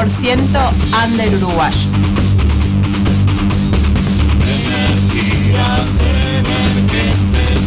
programa 0.00 0.06
100% 0.06 0.72
Under 1.04 1.34
Uruguayo. 1.36 1.90
Energías 4.40 5.88
emergentes, 6.38 7.60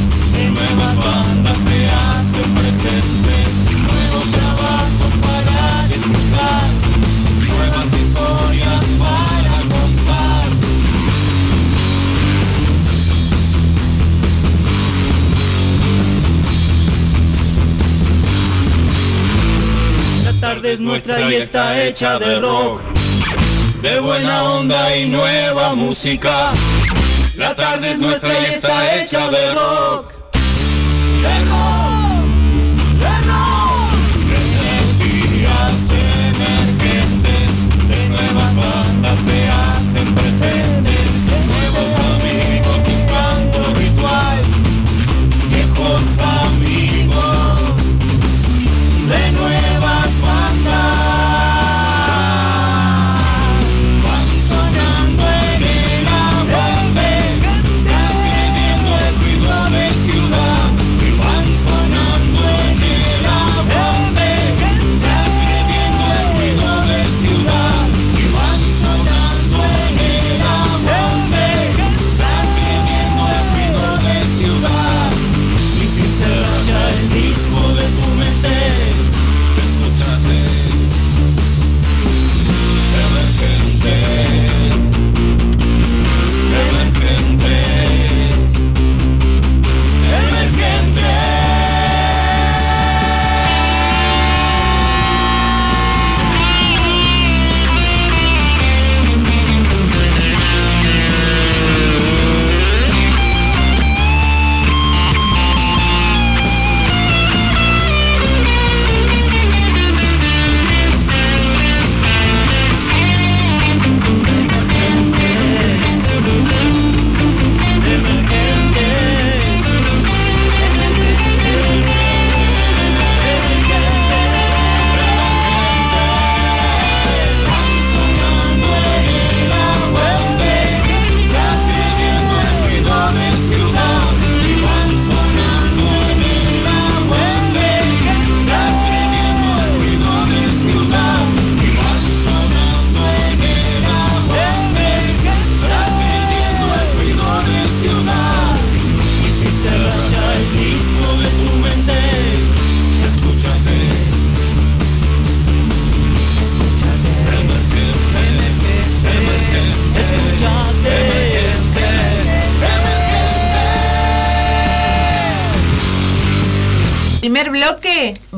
nuevas 0.50 0.96
bandas 0.98 1.58
se 1.60 1.80
hacen 1.90 2.50
presentes, 2.56 3.50
nuevos 3.84 4.26
trabajos 4.32 5.14
para 5.22 5.88
disfrutar, 5.88 6.70
nuevas 7.48 7.90
historias 8.02 8.73
tarde 20.54 20.74
es 20.74 20.80
nuestra 20.80 21.32
y 21.32 21.34
está 21.34 21.84
hecha 21.84 22.20
de 22.20 22.40
rock, 22.40 22.80
de 23.82 24.00
buena 24.00 24.44
onda 24.44 24.96
y 24.96 25.10
nueva 25.10 25.74
música. 25.74 26.52
La 27.36 27.56
tarde 27.56 27.94
es 27.94 27.98
nuestra 27.98 28.40
y 28.40 28.46
está 28.54 29.02
hecha 29.02 29.32
de 29.32 29.56
rock, 29.56 30.13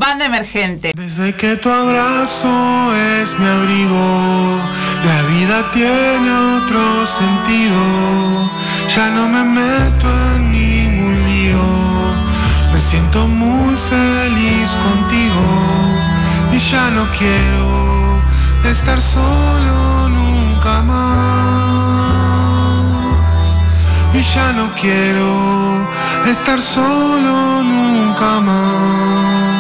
banda 0.08 0.26
emergente. 0.26 0.92
Desde 0.96 1.34
que 1.34 1.56
tu 1.56 1.68
abrazo 1.70 2.52
es 2.96 3.28
mi 3.40 3.48
abrigo, 3.58 4.60
la 5.10 5.20
vida 5.34 5.58
tiene 5.74 6.30
otro 6.58 6.82
sentido. 7.20 7.80
Ya 8.96 9.10
no 9.16 9.24
me 9.28 9.44
meto 9.60 10.08
en 10.36 10.52
ningún 10.52 11.16
lío, 11.28 11.66
me 12.72 12.80
siento 12.82 13.28
muy 13.28 13.76
feliz 13.94 14.68
contigo 14.86 15.46
y 16.54 16.58
ya 16.60 16.86
no 16.92 17.04
quiero 17.18 17.68
estar 18.70 19.00
solo 19.02 20.10
nunca 20.10 20.84
más. 20.84 21.16
Y 24.14 24.22
ya 24.22 24.54
no 24.54 24.66
quiero 24.80 25.30
estar 26.28 26.62
solo 26.62 27.64
nunca 27.64 28.40
más. 28.40 29.55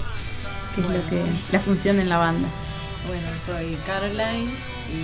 qué 0.75 0.81
es 0.81 0.87
lo 0.87 1.09
que 1.09 1.21
la 1.51 1.59
función 1.59 1.99
en 1.99 2.09
la 2.09 2.17
banda. 2.17 2.47
Bueno, 3.07 3.27
soy 3.45 3.77
Caroline 3.85 4.51
y 4.89 5.03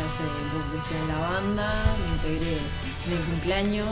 hace 0.00 0.24
que 0.30 0.78
estoy 0.78 0.96
en 1.02 1.08
la 1.08 1.18
banda, 1.18 1.66
me 1.98 2.06
integré 2.14 2.58
en 3.06 3.12
el 3.12 3.18
cumpleaños, 3.24 3.88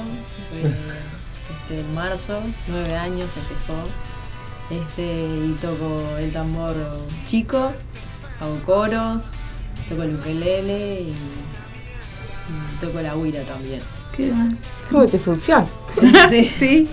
fue 0.51 0.61
este, 0.71 1.81
en 1.81 1.95
marzo, 1.95 2.41
nueve 2.69 2.95
años 2.97 3.29
festejó, 3.31 3.79
este, 4.71 5.27
y 5.47 5.57
toco 5.61 6.17
el 6.19 6.33
tambor 6.33 6.75
chico, 7.27 7.73
hago 8.41 8.59
coros, 8.65 9.23
toco 9.89 10.03
el 10.05 10.15
ukelele 10.15 11.01
y, 11.03 11.09
y 11.09 12.81
toco 12.81 13.01
la 13.01 13.17
huira 13.17 13.43
también. 13.43 13.81
¿Qué 14.17 14.31
Qué 14.89 14.97
multifunción. 14.97 15.67
Sí. 16.31 16.51
Sí, 16.59 16.91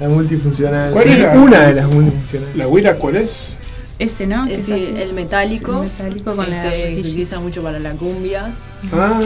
La 0.00 0.08
multifuncional. 0.08 0.92
¿Cuál 0.92 1.08
es 1.08 1.18
la- 1.20 1.32
Una 1.34 1.60
de 1.66 1.74
las 1.74 1.86
multifuncionales. 1.86 2.56
¿La 2.56 2.68
huira 2.68 2.96
cuál 2.96 3.16
es? 3.16 3.30
ese, 3.98 4.26
¿no? 4.26 4.46
Es 4.46 4.64
sí, 4.64 4.94
el 4.96 5.12
metálico, 5.12 5.72
Sí, 5.72 5.90
el 6.02 6.04
metálico 6.08 6.34
con 6.36 6.48
la 6.48 6.66
este, 6.74 6.94
que 6.96 7.02
se 7.02 7.08
utiliza 7.10 7.38
mucho 7.40 7.62
para 7.62 7.78
la 7.78 7.92
cumbia, 7.92 8.50
Ah, 8.92 9.20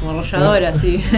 como 0.00 0.20
rolladora, 0.20 0.72
sí. 0.74 1.02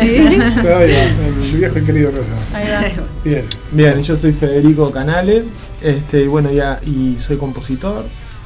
sabe, 0.57 1.03
el 1.05 1.59
viejo 1.59 1.79
y 1.79 1.83
querido 1.83 2.11
Rosa. 2.11 2.57
Ahí 2.59 2.69
va. 2.71 3.03
Bien. 3.25 3.45
Bien, 3.73 4.03
yo 4.03 4.17
soy 4.17 4.33
Federico 4.33 4.91
Canale, 4.91 5.45
este, 5.83 6.23
y 6.23 6.27
bueno, 6.27 6.51
ya, 6.53 6.79
y 6.87 7.17
soy 7.19 7.37
compositor, 7.37 8.05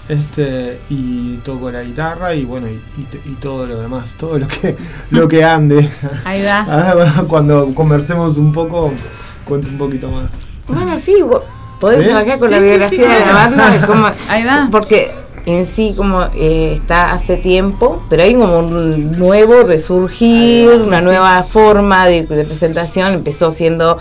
este, 0.09 0.79
y 0.91 1.37
toco 1.45 1.71
la 1.71 1.83
guitarra 1.83 2.35
y 2.35 2.45
bueno, 2.45 2.67
y, 2.69 2.73
y 3.01 3.05
t- 3.05 3.21
y 3.25 3.33
todo 3.35 3.67
lo 3.67 3.81
demás, 3.81 4.15
todo 4.19 4.39
lo 4.39 4.47
que, 4.47 4.77
lo 5.11 5.27
que 5.29 5.45
ande. 5.45 5.89
Ahí 6.25 6.43
va. 6.45 7.25
Cuando 7.29 7.75
conversemos 7.75 8.37
un 8.39 8.53
poco, 8.53 8.93
cuento 9.45 9.69
un 9.69 9.79
poquito 9.79 10.11
más. 10.11 10.25
Bueno, 10.69 10.99
sí, 10.99 11.17
podés 11.81 12.07
¿Eh? 12.07 12.13
arrancar 12.13 12.39
con 12.39 12.49
Sí, 12.49 12.55
la 12.55 12.61
sí, 12.61 12.65
biografía 12.69 13.05
sí, 13.05 13.13
de 13.21 13.27
la 13.27 13.33
banda. 13.33 14.15
Ahí 14.29 14.45
va. 14.45 14.69
Porque 14.71 15.11
en 15.47 15.67
sí 15.67 15.95
como 15.97 16.23
eh, 16.35 16.73
está 16.75 17.13
hace 17.13 17.37
tiempo, 17.37 18.03
pero 18.09 18.23
hay 18.23 18.35
como 18.35 18.59
un 18.61 19.13
nuevo 19.19 19.63
resurgir, 19.63 20.69
una 20.69 21.01
nueva 21.01 21.43
forma 21.43 22.07
de, 22.07 22.23
de 22.23 22.45
presentación. 22.45 23.13
Empezó 23.15 23.51
siendo 23.51 23.99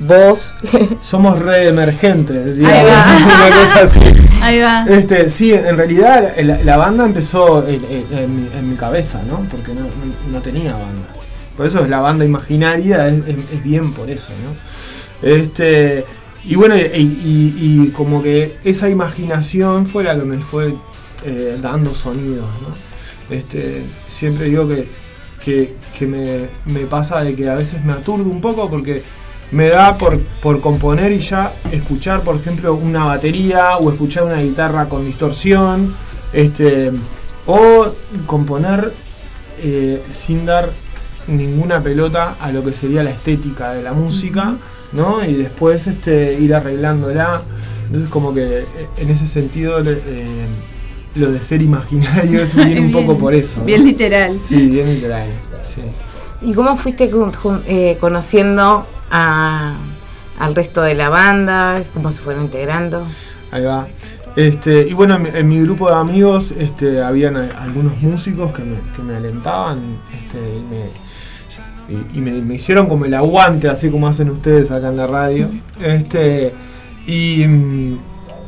voz. 0.00 0.52
Somos 1.00 1.38
re 1.38 1.68
emergentes, 1.68 2.56
digamos, 2.56 2.82
una 3.24 3.56
cosa 3.56 3.84
así. 3.84 4.00
Ahí 4.42 4.60
va. 4.60 4.84
Este, 4.88 5.28
sí, 5.28 5.52
en 5.52 5.76
realidad 5.76 6.34
la, 6.42 6.58
la 6.64 6.76
banda 6.76 7.04
empezó 7.04 7.66
en, 7.66 7.82
en- 7.84 8.50
en 8.54 8.70
mi- 8.70 8.76
cabeza, 8.76 9.22
¿no? 9.22 9.46
Porque 9.50 9.72
no, 9.72 9.82
no- 9.82 10.32
no 10.32 10.42
tenía 10.42 10.72
banda. 10.72 11.08
Por 11.56 11.66
eso 11.66 11.80
es 11.80 11.88
la 11.88 12.00
banda 12.00 12.24
imaginaria, 12.24 13.06
es, 13.08 13.18
es- 13.28 13.36
es 13.52 13.62
bien 13.62 13.92
por 13.92 14.10
eso, 14.10 14.30
¿no? 14.44 15.28
Este, 15.28 16.04
y 16.44 16.56
bueno, 16.56 16.76
y, 16.76 16.80
y- 17.86 17.90
como 17.94 18.22
que 18.22 18.56
esa 18.64 18.88
imaginación 18.88 19.86
fue 19.86 20.04
la 20.04 20.14
que 20.16 20.24
me 20.24 20.38
fue 20.38 20.74
eh, 21.24 21.58
dando 21.60 21.94
sonidos, 21.94 22.48
¿no? 22.62 23.34
Este, 23.34 23.82
siempre 24.08 24.46
digo 24.48 24.66
que, 24.68 24.86
que, 25.44 25.74
que 25.98 26.06
me, 26.06 26.46
me 26.66 26.80
pasa 26.86 27.22
de 27.22 27.34
que 27.34 27.48
a 27.48 27.54
veces 27.54 27.84
me 27.84 27.92
aturdo 27.92 28.24
un 28.24 28.40
poco 28.40 28.68
porque 28.68 29.02
me 29.52 29.68
da 29.68 29.96
por, 29.98 30.18
por 30.42 30.60
componer 30.60 31.12
y 31.12 31.20
ya 31.20 31.52
escuchar, 31.70 32.22
por 32.22 32.36
ejemplo, 32.36 32.74
una 32.74 33.04
batería 33.04 33.76
o 33.78 33.90
escuchar 33.90 34.24
una 34.24 34.40
guitarra 34.42 34.88
con 34.88 35.04
distorsión, 35.04 35.94
este, 36.32 36.90
o 37.46 37.86
componer 38.26 38.92
eh, 39.62 40.02
sin 40.10 40.44
dar 40.46 40.70
ninguna 41.28 41.82
pelota 41.82 42.36
a 42.40 42.50
lo 42.50 42.64
que 42.64 42.72
sería 42.72 43.02
la 43.02 43.10
estética 43.10 43.72
de 43.72 43.82
la 43.82 43.92
música, 43.92 44.56
¿no? 44.92 45.24
Y 45.24 45.34
después 45.34 45.86
este, 45.86 46.34
ir 46.40 46.54
arreglándola. 46.54 47.42
Entonces 47.86 48.08
como 48.10 48.32
que 48.32 48.60
eh, 48.60 48.66
en 48.98 49.10
ese 49.10 49.26
sentido 49.26 49.80
eh, 49.84 50.46
lo 51.14 51.30
de 51.30 51.40
ser 51.42 51.60
imaginario 51.62 52.42
eso 52.42 52.56
viene 52.64 52.80
un 52.80 52.86
Bien. 52.92 53.06
poco 53.06 53.18
por 53.18 53.34
eso. 53.34 53.60
¿no? 53.60 53.66
Bien 53.66 53.84
literal. 53.84 54.38
Sí, 54.44 54.66
bien 54.70 54.88
literal. 54.94 55.26
Sí. 55.64 55.80
¿Y 56.40 56.54
cómo 56.54 56.76
fuiste 56.76 57.10
con- 57.10 57.32
eh, 57.66 57.96
conociendo 58.00 58.86
a- 59.10 59.74
al 60.38 60.54
resto 60.54 60.82
de 60.82 60.94
la 60.94 61.08
banda? 61.08 61.82
¿Cómo 61.94 62.10
se 62.10 62.20
fueron 62.20 62.44
integrando? 62.44 63.06
Ahí 63.50 63.64
va. 63.64 63.86
Este, 64.34 64.88
y 64.88 64.94
bueno, 64.94 65.16
en, 65.16 65.22
mi- 65.22 65.28
en 65.28 65.48
mi 65.48 65.60
grupo 65.60 65.90
de 65.90 65.96
amigos 65.96 66.52
este, 66.58 67.02
habían 67.02 67.36
a- 67.36 67.62
algunos 67.62 68.00
músicos 68.00 68.50
que 68.52 68.62
me, 68.62 68.76
que 68.96 69.02
me 69.02 69.14
alentaban 69.16 69.78
este, 70.14 70.38
y, 70.38 70.62
me, 70.70 70.86
y- 72.14 72.20
me- 72.20 72.54
hicieron 72.54 72.86
como 72.86 73.04
el 73.04 73.14
aguante, 73.14 73.68
así 73.68 73.90
como 73.90 74.08
hacen 74.08 74.30
ustedes 74.30 74.70
acá 74.70 74.88
en 74.88 74.96
la 74.96 75.06
radio. 75.06 75.48
Este, 75.82 76.52
y, 77.06 77.44
mm, 77.46 77.98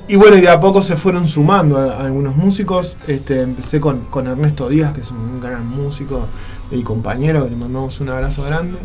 y 0.09 0.17
bueno, 0.17 0.37
y 0.37 0.43
de 0.43 0.49
a 0.49 0.61
poco 0.61 0.83
se 0.83 0.97
fueron 0.97 1.26
sumando 1.29 1.79
a- 1.79 2.05
algunos 2.05 2.37
músicos. 2.37 2.97
Este, 3.07 3.41
empecé 3.43 3.81
con, 3.81 4.00
con 4.11 4.26
Ernesto 4.26 4.69
Díaz, 4.69 4.93
que 4.93 5.00
es 5.00 5.11
un 5.11 5.41
gran 5.41 5.67
músico 5.69 6.26
y 6.71 6.83
compañero, 6.83 7.47
le 7.49 7.57
mandamos 7.57 8.00
un 8.00 8.09
abrazo 8.09 8.43
grande. 8.45 8.76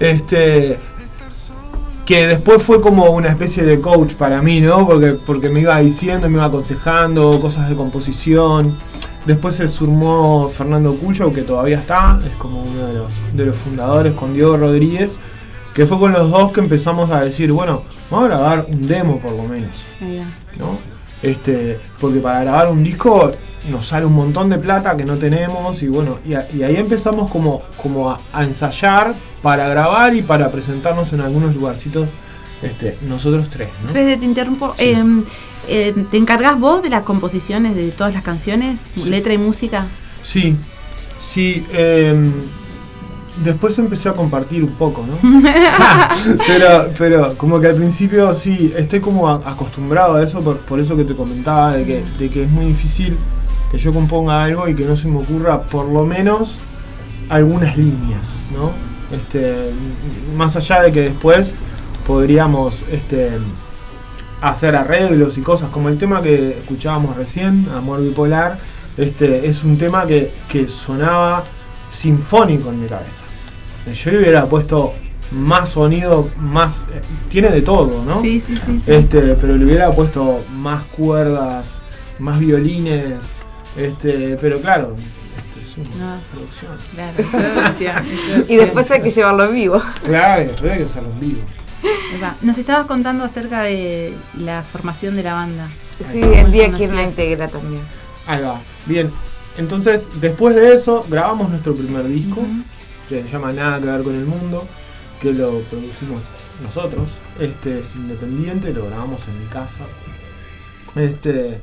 Este, 0.00 0.78
que 2.04 2.26
después 2.26 2.62
fue 2.62 2.80
como 2.82 3.06
una 3.10 3.28
especie 3.28 3.62
de 3.64 3.80
coach 3.80 4.12
para 4.14 4.42
mí, 4.42 4.60
¿no? 4.60 4.86
Porque, 4.86 5.16
porque 5.24 5.48
me 5.48 5.60
iba 5.60 5.78
diciendo, 5.80 6.28
me 6.28 6.36
iba 6.36 6.44
aconsejando 6.44 7.40
cosas 7.40 7.68
de 7.70 7.76
composición. 7.76 8.74
Después 9.26 9.54
se 9.56 9.68
sumó 9.68 10.48
Fernando 10.50 10.94
Cuyo, 10.96 11.32
que 11.32 11.42
todavía 11.42 11.78
está, 11.78 12.20
es 12.26 12.32
como 12.36 12.62
uno 12.62 12.86
de 12.86 12.92
los, 12.94 13.12
de 13.32 13.46
los 13.46 13.56
fundadores, 13.56 14.12
con 14.14 14.34
Diego 14.34 14.56
Rodríguez, 14.56 15.16
que 15.74 15.86
fue 15.86 15.98
con 15.98 16.12
los 16.12 16.30
dos 16.30 16.52
que 16.52 16.60
empezamos 16.60 17.10
a 17.10 17.22
decir, 17.22 17.50
bueno, 17.52 17.82
vamos 18.10 18.26
a 18.26 18.28
grabar 18.28 18.66
un 18.70 18.86
demo 18.86 19.18
por 19.20 19.32
lo 19.32 19.44
menos. 19.44 19.70
¿no? 20.58 20.78
Este, 21.22 21.80
porque 22.00 22.20
para 22.20 22.40
grabar 22.44 22.68
un 22.70 22.84
disco 22.84 23.30
nos 23.70 23.86
sale 23.86 24.04
un 24.04 24.12
montón 24.12 24.50
de 24.50 24.58
plata 24.58 24.94
que 24.94 25.06
no 25.06 25.16
tenemos 25.16 25.82
y 25.82 25.88
bueno, 25.88 26.18
y, 26.26 26.34
a- 26.34 26.46
y 26.54 26.62
ahí 26.62 26.76
empezamos 26.76 27.30
como, 27.30 27.62
como 27.82 28.10
a, 28.10 28.20
a 28.34 28.44
ensayar 28.44 29.14
para 29.42 29.66
grabar 29.68 30.14
y 30.14 30.20
para 30.20 30.50
presentarnos 30.52 31.14
en 31.14 31.22
algunos 31.22 31.54
lugarcitos, 31.54 32.08
este, 32.62 32.98
nosotros 33.08 33.48
tres, 33.50 33.68
¿no? 33.82 33.88
Fede, 33.90 34.18
te 34.18 34.24
interrumpo. 34.26 34.74
Eh, 34.76 35.02
eh, 35.68 35.94
¿Te 36.10 36.16
encargas 36.16 36.58
vos 36.58 36.82
de 36.82 36.90
las 36.90 37.02
composiciones 37.02 37.74
de 37.74 37.90
todas 37.92 38.14
las 38.14 38.22
canciones? 38.22 38.86
Sí. 38.96 39.08
¿Letra 39.10 39.32
y 39.32 39.38
música? 39.38 39.86
Sí, 40.22 40.56
sí. 41.20 41.66
em, 41.72 42.32
después 43.42 43.78
empecé 43.78 44.08
a 44.08 44.12
compartir 44.12 44.62
un 44.62 44.72
poco, 44.72 45.04
¿no? 45.06 45.16
pero, 46.46 46.90
pero 46.96 47.34
como 47.36 47.60
que 47.60 47.68
al 47.68 47.74
principio 47.74 48.32
sí, 48.34 48.72
estoy 48.76 49.00
como 49.00 49.28
a- 49.28 49.42
acostumbrado 49.50 50.14
a 50.14 50.22
eso, 50.22 50.40
por, 50.40 50.58
por 50.58 50.78
eso 50.80 50.96
que 50.96 51.04
te 51.04 51.14
comentaba, 51.14 51.74
de 51.74 51.84
que, 51.84 52.04
de 52.18 52.30
que 52.30 52.44
es 52.44 52.50
muy 52.50 52.66
difícil 52.66 53.16
que 53.70 53.78
yo 53.78 53.92
componga 53.92 54.44
algo 54.44 54.68
y 54.68 54.74
que 54.74 54.84
no 54.84 54.96
se 54.96 55.08
me 55.08 55.18
ocurra 55.18 55.62
por 55.62 55.86
lo 55.86 56.04
menos 56.04 56.58
algunas 57.28 57.76
líneas, 57.76 58.22
¿no? 58.52 58.70
Este, 59.14 59.70
más 60.36 60.54
allá 60.56 60.82
de 60.82 60.92
que 60.92 61.00
después 61.02 61.52
podríamos 62.06 62.84
este, 62.90 63.30
hacer 64.50 64.76
arreglos 64.76 65.38
y 65.38 65.40
cosas, 65.40 65.70
como 65.70 65.88
el 65.88 65.98
tema 65.98 66.20
que 66.22 66.50
escuchábamos 66.58 67.16
recién, 67.16 67.66
Amor 67.74 68.02
Bipolar, 68.02 68.58
este, 68.96 69.46
es 69.46 69.64
un 69.64 69.76
tema 69.76 70.06
que, 70.06 70.32
que 70.48 70.68
sonaba 70.68 71.44
sinfónico 71.92 72.70
en 72.70 72.82
mi 72.82 72.86
cabeza. 72.86 73.24
Yo 73.92 74.10
le 74.12 74.18
hubiera 74.18 74.46
puesto 74.46 74.94
más 75.32 75.70
sonido, 75.70 76.28
más... 76.38 76.84
eh, 76.94 77.00
tiene 77.30 77.50
de 77.50 77.62
todo, 77.62 78.04
¿no? 78.04 78.20
Sí, 78.20 78.40
sí, 78.40 78.56
sí. 78.56 78.80
sí. 78.84 78.92
Este, 78.92 79.20
pero 79.34 79.56
le 79.56 79.64
hubiera 79.64 79.90
puesto 79.92 80.44
más 80.52 80.84
cuerdas, 80.84 81.78
más 82.18 82.38
violines, 82.38 83.14
este, 83.76 84.36
pero 84.40 84.60
claro, 84.60 84.94
este, 84.96 85.82
es 85.82 85.88
una 85.96 86.16
No. 86.16 86.20
producción. 86.32 86.72
Claro, 86.94 87.14
producción, 87.30 88.44
Y 88.48 88.56
después 88.56 88.90
hay 88.90 89.02
que 89.02 89.10
llevarlo 89.10 89.44
en 89.44 89.54
vivo. 89.54 89.82
Claro, 90.04 90.42
hay 90.42 90.78
que 90.78 90.84
hacerlo 90.84 91.10
en 91.14 91.20
vivo. 91.20 91.40
Nos 92.42 92.58
estabas 92.58 92.86
contando 92.86 93.24
acerca 93.24 93.62
de 93.62 94.14
la 94.38 94.62
formación 94.62 95.16
de 95.16 95.22
la 95.22 95.34
banda. 95.34 95.68
Sí, 96.10 96.20
¿Cómo 96.20 96.34
el 96.34 96.52
día 96.52 96.72
quien 96.72 96.94
la 96.94 97.02
integra 97.02 97.48
también. 97.48 97.82
Ahí 98.26 98.42
va, 98.42 98.60
bien. 98.86 99.10
Entonces, 99.56 100.08
después 100.20 100.56
de 100.56 100.74
eso, 100.74 101.06
grabamos 101.08 101.50
nuestro 101.50 101.76
primer 101.76 102.06
disco, 102.08 102.42
que 103.08 103.22
se 103.22 103.28
llama 103.28 103.52
Nada 103.52 103.80
que 103.80 103.86
ver 103.86 104.02
con 104.02 104.14
el 104.14 104.26
mundo, 104.26 104.66
que 105.20 105.32
lo 105.32 105.60
producimos 105.62 106.20
nosotros. 106.62 107.04
Este 107.38 107.80
es 107.80 107.94
independiente, 107.94 108.72
lo 108.72 108.86
grabamos 108.86 109.20
en 109.28 109.40
mi 109.40 109.46
casa. 109.46 109.82
Este, 110.96 111.60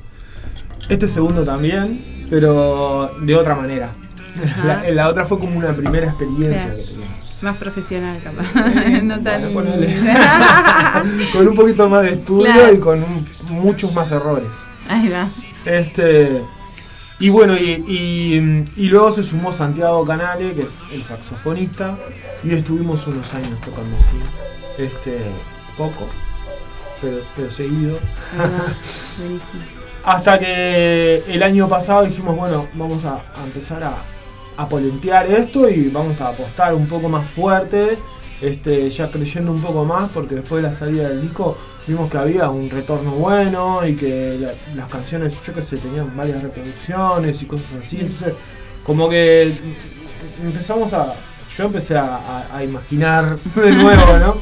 este 0.89 1.07
segundo 1.07 1.43
también, 1.43 2.27
pero 2.29 3.11
de 3.21 3.35
otra 3.35 3.55
manera. 3.55 3.91
La, 4.65 4.89
la 4.91 5.09
otra 5.09 5.25
fue 5.25 5.39
como 5.39 5.57
una 5.57 5.73
primera 5.73 6.07
experiencia 6.07 6.73
que. 6.73 7.10
Más 7.41 7.57
profesional, 7.57 8.19
capaz. 8.23 8.45
Eh, 8.85 9.01
no 9.03 9.19
tan. 9.21 9.51
bueno, 9.53 9.71
con 11.33 11.47
un 11.47 11.55
poquito 11.55 11.89
más 11.89 12.03
de 12.03 12.11
estudio 12.11 12.51
Claro. 12.53 12.73
y 12.73 12.79
con 12.79 13.03
un- 13.03 13.27
muchos 13.49 13.93
más 13.93 14.11
errores. 14.11 14.47
Ahí 14.89 15.09
va. 15.09 15.27
Este. 15.65 16.41
Y 17.19 17.29
bueno, 17.29 17.55
y, 17.57 17.83
y- 17.87 18.65
y 18.83 18.87
luego 18.89 19.13
se 19.13 19.23
sumó 19.23 19.51
Santiago 19.53 20.03
Canale, 20.05 20.53
que 20.53 20.63
es 20.63 20.73
el 20.91 21.03
saxofonista, 21.03 21.97
y 22.43 22.53
estuvimos 22.53 23.05
unos 23.07 23.31
años 23.33 23.59
tocando 23.61 23.95
así. 23.97 24.17
Este. 24.83 25.19
poco, 25.77 26.07
pero, 27.01 27.17
pero 27.35 27.51
seguido. 27.51 27.97
Hasta 30.03 30.39
que 30.39 31.23
el 31.27 31.43
año 31.43 31.67
pasado 31.69 32.03
dijimos, 32.03 32.35
bueno, 32.35 32.67
vamos 32.73 33.05
a, 33.05 33.13
a 33.15 33.43
empezar 33.45 33.83
a, 33.83 33.93
a 34.57 34.67
polentear 34.67 35.25
esto 35.31 35.69
y 35.69 35.89
vamos 35.89 36.19
a 36.21 36.29
apostar 36.29 36.73
un 36.73 36.87
poco 36.87 37.09
más 37.09 37.27
fuerte, 37.27 37.97
este, 38.41 38.89
ya 38.89 39.09
creyendo 39.11 39.51
un 39.51 39.61
poco 39.61 39.85
más, 39.85 40.09
porque 40.11 40.35
después 40.35 40.61
de 40.61 40.69
la 40.69 40.73
salida 40.73 41.09
del 41.09 41.21
disco 41.21 41.57
vimos 41.87 42.09
que 42.11 42.17
había 42.17 42.49
un 42.49 42.69
retorno 42.69 43.11
bueno 43.11 43.85
y 43.87 43.95
que 43.95 44.37
la- 44.39 44.53
las 44.75 44.89
canciones, 44.89 45.33
yo 45.45 45.53
que 45.53 45.61
sé, 45.61 45.77
tenían 45.77 46.15
varias 46.15 46.41
reproducciones 46.43 47.41
y 47.41 47.45
cosas 47.45 47.65
así. 47.85 47.97
Entonces, 48.01 48.33
como 48.85 49.09
que 49.09 49.55
empezamos 50.43 50.93
a. 50.93 51.13
Yo 51.57 51.65
empecé 51.65 51.97
a, 51.97 52.15
a- 52.15 52.57
a 52.57 52.63
imaginar 52.63 53.37
de 53.55 53.71
nuevo, 53.71 54.17
¿no? 54.17 54.37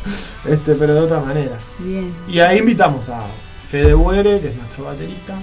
Este, 0.45 0.75
pero 0.75 0.93
de 0.93 0.99
otra 1.01 1.19
manera. 1.19 1.57
Bien. 1.79 2.13
Y 2.27 2.39
ahí 2.39 2.59
invitamos 2.59 3.09
a 3.09 3.23
Fede 3.69 3.93
Buere, 3.93 4.39
que 4.39 4.47
es 4.49 4.55
nuestro 4.55 4.85
baterista, 4.85 5.35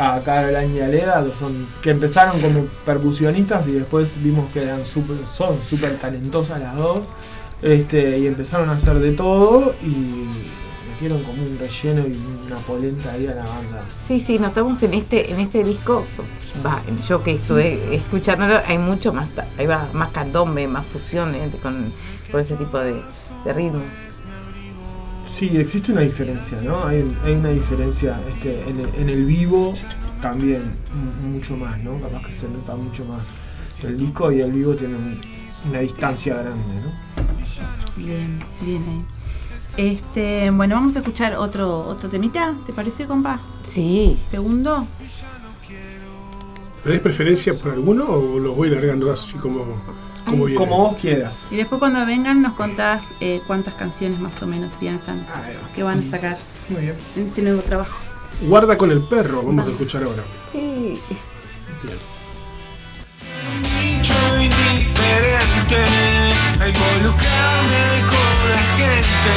a 0.00 0.22
Caroline 0.22 0.76
y 0.76 0.80
Aleda, 0.80 1.22
que, 1.24 1.34
son, 1.34 1.66
que 1.82 1.90
empezaron 1.90 2.40
como 2.40 2.64
percusionistas 2.86 3.68
y 3.68 3.72
después 3.72 4.08
vimos 4.22 4.48
que 4.50 4.62
eran 4.62 4.84
super, 4.86 5.16
son 5.36 5.58
súper 5.68 5.96
talentosas 5.98 6.60
las 6.60 6.74
dos. 6.74 7.00
Este, 7.62 8.18
y 8.18 8.26
empezaron 8.26 8.70
a 8.70 8.72
hacer 8.72 8.98
de 9.00 9.12
todo 9.12 9.74
y 9.82 10.24
metieron 10.90 11.22
como 11.22 11.42
un 11.42 11.58
relleno 11.58 12.00
y 12.06 12.18
una 12.46 12.56
polenta 12.56 13.12
ahí 13.12 13.26
a 13.26 13.34
la 13.34 13.44
banda. 13.44 13.84
Sí, 14.06 14.18
sí, 14.18 14.38
notamos 14.38 14.82
en 14.82 14.94
este, 14.94 15.30
en 15.30 15.40
este 15.40 15.62
disco, 15.62 16.06
va, 16.64 16.80
yo 17.06 17.22
que 17.22 17.32
estuve 17.32 17.94
escuchándolo, 17.94 18.60
hay 18.66 18.78
mucho 18.78 19.12
más, 19.12 19.28
ahí 19.58 19.66
va, 19.66 19.90
más 19.92 20.10
candombe, 20.10 20.66
más 20.66 20.86
fusión 20.86 21.34
eh, 21.34 21.50
con, 21.62 21.92
con 22.30 22.40
ese 22.40 22.56
tipo 22.56 22.78
de, 22.78 23.02
de 23.44 23.52
ritmo. 23.52 23.82
Sí, 25.32 25.56
existe 25.56 25.92
una 25.92 26.02
diferencia, 26.02 26.60
¿no? 26.62 26.84
Hay, 26.84 27.04
hay 27.24 27.32
una 27.34 27.50
diferencia 27.50 28.20
este, 28.28 28.68
en, 28.68 28.80
el, 28.80 28.88
en 28.96 29.08
el 29.08 29.24
vivo 29.24 29.74
también, 30.20 30.62
mucho 31.24 31.56
más, 31.56 31.78
¿no? 31.78 31.98
Capaz 32.00 32.26
que 32.26 32.32
se 32.32 32.48
nota 32.48 32.74
mucho 32.76 33.04
más. 33.04 33.20
El 33.82 33.96
disco 33.96 34.30
y 34.32 34.40
el 34.40 34.52
vivo 34.52 34.74
tienen 34.74 34.96
un- 34.96 35.20
una 35.70 35.80
distancia 35.80 36.34
grande, 36.34 36.64
¿no? 36.84 36.92
Bien, 37.96 38.38
bien 38.62 38.82
ahí. 38.88 39.04
Este, 39.76 40.50
bueno, 40.50 40.74
vamos 40.74 40.96
a 40.96 40.98
escuchar 40.98 41.34
otro, 41.36 41.86
otro 41.86 42.08
temita, 42.10 42.56
¿te 42.66 42.72
parece, 42.72 43.06
compa? 43.06 43.40
Sí, 43.66 44.18
Segundo. 44.26 44.86
¿Tenés 46.82 47.00
preferencia 47.00 47.54
por 47.54 47.72
alguno 47.72 48.04
o 48.08 48.38
los 48.38 48.56
voy 48.56 48.70
largando 48.70 49.12
así 49.12 49.34
como, 49.36 49.64
como 50.24 50.76
vos 50.78 50.96
quieras. 50.96 51.46
Y 51.50 51.56
después 51.56 51.78
cuando 51.78 52.04
vengan 52.06 52.42
nos 52.42 52.54
contás 52.54 53.02
eh, 53.20 53.40
cuántas 53.46 53.74
canciones 53.74 54.20
más 54.20 54.40
o 54.42 54.46
menos 54.46 54.72
piensan 54.80 55.20
va. 55.20 55.42
que 55.74 55.82
van 55.82 56.00
a 56.00 56.02
sacar 56.02 56.38
Muy 56.68 56.82
bien. 56.82 56.94
en 57.16 57.26
este 57.26 57.42
nuevo 57.42 57.62
trabajo. 57.62 57.98
Guarda 58.42 58.76
con 58.76 58.90
el 58.90 59.00
perro, 59.02 59.42
vamos 59.42 59.66
a 59.66 59.70
escuchar 59.70 60.02
ahora. 60.02 60.22
sí. 60.52 61.00
Bien. 61.82 61.98
a 66.60 66.68
involucrarme 66.68 67.84
con 68.08 68.50
la 68.50 68.62
gente 68.76 69.34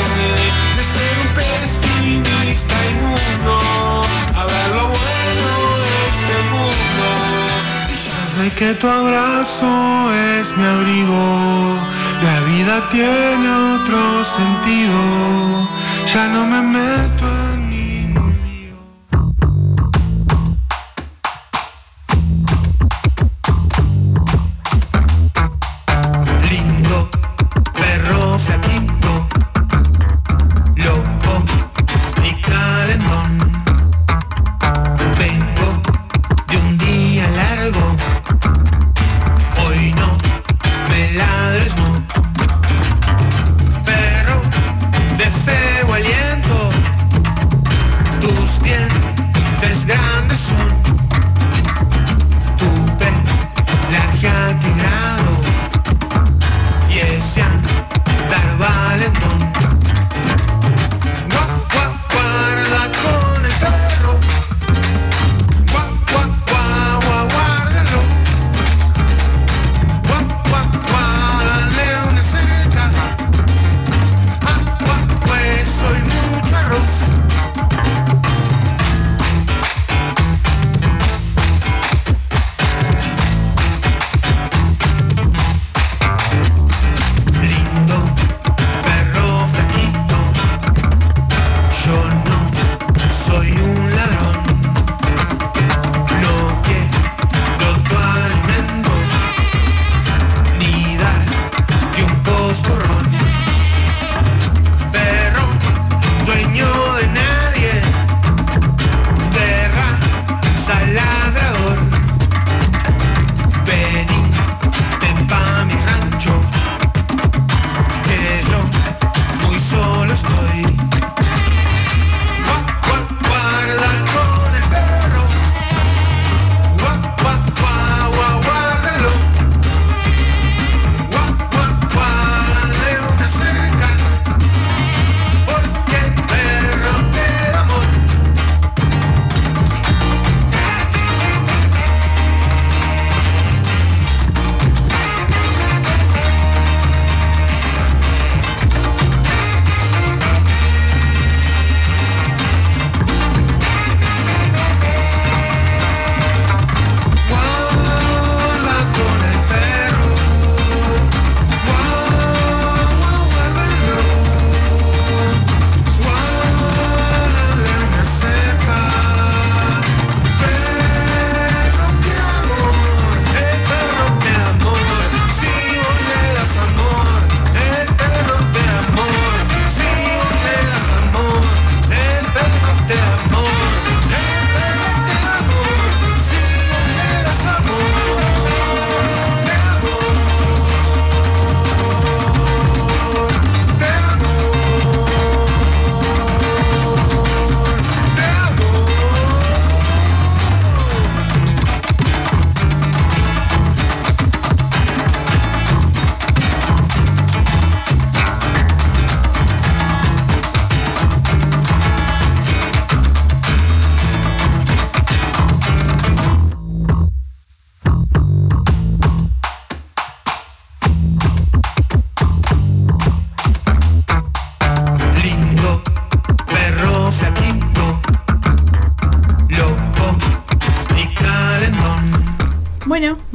de 0.76 0.84
ser 0.94 1.16
un 1.24 1.30
pesimista 1.36 2.76
inmundo 2.92 4.03
desde 8.36 8.52
que 8.52 8.74
tu 8.76 8.88
abrazo 8.88 10.12
es 10.14 10.58
mi 10.58 10.64
abrigo 10.64 11.78
la 12.24 12.40
vida 12.42 12.90
tiene 12.90 13.50
otro 13.76 14.24
sentido. 14.24 15.70
Ya 16.14 16.28
no 16.30 16.46
me 16.46 16.62
meto 16.62 17.43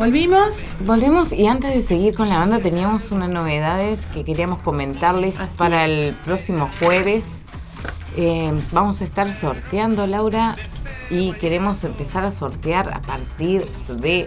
volvimos. 0.09 0.63
Volvemos 0.87 1.35
y 1.35 1.47
antes 1.49 1.75
de 1.75 1.83
seguir 1.83 2.15
con 2.15 2.31
la 2.31 2.39
banda 2.39 2.61
teníamos 2.61 3.11
unas 3.11 3.29
novedades 3.29 4.07
que 4.07 4.25
queríamos 4.25 4.59
comentarles 4.61 5.39
Así 5.39 5.59
para 5.59 5.85
es. 5.85 5.91
el 5.91 6.15
próximo 6.25 6.67
jueves. 6.81 7.43
Eh, 8.17 8.51
vamos 8.73 9.03
a 9.03 9.05
estar 9.05 9.31
sorteando, 9.31 10.07
Laura, 10.07 10.57
y 11.11 11.33
queremos 11.33 11.85
empezar 11.85 12.25
a 12.25 12.33
sortear 12.33 12.91
a 12.95 13.03
partir 13.03 13.67
de 14.01 14.27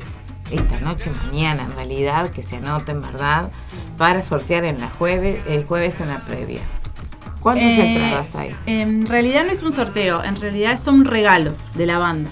esta 0.51 0.79
noche, 0.81 1.09
mañana 1.25 1.63
en 1.63 1.71
realidad, 1.75 2.29
que 2.29 2.43
se 2.43 2.57
anoten, 2.57 3.01
¿verdad? 3.01 3.49
Para 3.97 4.21
sortear 4.21 4.65
en 4.65 4.79
la 4.81 4.87
jueves, 4.91 5.39
el 5.47 5.65
jueves 5.65 5.99
en 5.99 6.09
la 6.09 6.19
previa. 6.19 6.61
¿Cuántas 7.39 7.63
Eh, 7.65 7.87
entradas 7.87 8.35
hay? 8.35 8.55
En 8.67 9.07
realidad 9.07 9.45
no 9.45 9.51
es 9.51 9.63
un 9.63 9.73
sorteo, 9.73 10.23
en 10.23 10.39
realidad 10.39 10.73
es 10.73 10.85
un 10.85 11.05
regalo 11.05 11.53
de 11.73 11.87
la 11.87 11.97
banda. 11.97 12.29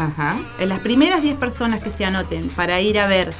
Ajá. 0.00 0.36
En 0.58 0.68
las 0.68 0.80
primeras 0.80 1.22
10 1.22 1.36
personas 1.36 1.80
que 1.80 1.90
se 1.90 2.04
anoten 2.04 2.48
para 2.48 2.80
ir 2.80 2.98
a 2.98 3.06
ver 3.06 3.32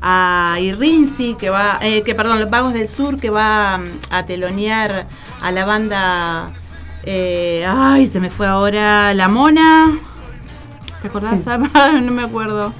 a 0.00 0.56
Irrinzi, 0.60 1.34
que 1.38 1.50
va, 1.50 1.78
eh, 1.80 2.02
que 2.02 2.14
perdón, 2.14 2.40
los 2.40 2.50
Vagos 2.50 2.72
del 2.72 2.88
Sur, 2.88 3.18
que 3.18 3.30
va 3.30 3.78
mm, 3.78 3.84
a 4.10 4.24
telonear 4.24 5.06
a 5.40 5.52
la 5.52 5.64
banda, 5.64 6.50
eh, 7.04 7.64
ay, 7.68 8.06
se 8.06 8.20
me 8.20 8.30
fue 8.30 8.46
ahora, 8.46 9.14
La 9.14 9.28
Mona. 9.28 9.98
¿Te 11.02 11.08
acordás? 11.08 11.46
No 12.02 12.12
me 12.12 12.22
acuerdo. 12.22 12.72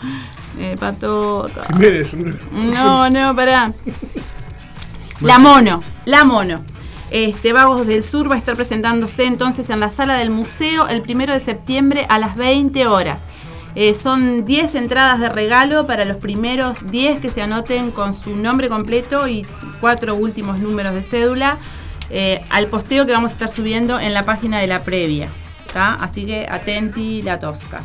Eh, 0.58 0.76
Pato. 0.78 1.48
No, 2.52 3.08
no, 3.10 3.36
pará. 3.36 3.72
La 5.20 5.38
Mono, 5.38 5.82
La 6.04 6.24
Mono. 6.24 6.62
Este, 7.10 7.52
Vagos 7.52 7.86
del 7.86 8.02
Sur 8.04 8.30
va 8.30 8.34
a 8.34 8.38
estar 8.38 8.54
presentándose 8.54 9.24
entonces 9.24 9.70
en 9.70 9.80
la 9.80 9.88
sala 9.88 10.14
del 10.14 10.30
museo 10.30 10.88
el 10.88 11.00
primero 11.00 11.32
de 11.32 11.40
septiembre 11.40 12.06
a 12.08 12.18
las 12.18 12.36
20 12.36 12.86
horas. 12.86 13.24
Eh, 13.74 13.94
son 13.94 14.44
10 14.44 14.74
entradas 14.74 15.20
de 15.20 15.28
regalo 15.28 15.86
para 15.86 16.04
los 16.04 16.16
primeros 16.16 16.78
10 16.90 17.20
que 17.20 17.30
se 17.30 17.42
anoten 17.42 17.90
con 17.90 18.14
su 18.14 18.34
nombre 18.36 18.68
completo 18.68 19.28
y 19.28 19.46
cuatro 19.80 20.14
últimos 20.14 20.58
números 20.60 20.94
de 20.94 21.02
cédula 21.02 21.58
eh, 22.10 22.40
al 22.50 22.66
posteo 22.66 23.06
que 23.06 23.12
vamos 23.12 23.30
a 23.32 23.34
estar 23.34 23.48
subiendo 23.48 24.00
en 24.00 24.14
la 24.14 24.24
página 24.24 24.58
de 24.58 24.66
la 24.66 24.82
previa. 24.82 25.28
¿tá? 25.72 25.94
Así 25.94 26.24
que 26.26 26.46
atenti 26.50 27.22
la 27.22 27.38
tosca. 27.38 27.82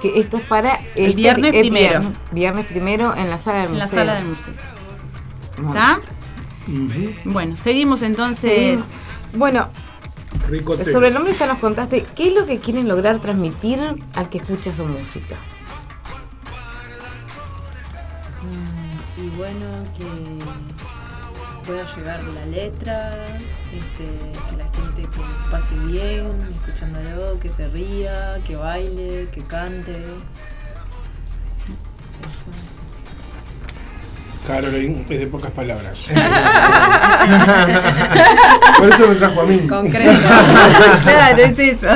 Que 0.00 0.20
esto 0.20 0.36
es 0.36 0.42
para 0.44 0.78
El 0.94 1.14
viernes 1.14 1.52
primero. 1.52 2.00
Viernes, 2.00 2.18
viernes 2.32 2.66
primero 2.66 3.14
en 3.16 3.30
la 3.30 3.38
sala 3.38 3.62
del 3.62 3.72
En 3.72 3.78
la 3.78 3.84
museo. 3.84 3.98
sala 3.98 4.14
del 4.14 4.24
museo. 4.26 4.54
¿Está? 5.68 6.00
Bueno, 7.24 7.56
seguimos 7.56 8.02
entonces. 8.02 8.92
Bueno, 9.34 9.68
Rico 10.48 10.76
tema. 10.76 10.90
sobre 10.90 11.08
el 11.08 11.14
nombre 11.14 11.32
ya 11.32 11.46
nos 11.46 11.58
contaste. 11.58 12.04
¿Qué 12.14 12.28
es 12.28 12.34
lo 12.34 12.46
que 12.46 12.58
quieren 12.58 12.88
lograr 12.88 13.18
transmitir 13.20 13.78
al 14.14 14.28
que 14.28 14.38
escucha 14.38 14.72
su 14.72 14.84
música? 14.84 15.36
Y 19.16 19.28
bueno, 19.36 19.66
que 19.96 20.04
pueda 21.64 21.84
llegar 21.96 22.22
la 22.24 22.46
letra, 22.46 23.08
este, 23.72 24.04
que 24.50 24.56
la 24.56 24.64
gente 24.64 25.02
que 25.02 25.50
pase 25.50 25.74
bien 25.86 26.26
escuchándolo, 26.50 27.38
que 27.38 27.48
se 27.48 27.68
ría, 27.68 28.40
que 28.46 28.56
baile, 28.56 29.28
que 29.32 29.42
cante. 29.42 30.04
Caroline 34.46 35.02
es 35.08 35.20
de 35.20 35.26
pocas 35.26 35.50
palabras. 35.52 36.06
Por 38.78 38.88
eso 38.88 39.08
me 39.08 39.14
trajo 39.14 39.40
a 39.42 39.46
mí. 39.46 39.58
Concreto. 39.68 40.12
claro, 41.04 41.42
es 41.42 41.58
eso. 41.58 41.88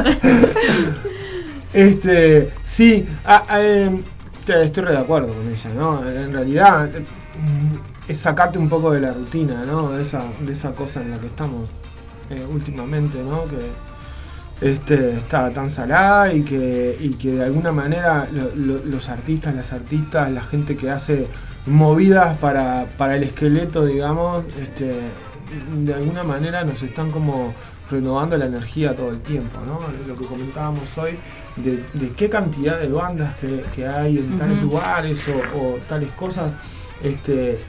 Este, 1.73 2.51
sí, 2.65 3.07
ah, 3.25 3.43
ah, 3.49 3.61
eh, 3.61 3.91
te- 4.45 4.65
estoy 4.65 4.85
re 4.85 4.93
de 4.93 4.99
acuerdo 4.99 5.35
con 5.35 5.49
ella, 5.49 5.71
¿no? 5.77 6.09
En 6.09 6.33
realidad 6.33 6.89
mm, 6.89 8.11
es 8.11 8.19
sacarte 8.19 8.59
un 8.59 8.69
poco 8.69 8.93
de 8.93 9.01
la 9.01 9.13
rutina, 9.13 9.65
¿no? 9.67 9.91
De 9.91 10.03
esa, 10.03 10.23
de 10.41 10.53
esa 10.53 10.73
cosa 10.73 11.03
en 11.03 11.11
la 11.11 11.19
que 11.19 11.27
estamos 11.27 11.69
eh, 12.31 12.45
últimamente, 12.51 13.19
¿no? 13.23 13.45
Que 13.45 14.67
este, 14.71 15.11
está 15.17 15.51
tan 15.51 15.71
salada 15.71 16.33
y 16.33 16.43
que, 16.43 16.97
y 16.99 17.11
que 17.15 17.33
de 17.33 17.45
alguna 17.45 17.73
manera 17.73 18.27
lo- 18.33 18.55
lo- 18.55 18.85
los 18.85 19.09
artistas, 19.11 19.55
las 19.55 19.73
artistas, 19.73 20.31
la 20.31 20.43
gente 20.43 20.77
que 20.77 20.91
hace 20.91 21.27
movidas 21.67 22.39
para, 22.39 22.87
para 22.97 23.17
el 23.17 23.25
esqueleto, 23.25 23.85
digamos, 23.85 24.45
este, 24.61 24.95
de 25.85 25.95
alguna 25.95 26.25
manera 26.25 26.65
nos 26.65 26.83
están 26.83 27.11
como 27.11 27.55
renovando 27.91 28.37
la 28.37 28.47
energía 28.47 28.95
todo 28.95 29.11
el 29.11 29.21
tiempo, 29.21 29.59
¿no? 29.65 29.81
Lo 30.09 30.17
que 30.17 30.27
comentábamos 30.27 30.97
hoy, 30.99 31.13
de, 31.57 31.83
de 31.95 32.11
qué 32.17 32.29
cantidad 32.29 32.79
de 32.79 32.89
bandas 32.89 33.37
que, 33.37 33.65
que 33.75 33.87
hay 33.87 34.19
en 34.19 34.39
tales 34.39 34.61
lugares 34.63 35.19
o, 35.29 35.59
o 35.59 35.79
tales 35.89 36.11
cosas, 36.13 36.53
este, 37.03 37.61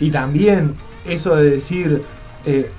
y 0.00 0.10
también 0.10 0.74
eso 1.06 1.36
de 1.36 1.50
decir, 1.50 2.02
eh, 2.44 2.70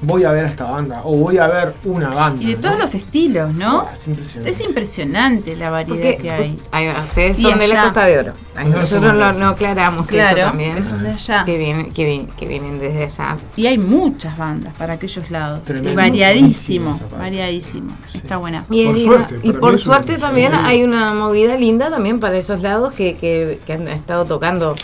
voy 0.00 0.24
a 0.24 0.30
ver 0.32 0.44
a 0.44 0.48
esta 0.48 0.64
banda, 0.64 1.00
o 1.04 1.16
voy 1.16 1.38
a 1.38 1.46
ver 1.48 1.74
una 1.84 2.10
banda. 2.10 2.42
Y 2.42 2.46
de 2.48 2.54
¿no? 2.54 2.60
todos 2.60 2.78
los 2.78 2.94
estilos, 2.94 3.52
¿no? 3.54 3.80
Ah, 3.80 3.92
es 3.92 4.06
impresionante. 4.08 4.50
Es 4.50 4.60
impresionante 4.60 5.56
la 5.56 5.70
variedad 5.70 5.96
Porque 5.96 6.16
que 6.16 6.30
hay. 6.30 6.58
ahí 6.70 6.86
va, 6.86 7.02
ustedes 7.02 7.38
Y 7.38 7.42
son 7.42 7.58
de 7.58 7.68
la 7.68 7.74
allá. 7.74 7.82
Costa 7.84 8.04
de 8.04 8.18
Oro. 8.18 8.32
Nosotros 8.64 9.36
no, 9.38 9.48
aclaramos 9.48 10.06
Claro, 10.06 10.36
eso 10.38 10.46
también. 10.48 10.74
que 10.76 10.82
son 10.82 11.02
de 11.02 11.10
allá. 11.10 11.44
Que 11.44 11.58
vienen, 11.58 11.92
que, 11.92 12.04
vienen, 12.04 12.26
que 12.28 12.46
vienen 12.46 12.78
desde 12.78 13.04
allá. 13.04 13.36
Y 13.56 13.66
hay 13.66 13.78
muchas 13.78 14.36
bandas 14.36 14.74
para 14.76 14.94
aquellos 14.94 15.30
lados. 15.30 15.62
Tremendo. 15.64 15.90
Y 15.92 15.94
variadísimo, 15.96 17.00
variadísimo. 17.18 17.96
Está 18.14 18.36
buenazo. 18.36 18.74
Y, 18.74 18.86
Por 18.86 18.98
suerte, 18.98 19.40
y 19.42 19.52
por 19.52 19.78
suerte 19.78 20.18
también 20.18 20.52
sí. 20.52 20.58
hay 20.62 20.84
una 20.84 21.12
movida 21.14 21.56
linda 21.56 21.90
también 21.90 22.20
para 22.20 22.36
esos 22.38 22.62
lados 22.62 22.94
que, 22.94 23.16
que, 23.16 23.60
que 23.64 23.72
han 23.72 23.88
estado 23.88 24.24
tocando 24.24 24.74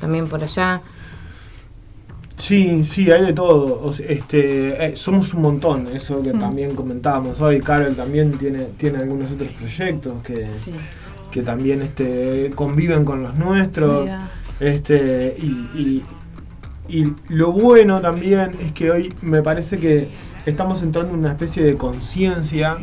también 0.00 0.28
por 0.28 0.42
allá. 0.42 0.82
Sí, 2.42 2.82
sí, 2.82 3.08
hay 3.12 3.24
de 3.26 3.32
todo. 3.32 3.80
O 3.84 3.92
sea, 3.92 4.06
este, 4.08 4.86
eh, 4.86 4.96
somos 4.96 5.32
un 5.32 5.42
montón, 5.42 5.86
eso 5.94 6.18
Mm. 6.18 6.22
que 6.24 6.32
también 6.32 6.74
comentábamos 6.74 7.40
hoy. 7.40 7.60
Carol 7.60 7.94
también 7.94 8.32
tiene, 8.32 8.64
tiene 8.76 8.98
algunos 8.98 9.30
otros 9.30 9.50
proyectos 9.50 10.20
que, 10.24 10.48
Sí. 10.50 10.72
que 11.30 11.42
también 11.42 11.82
este, 11.82 12.50
conviven 12.56 13.04
con 13.04 13.22
los 13.22 13.36
nuestros. 13.36 14.08
Este, 14.58 15.36
y, 15.40 15.46
y- 15.78 16.02
y 16.88 17.12
lo 17.28 17.52
bueno 17.52 18.00
también 18.00 18.50
es 18.60 18.72
que 18.72 18.90
hoy 18.90 19.14
me 19.22 19.40
parece 19.40 19.78
que 19.78 20.08
estamos 20.44 20.82
entrando 20.82 21.12
en 21.12 21.20
una 21.20 21.30
especie 21.30 21.62
de 21.62 21.76
conciencia. 21.76 22.76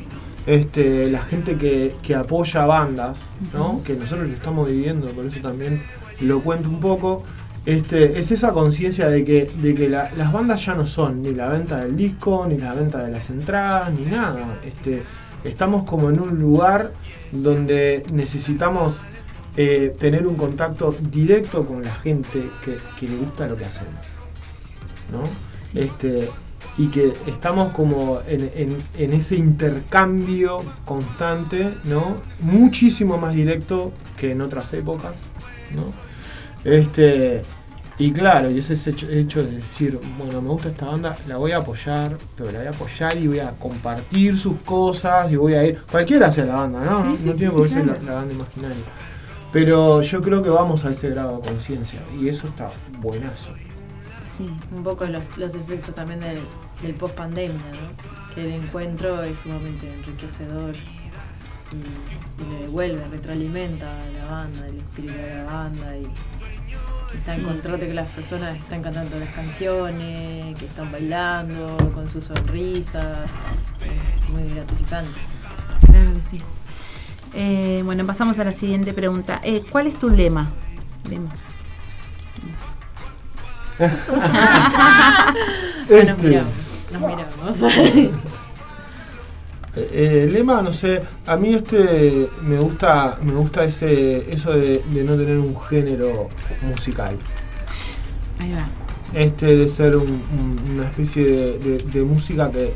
Este, 0.48 1.12
la 1.12 1.22
gente 1.22 1.56
que, 1.58 1.96
que 2.02 2.16
apoya 2.16 2.66
bandas, 2.66 3.36
¿no? 3.54 3.84
que 3.84 3.94
nosotros 3.96 4.30
lo 4.30 4.34
estamos 4.34 4.70
viviendo, 4.70 5.08
por 5.12 5.26
eso 5.26 5.40
también 5.42 5.82
lo 6.22 6.40
cuento 6.40 6.70
un 6.70 6.80
poco. 6.80 7.24
Este, 7.70 8.20
es 8.20 8.32
esa 8.32 8.52
conciencia 8.52 9.08
de 9.10 9.24
que, 9.24 9.52
de 9.62 9.76
que 9.76 9.90
la- 9.90 10.10
las 10.18 10.32
bandas 10.34 10.66
ya 10.66 10.74
no 10.74 10.88
son 10.88 11.22
ni 11.22 11.36
la 11.36 11.50
venta 11.50 11.82
del 11.82 11.96
disco, 11.96 12.46
ni 12.48 12.58
la 12.58 12.74
venta 12.74 13.04
de 13.04 13.12
las 13.12 13.30
entradas, 13.30 13.92
ni 13.94 14.06
nada. 14.06 14.58
Este, 14.66 15.04
estamos 15.44 15.84
como 15.84 16.10
en 16.10 16.20
un 16.20 16.40
lugar 16.40 16.92
donde 17.32 18.04
necesitamos 18.12 19.02
eh, 19.56 19.94
tener 20.00 20.26
un 20.26 20.36
contacto 20.36 20.96
directo 21.12 21.66
con 21.66 21.84
la 21.84 21.94
gente 21.94 22.42
que, 22.64 22.78
que 23.00 23.08
le 23.08 23.18
gusta 23.18 23.46
lo 23.48 23.56
que 23.56 23.66
hacemos. 23.66 23.94
¿no? 25.12 25.22
Sí. 25.60 25.80
Este, 25.80 26.30
y 26.78 26.88
que 26.88 27.14
estamos 27.28 27.74
como 27.74 28.20
en, 28.28 28.50
en- 28.56 28.78
en 28.98 29.14
ese 29.14 29.36
intercambio 29.36 30.64
constante, 30.86 31.74
¿no? 31.84 32.18
Muchísimo 32.42 33.18
más 33.18 33.34
directo 33.36 33.92
que 34.18 34.32
en 34.32 34.42
otras 34.42 34.74
épocas, 34.74 35.12
¿no? 35.76 35.84
Este, 36.64 37.42
y 38.00 38.12
claro, 38.14 38.50
y 38.50 38.60
ese 38.60 38.74
es 38.74 38.88
hecho, 38.88 39.10
hecho 39.10 39.44
de 39.44 39.52
decir, 39.58 40.00
bueno, 40.18 40.42
me 40.42 40.50
gusta 40.50 40.70
esta 40.70 40.86
banda, 40.86 41.18
la 41.28 41.36
voy 41.36 41.52
a 41.52 41.58
apoyar, 41.58 42.18
pero 42.38 42.50
la 42.50 42.60
voy 42.60 42.68
a 42.68 42.72
apoyar 42.72 43.18
y 43.18 43.28
voy 43.28 43.40
a 43.40 43.52
compartir 43.52 44.40
sus 44.40 44.60
cosas 44.62 45.30
y 45.32 45.36
voy 45.36 45.54
a 45.54 45.66
ir, 45.66 45.82
cualquiera 45.92 46.32
sea 46.32 46.46
la 46.46 46.56
banda, 46.56 46.80
¿no? 46.84 47.02
Sí, 47.18 47.28
no 47.28 47.34
sí, 47.34 47.38
tiene 47.40 47.52
por 47.52 47.68
qué 47.68 47.74
ser 47.74 47.88
la, 47.88 47.98
la 48.02 48.14
banda 48.14 48.34
imaginaria. 48.34 48.84
Pero 49.52 50.02
yo 50.02 50.22
creo 50.22 50.42
que 50.42 50.50
vamos 50.50 50.86
a 50.86 50.92
ese 50.92 51.10
grado 51.10 51.40
de 51.42 51.48
conciencia 51.50 52.02
y 52.20 52.30
eso 52.30 52.48
está 52.48 52.72
buenazo. 53.00 53.50
Sí. 54.30 54.50
Un 54.72 54.84
poco 54.84 55.06
los, 55.06 55.38
los 55.38 55.56
efectos 55.56 55.94
también 55.94 56.22
del, 56.22 56.40
del 56.82 56.94
post 56.96 57.16
pandemia, 57.16 57.52
¿no? 57.54 58.34
Que 58.34 58.46
el 58.46 58.64
encuentro 58.64 59.22
es 59.24 59.40
sumamente 59.40 59.92
enriquecedor 59.92 60.74
y, 60.76 62.42
y 62.42 62.50
le 62.54 62.60
devuelve, 62.62 63.04
retroalimenta 63.12 63.88
a 63.92 64.10
la 64.12 64.32
banda, 64.32 64.68
el 64.68 64.78
espíritu 64.78 65.14
de 65.16 65.36
la 65.36 65.44
banda 65.44 65.98
y 65.98 66.08
está 67.16 67.36
Sí. 67.36 67.42
encontrarte 67.42 67.88
que 67.88 67.94
las 67.94 68.08
personas 68.10 68.56
están 68.56 68.82
cantando 68.82 69.18
las 69.20 69.30
canciones, 69.34 70.56
que 70.58 70.66
están 70.66 70.92
bailando 70.92 71.78
con 71.94 72.10
sus 72.10 72.26
sonrisas, 72.26 73.30
muy 74.30 74.44
gratificante. 74.54 75.20
Claro 75.90 76.14
que 76.14 76.22
sí. 76.24 76.42
Eh, 77.34 77.82
bueno, 77.86 78.06
pasamos 78.06 78.40
a 78.40 78.44
la 78.44 78.52
siguiente 78.52 78.94
pregunta. 78.94 79.40
Eh, 79.44 79.64
¿Cuál 79.72 79.88
es 79.88 79.98
tu 80.00 80.10
lema? 80.10 80.50
Lema. 81.10 81.30
Nos 83.80 83.92
Este, 85.90 86.28
miramos, 86.28 86.54
nos 86.92 87.02
miramos. 87.02 87.74
Eh, 89.76 90.24
el 90.26 90.34
lema, 90.34 90.62
no 90.62 90.74
sé, 90.74 91.02
a 91.28 91.36
mí 91.38 91.54
este 91.54 92.28
me 92.44 92.58
gusta, 92.60 93.18
me 93.22 93.34
gusta 93.34 93.64
ese, 93.64 94.32
eso 94.34 94.52
de, 94.52 94.84
de 94.92 95.04
no 95.04 95.16
tener 95.16 95.38
un 95.38 95.60
género 95.62 96.28
musical. 96.64 97.18
Ahí 98.40 98.52
va. 98.54 98.68
Este 99.20 99.56
de 99.58 99.68
ser 99.70 99.96
un- 99.96 100.08
un- 100.38 100.72
una 100.76 100.86
especie 100.86 101.24
de, 101.26 101.60
de- 101.60 101.78
de 101.84 102.02
música 102.04 102.52
que, 102.52 102.74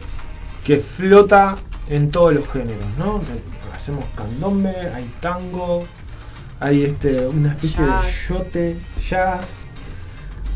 que 0.64 0.78
flota 0.78 1.56
en 1.90 2.10
todos 2.12 2.34
los 2.34 2.48
géneros, 2.50 2.86
¿no? 2.98 3.20
Hacemos 3.76 4.06
candombe, 4.16 4.70
hay 4.96 5.10
tango, 5.20 5.86
hay 6.60 6.84
este 6.84 7.28
una 7.28 7.50
especie 7.52 7.86
Jazz. 7.86 8.06
de 8.06 8.34
yote, 8.34 8.78
jazz, 9.10 9.70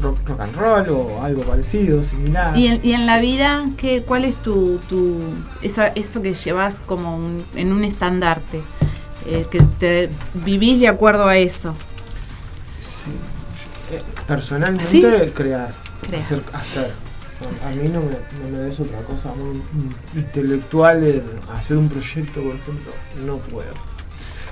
rock, 0.01 0.17
rock 0.27 0.39
and 0.41 0.55
roll 0.55 0.89
o 0.89 1.21
algo 1.23 1.41
parecido, 1.43 2.03
similar. 2.03 2.57
¿Y 2.57 2.67
en, 2.67 2.79
y 2.86 2.93
en 2.93 3.05
la 3.05 3.19
vida, 3.19 3.65
¿qué, 3.77 4.01
cuál 4.03 4.25
es 4.25 4.36
tu, 4.36 4.79
tu 4.89 5.21
eso, 5.62 5.83
eso 5.95 6.21
que 6.21 6.33
llevas 6.33 6.81
como 6.86 7.15
un- 7.17 7.43
en 7.55 7.71
un 7.71 7.83
estandarte? 7.83 8.62
Eh, 9.25 9.45
que 9.51 9.60
te 9.79 10.10
vivís 10.45 10.79
de 10.79 10.88
acuerdo 10.88 11.27
a 11.27 11.38
eso. 11.38 11.73
Sí. 12.79 13.95
Eh, 13.95 14.01
Personalmente, 14.27 14.86
¿Sí? 14.89 15.01
crear, 15.01 15.73
Crear. 16.01 16.21
hacer. 16.21 16.43
hacer. 16.53 16.91
A- 17.63 17.67
A 17.67 17.69
mí 17.71 17.88
no 17.89 17.99
me, 18.01 18.49
no 18.49 18.57
me 18.57 18.60
des 18.63 18.79
otra 18.79 18.99
cosa. 19.01 19.31
Un 19.33 19.62
intelectual, 20.15 21.23
hacer 21.53 21.77
un 21.77 21.88
proyecto, 21.89 22.41
por 22.41 22.55
ejemplo, 22.55 22.91
no 23.25 23.38
puedo. 23.38 23.73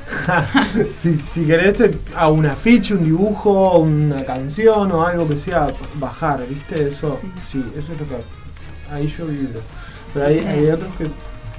si, 0.93 1.17
si 1.17 1.45
querés, 1.45 1.75
hago 2.15 2.33
un 2.33 2.45
afiche, 2.45 2.93
un 2.93 3.03
dibujo, 3.03 3.77
una 3.79 4.23
canción 4.23 4.91
o 4.91 5.05
algo 5.05 5.27
que 5.27 5.37
sea, 5.37 5.67
bajar, 5.95 6.45
¿viste? 6.47 6.87
Eso, 6.89 7.17
Sí. 7.19 7.31
sí, 7.51 7.65
eso 7.77 7.93
es 7.93 7.99
lo 7.99 8.07
que. 8.07 8.23
Ahí 8.91 9.07
yo 9.07 9.25
vibro. 9.25 9.59
Pero 10.13 10.25
hay, 10.27 10.39
Sí. 10.39 10.45
hay 10.47 10.65
otros 10.69 10.89
que. 10.97 11.07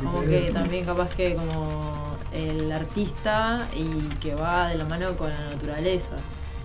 Como 0.02 0.20
que 0.22 0.50
también 0.52 0.84
capaz 0.84 1.08
que 1.14 1.34
como 1.34 2.16
el 2.32 2.70
artista 2.70 3.66
y 3.74 3.88
que 4.20 4.34
va 4.34 4.68
de 4.68 4.76
la 4.76 4.84
mano 4.84 5.16
con 5.16 5.30
la 5.30 5.40
naturaleza, 5.50 6.16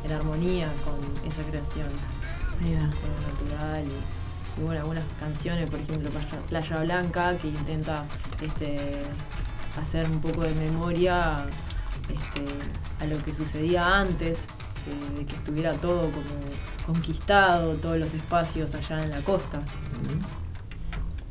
en 0.05 0.11
armonía 0.11 0.69
con 0.83 0.95
esa 1.29 1.41
creación, 1.49 1.87
va. 1.87 2.91
con 2.91 3.09
lo 3.09 3.55
natural 3.55 3.83
y, 3.85 4.59
y 4.61 4.63
bueno, 4.65 4.81
algunas 4.81 5.03
canciones, 5.19 5.67
por 5.69 5.79
ejemplo 5.79 6.09
Playa, 6.09 6.37
Playa 6.49 6.79
Blanca, 6.81 7.37
que 7.37 7.47
intenta 7.47 8.03
este, 8.41 8.99
hacer 9.81 10.05
un 10.09 10.19
poco 10.19 10.41
de 10.41 10.53
memoria 10.55 11.45
este, 12.13 12.45
a 12.99 13.05
lo 13.05 13.17
que 13.23 13.33
sucedía 13.33 13.99
antes, 13.99 14.45
eh, 14.87 15.19
de 15.19 15.25
que 15.25 15.35
estuviera 15.35 15.73
todo 15.73 16.01
como 16.01 16.23
conquistado, 16.85 17.73
todos 17.75 17.97
los 17.97 18.13
espacios 18.13 18.73
allá 18.75 19.03
en 19.03 19.11
la 19.11 19.21
costa 19.21 19.61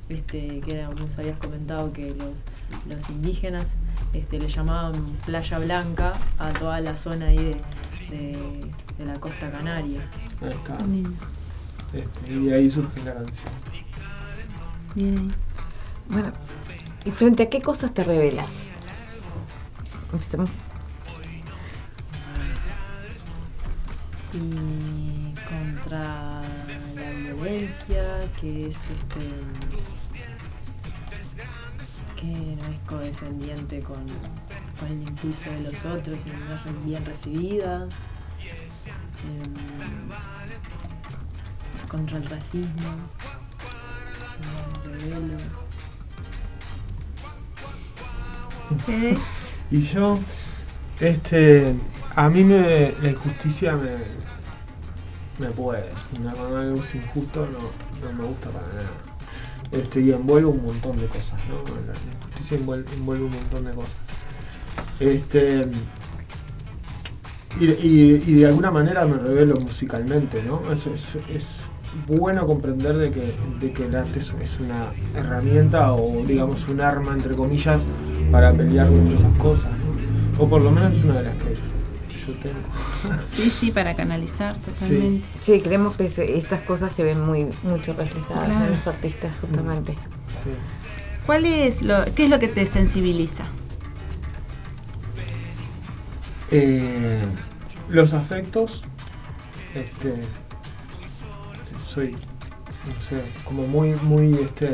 este, 0.08 0.60
que 0.60 0.72
era, 0.74 0.88
vos 0.88 1.18
habías 1.18 1.36
comentado 1.38 1.92
que 1.92 2.08
los, 2.14 2.42
los 2.94 3.10
indígenas 3.10 3.74
este, 4.12 4.38
le 4.40 4.48
llamaban 4.48 4.92
Playa 5.24 5.58
Blanca 5.60 6.12
a 6.38 6.50
toda 6.52 6.80
la 6.80 6.96
zona 6.96 7.26
ahí 7.26 7.36
de, 7.36 7.60
de- 8.16 8.70
de 8.98 9.06
la 9.06 9.18
costa 9.18 9.50
canaria. 9.50 10.00
Ahí 10.42 10.50
está. 10.50 10.76
Este, 11.94 12.32
y 12.32 12.44
de 12.46 12.54
ahí 12.54 12.68
surge 12.70 13.02
la 13.02 13.14
canción. 13.14 13.46
Bien 14.94 15.16
ahí. 15.18 15.30
Bueno, 16.08 16.32
¿y 17.06 17.10
frente 17.12 17.44
a 17.44 17.48
qué 17.48 17.62
cosas 17.62 17.94
te 17.94 18.04
revelas? 18.04 18.66
Empecemos. 20.12 20.50
Y 24.32 25.34
contra 25.48 26.40
la 26.94 27.10
violencia, 27.10 28.28
que 28.40 28.68
es 28.68 28.76
este 28.76 29.28
que 32.16 32.26
no 32.26 32.68
es 32.68 32.80
condescendiente 32.86 33.80
con, 33.80 34.04
con 34.78 34.88
el 34.88 35.08
impulso 35.08 35.50
de 35.50 35.60
los 35.60 35.84
otros 35.84 36.26
y 36.26 36.30
no 36.30 36.54
es 36.54 36.84
bien 36.84 37.04
recibida. 37.04 37.88
Em, 39.24 39.54
contra 41.88 42.18
el 42.18 42.26
racismo. 42.26 42.90
Y 49.70 49.82
yo, 49.82 50.18
este, 51.00 51.74
a 52.16 52.28
mí 52.28 52.44
me, 52.44 52.92
la 53.02 53.10
injusticia 53.10 53.76
me, 53.76 53.90
me 55.46 55.52
puede. 55.52 55.84
Una- 56.20 56.32
Cuando 56.32 56.74
es 56.82 56.94
injusto 56.94 57.46
no, 57.46 57.58
no 58.06 58.22
me 58.22 58.28
gusta 58.28 58.50
para 58.50 58.66
nada. 58.68 58.90
Este, 59.72 60.00
y 60.00 60.10
envuelve 60.12 60.48
un 60.48 60.64
montón 60.64 60.96
de 60.96 61.06
cosas, 61.06 61.40
¿no? 61.48 61.54
La, 61.86 61.92
injusticia 62.26 62.56
envuelve, 62.56 63.24
un 63.24 63.30
montón 63.32 63.64
de 63.64 63.72
cosas. 63.72 63.92
Este, 64.98 65.68
y, 67.60 67.64
y- 67.66 68.24
y 68.26 68.34
de 68.34 68.46
alguna 68.46 68.70
manera 68.70 69.04
me 69.04 69.16
revelo 69.16 69.56
musicalmente, 69.56 70.42
¿no? 70.42 70.60
Es, 70.72 70.86
es- 70.86 71.16
es 71.34 71.60
bueno 72.06 72.46
comprender 72.46 72.96
de 72.96 73.10
que, 73.10 73.34
de 73.60 73.72
que 73.72 73.86
el 73.86 73.94
arte 73.96 74.20
es 74.20 74.60
una 74.60 74.86
herramienta 75.16 75.92
o 75.92 76.24
digamos 76.24 76.68
un 76.68 76.80
arma 76.80 77.12
entre 77.14 77.34
comillas 77.34 77.80
para 78.30 78.52
pelear 78.52 78.88
contra 78.88 79.18
esas 79.18 79.38
cosas, 79.38 79.70
¿no? 79.72 80.44
O 80.44 80.48
por 80.48 80.60
lo 80.62 80.70
menos 80.70 80.92
es 80.94 81.04
una 81.04 81.14
de 81.14 81.22
las 81.24 81.34
que 81.34 81.50
yo 82.32 82.38
tengo. 82.40 82.58
Sí, 83.28 83.48
sí, 83.50 83.70
para 83.70 83.94
canalizar 83.96 84.56
totalmente. 84.60 85.26
Sí, 85.40 85.60
creemos 85.60 85.96
que 85.96 86.08
se- 86.10 86.36
estas 86.38 86.60
cosas 86.62 86.92
se 86.92 87.02
ven 87.04 87.20
muy 87.24 87.46
mucho 87.62 87.92
reflejadas 87.94 88.46
Claro. 88.48 88.64
en 88.66 88.72
los 88.72 88.86
artistas, 88.86 89.32
justamente. 89.40 89.92
Sí. 89.92 90.50
¿Cuál 91.26 91.44
es 91.46 91.82
lo, 91.82 92.04
qué 92.14 92.24
es 92.24 92.30
lo 92.30 92.38
que 92.38 92.48
te 92.48 92.66
sensibiliza? 92.66 93.44
Eh, 96.50 97.20
los 97.88 98.12
afectos, 98.12 98.82
este, 99.74 100.14
soy, 101.86 102.12
no 102.12 103.02
sé, 103.08 103.22
como 103.44 103.66
muy, 103.66 103.94
muy, 104.02 104.34
este, 104.34 104.72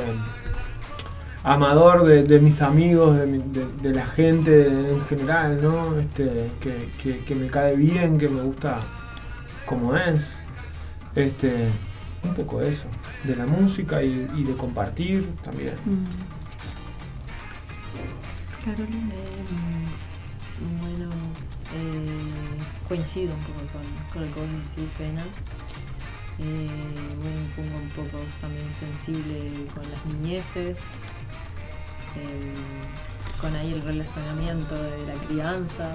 amador 1.47 2.05
de, 2.05 2.25
de 2.25 2.41
mis 2.41 2.61
amigos, 2.61 3.17
de, 3.19 3.27
mi- 3.27 3.39
de- 3.39 3.67
de 3.83 3.95
la 3.95 4.05
gente 4.07 4.67
en 4.67 5.01
general, 5.07 5.61
¿no? 5.63 5.97
Este, 5.99 6.51
que, 6.61 6.89
que- 7.03 7.21
que 7.21 7.35
me 7.35 7.47
cae 7.49 7.77
bien, 7.77 8.19
que 8.19 8.29
me 8.29 8.43
gusta 8.43 8.81
como 9.65 9.95
es, 9.97 10.39
este, 11.15 11.69
un 12.25 12.35
poco 12.35 12.63
eso, 12.63 12.87
de 13.25 13.37
la 13.37 13.47
música 13.47 14.03
y, 14.03 14.29
y 14.37 14.43
de 14.45 14.55
compartir 14.55 15.27
también. 15.45 15.75
Carolina. 18.65 19.15
Eh, 19.15 20.69
bueno, 20.81 21.09
eh, 21.75 22.59
coincido 22.89 23.33
un 23.35 23.41
poco 23.41 23.61
con, 23.73 23.83
con 24.13 24.23
lo 24.29 24.35
que 24.35 24.41
vos 24.41 24.51
decís, 24.51 24.91
Pena. 24.99 25.23
Eh, 26.39 26.69
bueno, 27.21 27.41
me 27.41 27.55
pongo 27.55 27.83
un 27.83 27.89
poco 27.91 28.19
también 28.41 28.67
sensible 28.71 29.51
con 29.75 29.83
las 29.91 30.05
niñeces, 30.07 30.81
eh, 32.17 32.55
con 33.41 33.55
ahí 33.57 33.73
el 33.75 33.83
relacionamiento 33.83 34.75
de 34.75 35.07
la 35.07 35.15
crianza 35.27 35.91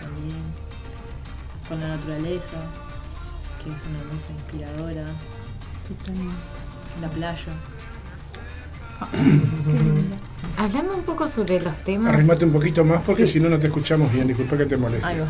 también, 0.00 0.36
con 1.68 1.80
la 1.80 1.88
naturaleza, 1.88 2.56
que 3.62 3.72
es 3.72 3.82
una 3.88 4.00
cosa 4.14 4.32
inspiradora, 4.32 5.04
la 7.00 7.08
playa. 7.08 7.52
Hablando 10.56 10.94
un 10.94 11.02
poco 11.02 11.28
sobre 11.28 11.60
los 11.60 11.76
temas, 11.84 12.12
Arrimate 12.14 12.44
un 12.44 12.52
poquito 12.52 12.84
más 12.84 13.02
porque 13.04 13.26
Sí. 13.26 13.34
si 13.34 13.40
no, 13.40 13.48
no 13.48 13.58
te 13.58 13.66
escuchamos 13.66 14.12
bien. 14.12 14.28
Disculpa 14.28 14.56
que 14.56 14.66
te 14.66 14.76
moleste. 14.76 15.06
Va. 15.20 15.26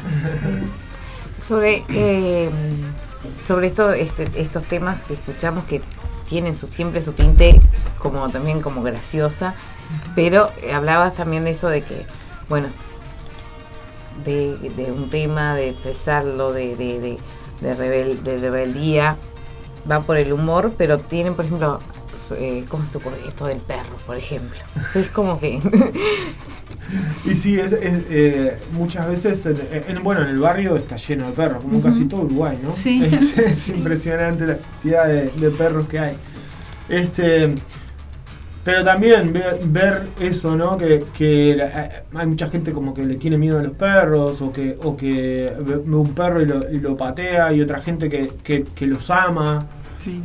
sobre 1.42 1.84
eh, 1.90 2.50
sobre 3.46 3.66
esto, 3.68 3.92
este- 3.92 4.30
estos 4.40 4.64
temas 4.64 5.02
que 5.02 5.14
escuchamos 5.14 5.64
que 5.64 5.80
tienen 6.28 6.54
su, 6.54 6.66
siempre 6.68 7.02
su 7.02 7.12
tinte 7.12 7.60
como 7.98 8.28
también 8.30 8.60
como 8.60 8.82
graciosa, 8.82 9.54
pero 10.14 10.46
eh, 10.62 10.72
hablabas 10.72 11.14
también 11.14 11.44
de 11.44 11.50
esto 11.52 11.68
de 11.68 11.82
que, 11.82 12.06
bueno, 12.48 12.68
de, 14.24 14.56
de 14.76 14.92
un 14.92 15.10
tema, 15.10 15.54
de 15.54 15.70
expresarlo, 15.70 16.52
de, 16.52 16.76
de, 16.76 17.00
de, 17.00 17.18
de 17.60 17.74
rebel- 17.76 18.22
de 18.22 18.38
rebeldía, 18.38 19.16
va 19.90 20.00
por 20.00 20.16
el 20.16 20.32
humor, 20.32 20.72
pero 20.78 20.98
tienen, 20.98 21.34
por 21.34 21.44
ejemplo, 21.44 21.80
eh, 22.32 22.64
¿cómo 22.68 22.84
se 22.84 22.92
te 22.92 22.98
ocurre? 22.98 23.18
Esto 23.26 23.46
del 23.46 23.58
perro, 23.58 23.96
por 24.06 24.16
ejemplo. 24.16 24.58
Es 24.94 25.08
como 25.10 25.38
que... 25.38 25.60
Y 27.24 27.34
sí, 27.34 27.58
es, 27.58 27.72
es, 27.72 27.98
eh, 28.10 28.56
muchas 28.72 29.08
veces, 29.08 29.44
en, 29.46 29.56
en- 29.96 30.02
bueno, 30.02 30.22
en 30.22 30.28
el 30.28 30.38
barrio 30.38 30.76
está 30.76 30.96
lleno 30.96 31.26
de 31.26 31.32
perros, 31.32 31.62
como 31.64 31.80
casi 31.82 32.04
todo 32.04 32.22
Uruguay, 32.22 32.58
¿no? 32.62 32.74
Sí. 32.76 33.02
Este, 33.02 33.44
es 33.46 33.68
impresionante 33.70 34.46
la 34.46 34.56
cantidad 34.58 35.06
de, 35.08 35.30
de 35.30 35.50
perros 35.50 35.86
que 35.88 35.98
hay. 35.98 36.14
Este, 36.88 37.54
pero 38.64 38.82
también 38.84 39.32
ver, 39.32 39.60
ver 39.64 40.08
eso, 40.20 40.56
¿no? 40.56 40.76
Que, 40.78 41.04
que 41.16 41.54
la- 41.56 41.84
eh, 41.84 41.90
hay 42.14 42.26
mucha 42.26 42.48
gente 42.48 42.72
como 42.72 42.94
que 42.94 43.04
le 43.04 43.16
tiene 43.16 43.36
miedo 43.38 43.58
a 43.58 43.62
los 43.62 43.72
perros, 43.72 44.40
o 44.42 44.52
que, 44.52 44.76
o 44.82 44.96
que 44.96 45.52
ve 45.66 45.76
un 45.78 46.14
perro 46.14 46.40
y 46.42 46.46
lo, 46.46 46.70
y 46.70 46.78
lo 46.80 46.96
patea, 46.96 47.52
y 47.52 47.60
otra 47.60 47.80
gente 47.80 48.08
que, 48.08 48.30
que, 48.42 48.62
que 48.64 48.86
los 48.86 49.10
ama, 49.10 49.66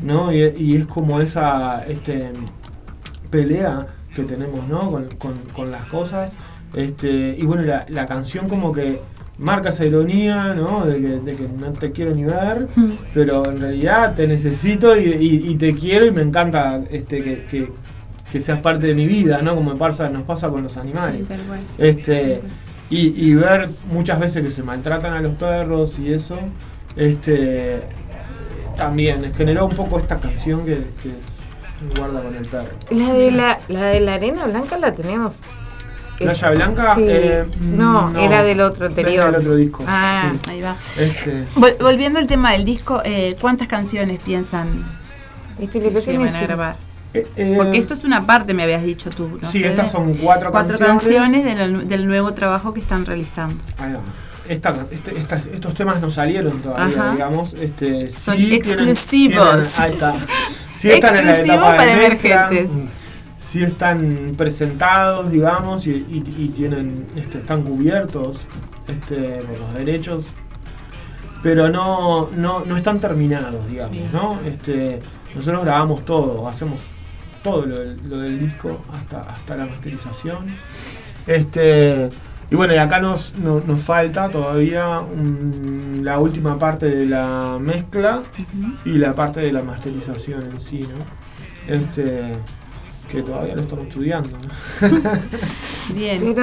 ¿no? 0.04 0.32
Y, 0.34 0.44
y 0.58 0.76
es 0.76 0.86
como 0.86 1.20
esa 1.22 1.86
este, 1.88 2.32
pelea 3.30 3.88
que 4.16 4.24
tenemos, 4.24 4.68
¿no? 4.68 4.92
Con, 4.92 5.08
con- 5.18 5.40
con 5.54 5.72
las 5.72 5.86
cosas. 5.86 6.34
Este, 6.74 7.36
y 7.38 7.44
bueno, 7.46 7.64
la, 7.64 7.86
la 7.90 8.06
canción 8.06 8.48
como 8.48 8.72
que 8.72 9.00
marca 9.40 9.70
esa 9.70 9.86
ironía, 9.86 10.54
¿no? 10.54 10.86
De 10.86 10.98
que, 11.00 11.08
de 11.08 11.36
que 11.36 11.48
no 11.48 11.72
te 11.72 11.92
quiero 11.92 12.14
ni 12.14 12.26
ver, 12.26 12.68
pero 13.14 13.44
en 13.50 13.60
realidad 13.62 14.14
te 14.16 14.28
necesito 14.28 14.98
y, 14.98 15.04
y- 15.14 15.50
y 15.52 15.56
te 15.56 15.74
quiero 15.74 16.06
y 16.06 16.12
me 16.12 16.22
encanta 16.22 16.82
este, 16.92 17.24
que, 17.24 17.44
que- 17.50 17.72
que 18.32 18.40
seas 18.42 18.60
parte 18.62 18.86
de 18.86 18.94
mi 18.94 19.08
vida, 19.08 19.42
¿no? 19.42 19.56
Como 19.56 19.74
pasa, 19.76 20.08
nos 20.10 20.22
pasa 20.22 20.50
con 20.50 20.62
los 20.62 20.78
animales. 20.78 21.16
Sí. 21.18 21.26
Este, 21.80 22.42
y, 22.92 23.08
y 23.30 23.34
ver 23.34 23.70
muchas 23.92 24.20
veces 24.20 24.46
que 24.46 24.52
se 24.52 24.62
maltratan 24.62 25.14
a 25.14 25.22
los 25.22 25.34
perros 25.34 25.98
y 25.98 26.14
eso, 26.14 26.38
este, 26.96 27.80
también 28.78 29.34
generó 29.34 29.66
un 29.66 29.76
poco 29.76 30.00
esta 30.00 30.18
canción 30.18 30.66
que, 30.66 30.76
que 31.02 31.10
es 31.10 31.98
guarda 32.00 32.22
con 32.22 32.36
el 32.36 32.46
perro. 32.46 32.70
La 32.92 33.14
de 33.14 33.32
la, 33.32 33.60
la 33.68 33.86
de 33.86 34.00
la 34.02 34.14
arena 34.16 34.46
blanca 34.46 34.78
la 34.78 34.94
tenemos. 34.94 35.36
Playa 36.20 36.50
Blanca, 36.52 36.96
Sí. 36.96 37.04
eh, 37.08 37.46
no, 37.62 38.10
no, 38.10 38.20
era 38.20 38.44
del 38.44 38.62
otro 38.62 38.88
es 38.88 38.96
del 38.96 39.06
anterior. 39.06 39.36
otro 39.36 39.56
disco, 39.56 39.84
Ah, 39.88 40.32
sí. 40.44 40.52
Ahí 40.52 40.62
va. 40.62 40.76
Este, 40.98 41.46
Vol- 41.56 41.78
volviendo 41.82 42.20
al 42.20 42.28
tema 42.28 42.52
del 42.52 42.66
disco, 42.66 43.02
eh, 43.06 43.36
¿cuántas 43.40 43.68
canciones 43.68 44.20
piensan 44.20 44.68
este 45.60 45.80
que 45.80 45.90
llevan 45.92 46.36
a 46.36 46.42
grabar? 46.42 46.76
eh, 47.14 47.26
eh, 47.38 47.54
Porque 47.58 47.78
esto 47.78 47.94
es 47.94 48.04
una 48.04 48.26
parte, 48.26 48.54
me 48.54 48.64
habías 48.64 48.84
dicho 48.84 49.10
tú. 49.10 49.40
¿no, 49.42 49.50
sí, 49.50 49.60
Fede? 49.60 49.72
estas 49.72 49.92
son 49.92 50.14
cuatro, 50.16 50.52
cuatro 50.52 50.78
canciones. 50.78 51.04
canciones 51.04 51.46
del, 51.58 51.88
del 51.90 52.08
nuevo 52.08 52.34
trabajo 52.34 52.74
que 52.74 52.80
están 52.82 53.06
realizando. 53.06 53.56
Ahí 53.78 53.94
va. 53.94 54.02
Esta- 54.48 54.76
este- 54.92 55.16
estas- 55.18 55.46
estos 55.46 55.74
temas 55.76 56.02
no 56.02 56.10
salieron 56.10 56.60
todavía, 56.60 56.98
Ajá. 57.02 57.12
digamos. 57.12 57.54
Este, 57.54 58.10
Son 58.10 58.36
sí 58.36 58.48
tienen- 58.48 58.56
exclusivos. 58.58 59.50
tienen- 59.52 59.68
ahí 59.78 59.92
está. 59.94 60.16
Sí 60.76 60.90
están 60.92 61.18
en 61.18 61.26
la 61.26 61.32
Exclusivo 61.32 61.56
etapa 61.66 61.72
de 61.72 61.78
para 61.78 61.96
mezcla, 61.98 62.48
emergentes. 62.48 62.72
Sí 63.50 63.64
están 63.64 64.34
presentados, 64.38 65.32
digamos, 65.32 65.88
y, 65.88 65.92
y- 65.92 66.36
y 66.38 66.50
tienen, 66.50 67.08
este, 67.16 67.40
están 67.40 67.64
cubiertos 67.64 68.46
este, 68.88 69.42
por 69.44 69.60
los 69.60 69.74
derechos, 69.74 70.26
pero 71.42 71.70
no, 71.70 72.30
no, 72.36 72.64
no 72.66 72.78
están 72.78 73.00
terminados, 73.00 73.68
digamos, 73.68 73.98
¿no? 74.14 74.40
Este, 74.46 75.00
nosotros 75.36 75.64
grabamos 75.64 76.06
todo, 76.06 76.48
hacemos 76.48 76.80
todo 77.44 77.66
lo, 77.66 77.80
del- 77.80 77.98
lo 78.10 78.18
del 78.20 78.40
disco 78.40 78.82
hasta, 78.94 79.22
hasta 79.22 79.56
la 79.58 79.66
masterización. 79.66 80.38
Este, 81.26 82.10
y 82.52 82.56
bueno, 82.56 82.74
y 82.74 82.78
acá 82.78 83.00
nos, 83.00 83.34
no- 83.40 83.62
nos 83.62 83.82
falta 83.82 84.30
todavía 84.30 85.00
un- 85.00 86.02
la 86.04 86.20
última 86.20 86.60
parte 86.60 86.88
de 86.88 87.06
la 87.06 87.58
mezcla 87.60 88.22
y 88.86 88.98
la 88.98 89.16
parte 89.16 89.40
de 89.40 89.52
la 89.54 89.64
masterización 89.64 90.44
en 90.44 90.62
sí, 90.62 90.82
¿no? 90.82 91.74
Este, 91.74 92.34
que 93.10 93.24
todavía 93.24 93.56
lo 93.56 93.62
estamos 93.62 93.88
estudiando. 93.88 94.30
Bien. 95.94 96.36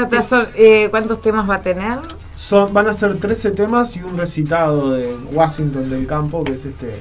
Eh, 0.54 0.88
¿Cuántos 0.90 1.22
temas 1.22 1.48
va 1.48 1.56
a 1.56 1.62
tener? 1.62 1.98
Son, 2.36 2.72
van 2.72 2.88
a 2.88 2.94
ser 2.94 3.18
13 3.18 3.52
temas 3.52 3.96
y 3.96 4.02
un 4.02 4.18
recitado 4.18 4.92
de 4.92 5.16
Washington 5.32 5.88
del 5.88 6.06
Campo, 6.06 6.44
que 6.44 6.52
es 6.52 6.64
este 6.64 6.98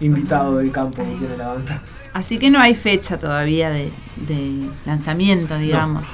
invitado 0.00 0.56
del 0.56 0.72
campo 0.72 1.02
que 1.02 1.10
tiene 1.16 1.36
la 1.36 1.48
banda. 1.48 1.82
Así 2.12 2.38
que 2.38 2.50
no 2.50 2.58
hay 2.58 2.74
fecha 2.74 3.18
todavía 3.18 3.70
de, 3.70 3.90
lanzamiento, 4.86 5.56
digamos. 5.56 6.08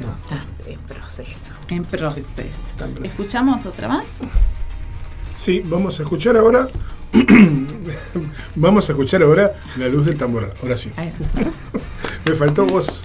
No. 0.00 0.14
Está 0.22 0.44
en 0.70 0.78
proceso. 0.80 1.52
En 1.68 1.84
proceso. 1.84 2.42
¿Escuchamos 3.02 3.66
otra 3.66 3.88
más? 3.88 4.20
Sí, 5.36 5.62
vamos 5.64 5.98
a 6.00 6.04
escuchar 6.04 6.36
ahora 6.36 6.68
Vamos 8.54 8.88
a 8.88 8.92
escuchar 8.92 9.22
ahora 9.22 9.52
la 9.76 9.88
luz 9.88 10.06
del 10.06 10.16
tambor. 10.16 10.52
Ahora 10.62 10.76
sí. 10.76 10.90
Me 12.24 12.34
faltó 12.34 12.66
voz. 12.66 13.04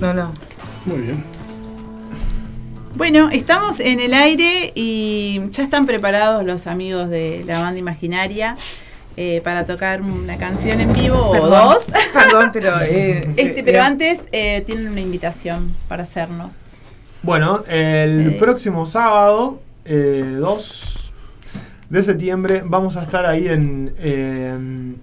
No, 0.00 0.14
no. 0.14 0.32
Muy 0.86 1.02
bien. 1.02 1.22
Bueno, 2.94 3.28
estamos 3.30 3.78
en 3.78 4.00
el 4.00 4.14
aire 4.14 4.72
y 4.74 5.40
ya 5.50 5.62
están 5.62 5.84
preparados 5.84 6.42
los 6.44 6.66
amigos 6.66 7.10
de 7.10 7.44
la 7.46 7.60
banda 7.60 7.78
imaginaria. 7.78 8.56
Eh, 9.18 9.42
para 9.44 9.66
tocar 9.66 10.00
una 10.00 10.38
canción 10.38 10.80
en 10.80 10.94
vivo 10.94 11.18
o 11.18 11.46
dos. 11.46 11.84
Perdón, 12.14 12.48
pero. 12.54 12.72
Eh, 12.80 13.18
este, 13.36 13.60
eh, 13.60 13.62
pero 13.62 13.82
antes 13.82 14.22
tienen 14.30 14.88
una 14.88 15.02
invitación 15.02 15.74
para 15.86 16.04
hacernos. 16.04 16.76
Bueno, 17.22 17.62
el 17.68 18.38
próximo 18.38 18.86
sábado, 18.86 19.60
2 19.84 21.12
de 21.90 22.02
septiembre, 22.02 22.62
vamos 22.64 22.96
a 22.96 23.02
estar 23.02 23.26
ahí 23.26 23.46
en 23.48 24.98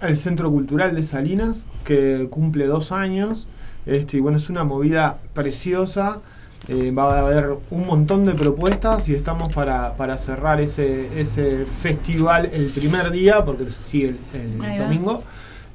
el 0.00 0.18
Centro 0.18 0.50
Cultural 0.50 0.96
de 0.96 1.04
Salinas 1.04 1.66
que 1.84 2.26
cumple 2.30 2.66
dos 2.66 2.92
años. 2.92 3.48
Este, 3.86 4.18
y 4.18 4.20
bueno, 4.20 4.38
es 4.38 4.48
una 4.50 4.64
movida 4.64 5.18
preciosa. 5.34 6.20
Eh, 6.68 6.92
va 6.92 7.16
a 7.16 7.20
haber 7.20 7.56
un 7.70 7.86
montón 7.86 8.24
de 8.24 8.34
propuestas 8.34 9.08
y 9.08 9.14
estamos 9.16 9.52
para, 9.52 9.96
para 9.96 10.16
cerrar 10.16 10.60
ese, 10.60 11.20
ese 11.20 11.64
festival 11.66 12.48
el 12.52 12.66
primer 12.66 13.10
día, 13.10 13.44
porque 13.44 13.68
sigue 13.70 14.14
el, 14.32 14.78
domingo, 14.78 15.24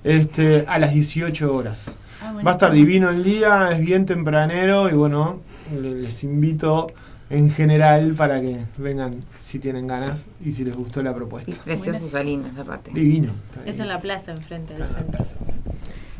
este, 0.05 0.63
a 0.67 0.79
las 0.79 0.93
18 0.93 1.53
horas. 1.53 1.97
Ah, 2.21 2.33
Va 2.45 2.51
a 2.51 2.53
estar 2.53 2.71
divino 2.71 3.09
el 3.09 3.21
día, 3.23 3.69
es 3.73 3.81
bien 3.81 4.05
tempranero 4.05 4.89
y 4.89 4.93
bueno, 4.93 5.41
le- 5.77 5.93
les 5.95 6.23
invito 6.23 6.87
en 7.29 7.51
general 7.51 8.13
para 8.13 8.39
que 8.39 8.57
vengan 8.77 9.15
si 9.35 9.59
tienen 9.59 9.87
ganas 9.87 10.27
y 10.43 10.53
si 10.53 10.63
les 10.63 10.73
gustó 10.75 11.03
la 11.03 11.11
Y 11.11 11.15
propuesta. 11.15 11.51
preciosos 11.65 12.11
Salinas 12.11 12.57
aparte. 12.57 12.91
Divino. 12.93 13.25
está 13.27 13.59
Es 13.59 13.65
divino. 13.65 13.83
en 13.83 13.89
la 13.89 13.99
plaza, 14.01 14.31
enfrente 14.31 14.73
del 14.73 14.87
centro. 14.87 15.25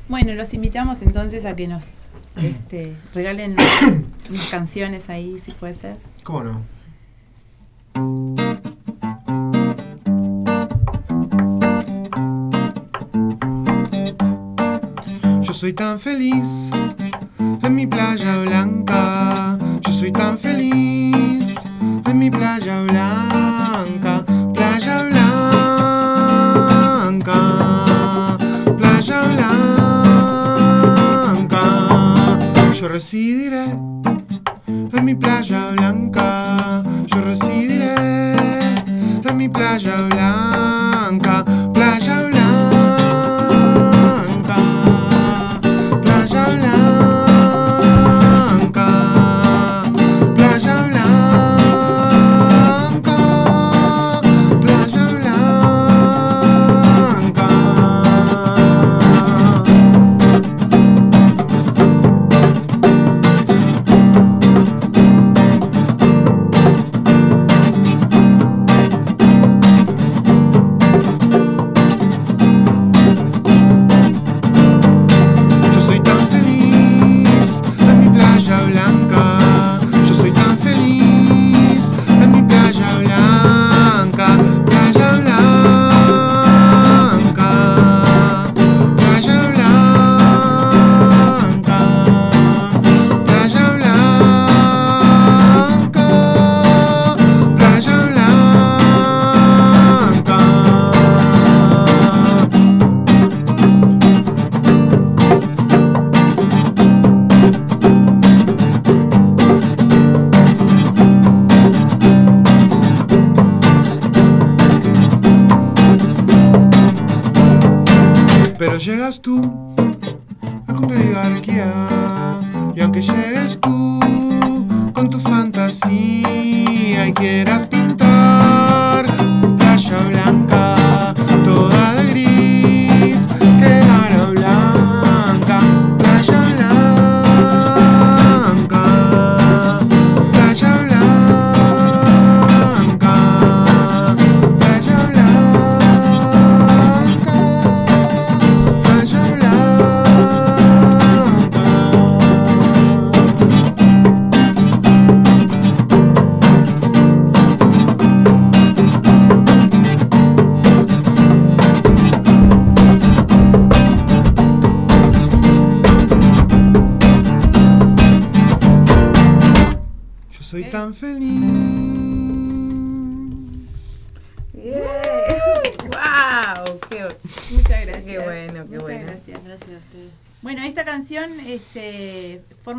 Bueno, 0.09 0.33
los 0.35 0.53
invitamos 0.53 1.01
entonces 1.01 1.45
a 1.45 1.55
que 1.55 1.67
nos 1.67 1.85
este, 2.41 2.95
regalen 3.13 3.55
unas 4.29 4.49
canciones 4.49 5.09
ahí, 5.09 5.37
si 5.43 5.51
puede 5.51 5.73
ser. 5.73 5.97
¿Cómo 6.23 6.43
no? 6.43 6.61
Yo 15.43 15.53
soy 15.53 15.73
tan 15.73 15.99
feliz 15.99 16.71
en 17.39 17.75
mi 17.75 17.85
playa 17.87 18.37
blanca. 18.39 19.57
Yo 19.81 19.91
soy 19.91 20.11
tan 20.11 20.37
feliz 20.37 21.55
en 22.05 22.19
mi 22.19 22.29
playa 22.29 22.83
blanca. 22.83 23.26
Residiré 32.97 33.65
en 34.67 35.03
mi 35.05 35.13
playa 35.13 35.46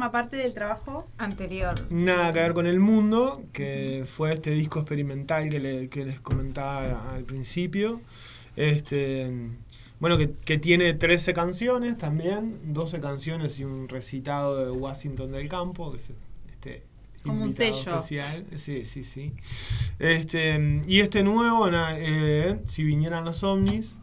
forma 0.09 0.13
parte 0.13 0.37
del 0.37 0.55
trabajo. 0.55 1.09
Anterior. 1.19 1.75
Nada 1.91 2.33
que 2.33 2.41
ver 2.41 2.55
con 2.55 2.67
el 2.67 2.81
mundo, 2.81 3.43
que 3.53 4.05
fue 4.07 4.33
este 4.33 4.51
disco 4.51 4.81
experimental 4.81 5.49
que, 5.51 5.61
le- 5.61 5.89
que 5.89 6.05
les 6.05 6.21
comentaba 6.21 7.15
al 7.15 7.25
principio. 7.25 8.01
Este, 8.57 9.31
bueno, 10.01 10.17
que, 10.19 10.31
que 10.33 10.59
tiene 10.59 10.95
13 10.95 11.33
canciones 11.35 11.97
también, 11.99 12.59
12 12.73 13.01
canciones 13.01 13.59
y 13.61 13.65
un 13.65 13.89
recitado 13.89 14.65
de 14.65 14.71
Washington 14.71 15.33
del 15.33 15.49
Campo, 15.49 15.93
que 15.93 15.99
es 15.99 16.11
este 16.51 16.83
Como 17.23 17.45
un 17.45 17.53
sello. 17.53 17.77
especial. 17.77 18.45
Sí, 18.57 18.85
sí, 18.85 19.05
sí. 19.05 19.33
Este, 19.99 20.83
y 20.87 21.01
este 21.01 21.23
nuevo, 21.23 21.71
na- 21.71 21.97
eh, 21.99 22.59
si 22.69 22.83
vinieran 22.85 23.25
los 23.25 23.43
ovnis, 23.45 23.97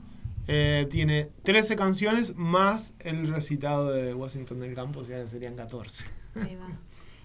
eh, 0.48 0.88
tiene 0.90 1.30
13 1.44 1.76
canciones 1.76 2.36
más 2.36 2.94
el 3.00 3.28
recitado 3.28 3.92
de 3.92 4.14
Washington 4.14 4.60
del 4.60 4.76
Campo, 4.76 5.00
o 5.00 5.06
sea, 5.06 5.26
serían 5.28 5.56
14. 5.56 6.06
Ahí 6.36 6.56
va. 6.56 6.68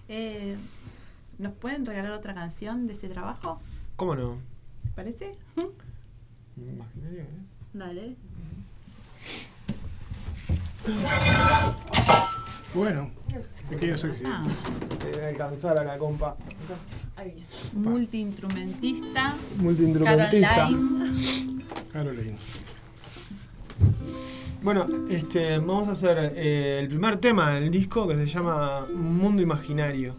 Eh, 0.07 0.57
¿Nos 1.37 1.53
pueden 1.53 1.85
regalar 1.85 2.11
otra 2.11 2.33
canción 2.33 2.87
de 2.87 2.93
ese 2.93 3.07
trabajo? 3.07 3.61
¿Cómo 3.95 4.15
no? 4.15 4.37
¿Te 4.83 4.89
parece? 4.95 5.35
Imaginario, 6.57 7.21
¿eh? 7.21 7.27
Dale. 7.73 8.15
Bueno, 12.73 13.11
pequeños 13.69 14.03
accidentes. 14.03 14.65
Debe 15.03 15.27
alcanzar 15.27 15.77
a 15.77 15.83
la 15.83 15.97
compa. 15.97 16.35
Ahí 17.15 17.31
viene. 17.31 17.89
Multiinstrumentista. 17.89 19.35
Multiinstrumentista. 19.57 20.53
Caroline. 20.53 21.65
Caroline. 21.91 22.37
Bueno, 24.63 24.87
este, 25.09 25.57
vamos 25.57 25.87
a 25.89 25.93
hacer 25.93 26.33
eh, 26.35 26.79
el 26.79 26.87
primer 26.87 27.17
tema 27.17 27.49
del 27.51 27.71
disco 27.71 28.07
que 28.07 28.15
se 28.15 28.27
llama 28.27 28.85
Mundo 28.93 29.41
Imaginario. 29.41 30.15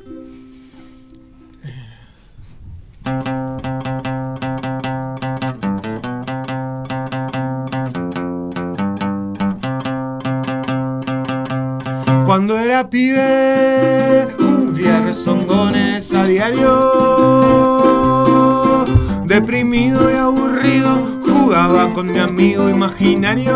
Cuando 12.24 12.58
era 12.58 12.88
pibe, 12.88 14.26
cubría 14.38 15.04
rezongones 15.04 16.14
a 16.14 16.24
diario. 16.24 16.72
Deprimido 19.26 20.10
y 20.10 20.14
aburrido, 20.14 20.41
jugaba 21.52 21.90
con 21.90 22.10
mi 22.10 22.18
amigo 22.18 22.70
imaginario, 22.70 23.52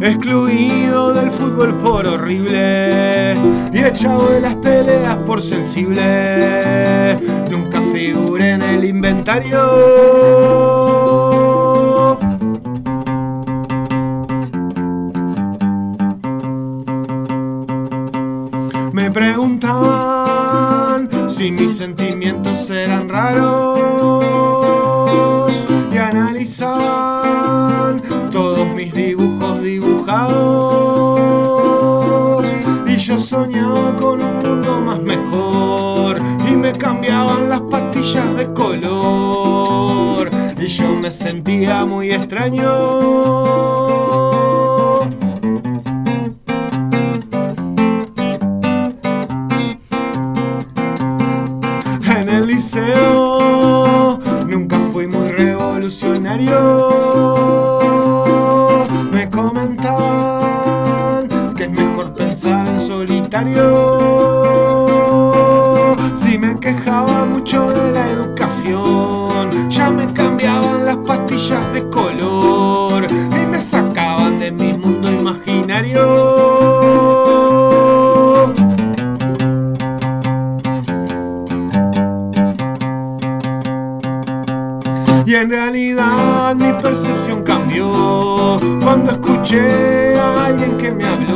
excluido 0.00 1.12
del 1.14 1.32
fútbol 1.32 1.74
por 1.78 2.06
horrible 2.06 3.34
y 3.72 3.78
echado 3.78 4.28
de 4.28 4.40
las 4.40 4.54
peleas 4.54 5.16
por 5.26 5.42
sensible. 5.42 7.18
Nunca 7.50 7.82
figuré 7.92 8.50
en 8.50 8.62
el 8.62 8.84
inventario. 8.84 9.66
Me 18.92 19.10
preguntaban 19.10 21.08
si 21.28 21.50
mis 21.50 21.76
sentimientos 21.76 22.70
eran 22.70 23.08
raros 23.08 23.75
soñaba 33.18 33.96
con 33.96 34.22
un 34.22 34.38
mundo 34.38 34.80
más 34.80 35.00
mejor 35.00 36.20
y 36.48 36.56
me 36.56 36.72
cambiaban 36.72 37.48
las 37.48 37.60
pastillas 37.62 38.36
de 38.36 38.52
color. 38.52 40.30
Y 40.58 40.66
yo 40.66 40.94
me 40.94 41.10
sentía 41.10 41.84
muy 41.84 42.12
extraño. 42.12 42.66
en 52.18 52.28
el 52.28 52.46
liceo. 52.46 54.18
Nunca 54.46 54.78
fui 54.92 55.06
muy 55.06 55.30
revolucionario. 55.30 57.35
Si 66.14 66.38
me 66.38 66.58
quejaba 66.60 67.24
mucho 67.24 67.68
de 67.70 67.92
la 67.92 68.06
educación, 68.10 69.70
ya 69.70 69.90
me 69.90 70.12
cambiaban 70.12 70.84
las 70.84 70.98
pastillas 70.98 71.72
de 71.72 71.88
color 71.88 73.06
y 73.10 73.46
me 73.46 73.58
sacaban 73.58 74.38
de 74.38 74.50
mi 74.50 74.72
mundo 74.76 75.10
imaginario. 75.10 76.04
Y 85.26 85.34
en 85.34 85.50
realidad 85.50 86.54
mi 86.54 86.72
percepción 86.74 87.42
cambió 87.42 88.60
cuando 88.80 89.10
escuché 89.10 90.14
a 90.16 90.46
alguien 90.46 90.76
que 90.78 90.92
me 90.92 91.04
habló, 91.04 91.35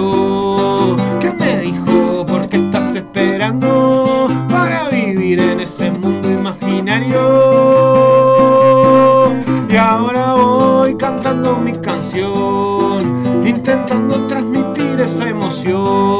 esa 15.70 16.19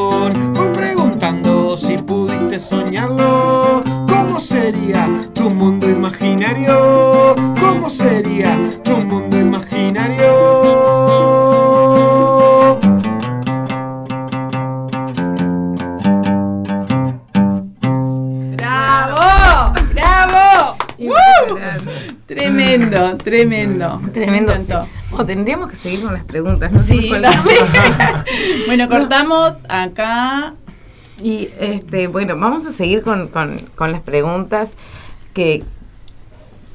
con 26.11 26.17
las 26.17 26.25
preguntas, 26.25 26.71
¿no? 26.71 26.79
sé 26.79 26.85
Sí, 26.95 27.11
bueno, 28.67 28.89
cortamos 28.89 29.55
acá. 29.69 30.55
Y 31.23 31.49
este, 31.59 32.07
bueno, 32.07 32.35
vamos 32.37 32.65
a 32.65 32.71
seguir 32.71 33.01
con, 33.01 33.27
con, 33.29 33.59
con 33.75 33.91
las 33.91 34.01
preguntas 34.01 34.73
que 35.33 35.63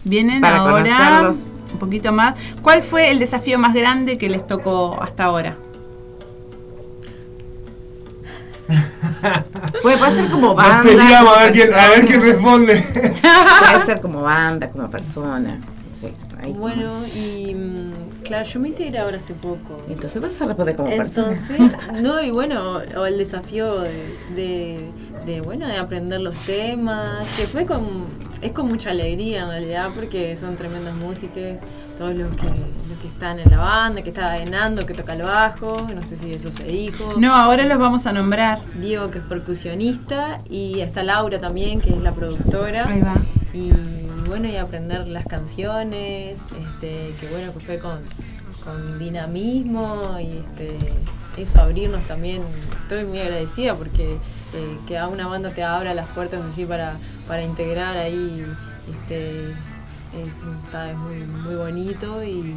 Vienen 0.04 0.40
Para 0.40 0.58
ahora 0.58 0.84
conocerlos. 0.84 1.36
un 1.72 1.78
poquito 1.80 2.12
más. 2.12 2.36
¿Cuál 2.62 2.82
fue 2.84 3.10
el 3.10 3.18
desafío 3.18 3.58
más 3.58 3.74
grande 3.74 4.18
que 4.18 4.28
les 4.30 4.46
tocó 4.46 5.02
hasta 5.02 5.24
ahora? 5.24 5.56
puede, 9.82 9.96
puede 9.98 10.12
ser 10.14 10.30
como 10.30 10.48
Nos 10.48 10.56
banda. 10.56 10.82
peleamos 10.82 11.18
como 11.18 11.30
a 11.40 11.42
ver 11.42 11.52
quién, 11.52 11.74
a 11.74 11.88
ver 11.90 12.04
quién 12.06 12.20
persona. 12.20 12.32
responde. 12.32 12.84
Puede 13.72 13.84
ser 13.86 14.00
como 14.00 14.22
banda, 14.22 14.68
como 14.70 14.88
persona. 14.90 15.58
Sí, 16.00 16.08
ahí 16.38 16.52
como- 16.52 16.60
Bueno, 16.60 16.92
y 17.14 17.54
mm, 17.54 17.92
claro, 18.26 18.44
yo 18.44 18.60
me 18.60 18.68
integré 18.68 18.98
ahora 18.98 19.16
hace 19.16 19.34
poco. 19.34 19.82
Entonces 19.88 20.20
vas 20.20 20.40
a 20.40 20.46
responder 20.46 20.76
como 20.76 20.90
persona. 20.94 21.32
Entonces, 21.32 21.92
no, 22.02 22.20
y 22.22 22.30
bueno, 22.30 22.80
o 22.96 23.06
el 23.06 23.18
desafío 23.18 23.80
de, 23.80 24.16
de, 24.34 24.90
de, 25.24 25.40
bueno, 25.40 25.66
de 25.66 25.76
aprender 25.76 26.20
los 26.20 26.36
temas, 26.38 27.26
que 27.36 27.46
fue 27.46 27.66
con, 27.66 27.86
es 28.42 28.52
con 28.52 28.68
mucha 28.68 28.90
alegría 28.90 29.42
en 29.42 29.48
realidad, 29.48 29.90
porque 29.94 30.36
son 30.36 30.56
tremendos 30.56 30.94
músicos, 30.96 31.42
todos 31.98 32.14
los 32.14 32.34
que, 32.36 32.46
los 32.46 32.98
que 33.00 33.08
están 33.08 33.38
en 33.38 33.50
la 33.50 33.58
banda, 33.58 34.02
que 34.02 34.10
está 34.10 34.36
Enando, 34.38 34.84
que 34.84 34.94
toca 34.94 35.14
el 35.14 35.22
bajo, 35.22 35.86
no 35.94 36.02
sé 36.02 36.16
si 36.16 36.32
eso 36.32 36.50
se 36.52 36.64
dijo. 36.64 37.14
No, 37.18 37.34
ahora 37.34 37.64
los 37.64 37.78
vamos 37.78 38.06
a 38.06 38.12
nombrar. 38.12 38.60
Diego, 38.74 39.10
que 39.10 39.18
es 39.18 39.24
percusionista, 39.24 40.40
y 40.50 40.80
está 40.80 41.02
Laura 41.02 41.38
también, 41.38 41.80
que 41.80 41.90
es 41.90 42.02
la 42.02 42.12
productora. 42.12 42.86
Ahí 42.86 43.00
va. 43.00 43.14
Y 43.54 43.70
bueno, 44.26 44.48
y 44.48 44.56
aprender 44.56 45.08
las 45.08 45.24
canciones, 45.24 46.38
este, 46.76 47.14
que 47.20 47.28
bueno, 47.32 47.52
que 47.52 47.60
fue 47.60 47.78
con, 47.78 47.98
con 48.64 48.98
dinamismo 48.98 50.18
y 50.20 50.38
este, 50.38 50.76
eso, 51.36 51.60
abrirnos 51.60 52.02
también. 52.04 52.42
Estoy 52.82 53.04
muy 53.04 53.18
agradecida 53.20 53.74
porque 53.74 54.14
eh, 54.54 54.76
que 54.86 54.98
a 54.98 55.08
una 55.08 55.26
banda 55.26 55.50
te 55.50 55.62
abra 55.62 55.94
las 55.94 56.06
puertas 56.08 56.40
así 56.44 56.64
para, 56.64 56.96
para 57.26 57.42
integrar 57.42 57.96
ahí, 57.96 58.44
este, 58.88 59.42
es- 59.50 60.64
está, 60.64 60.90
es 60.90 60.96
muy, 60.98 61.16
muy 61.44 61.54
bonito 61.56 62.22
y, 62.24 62.54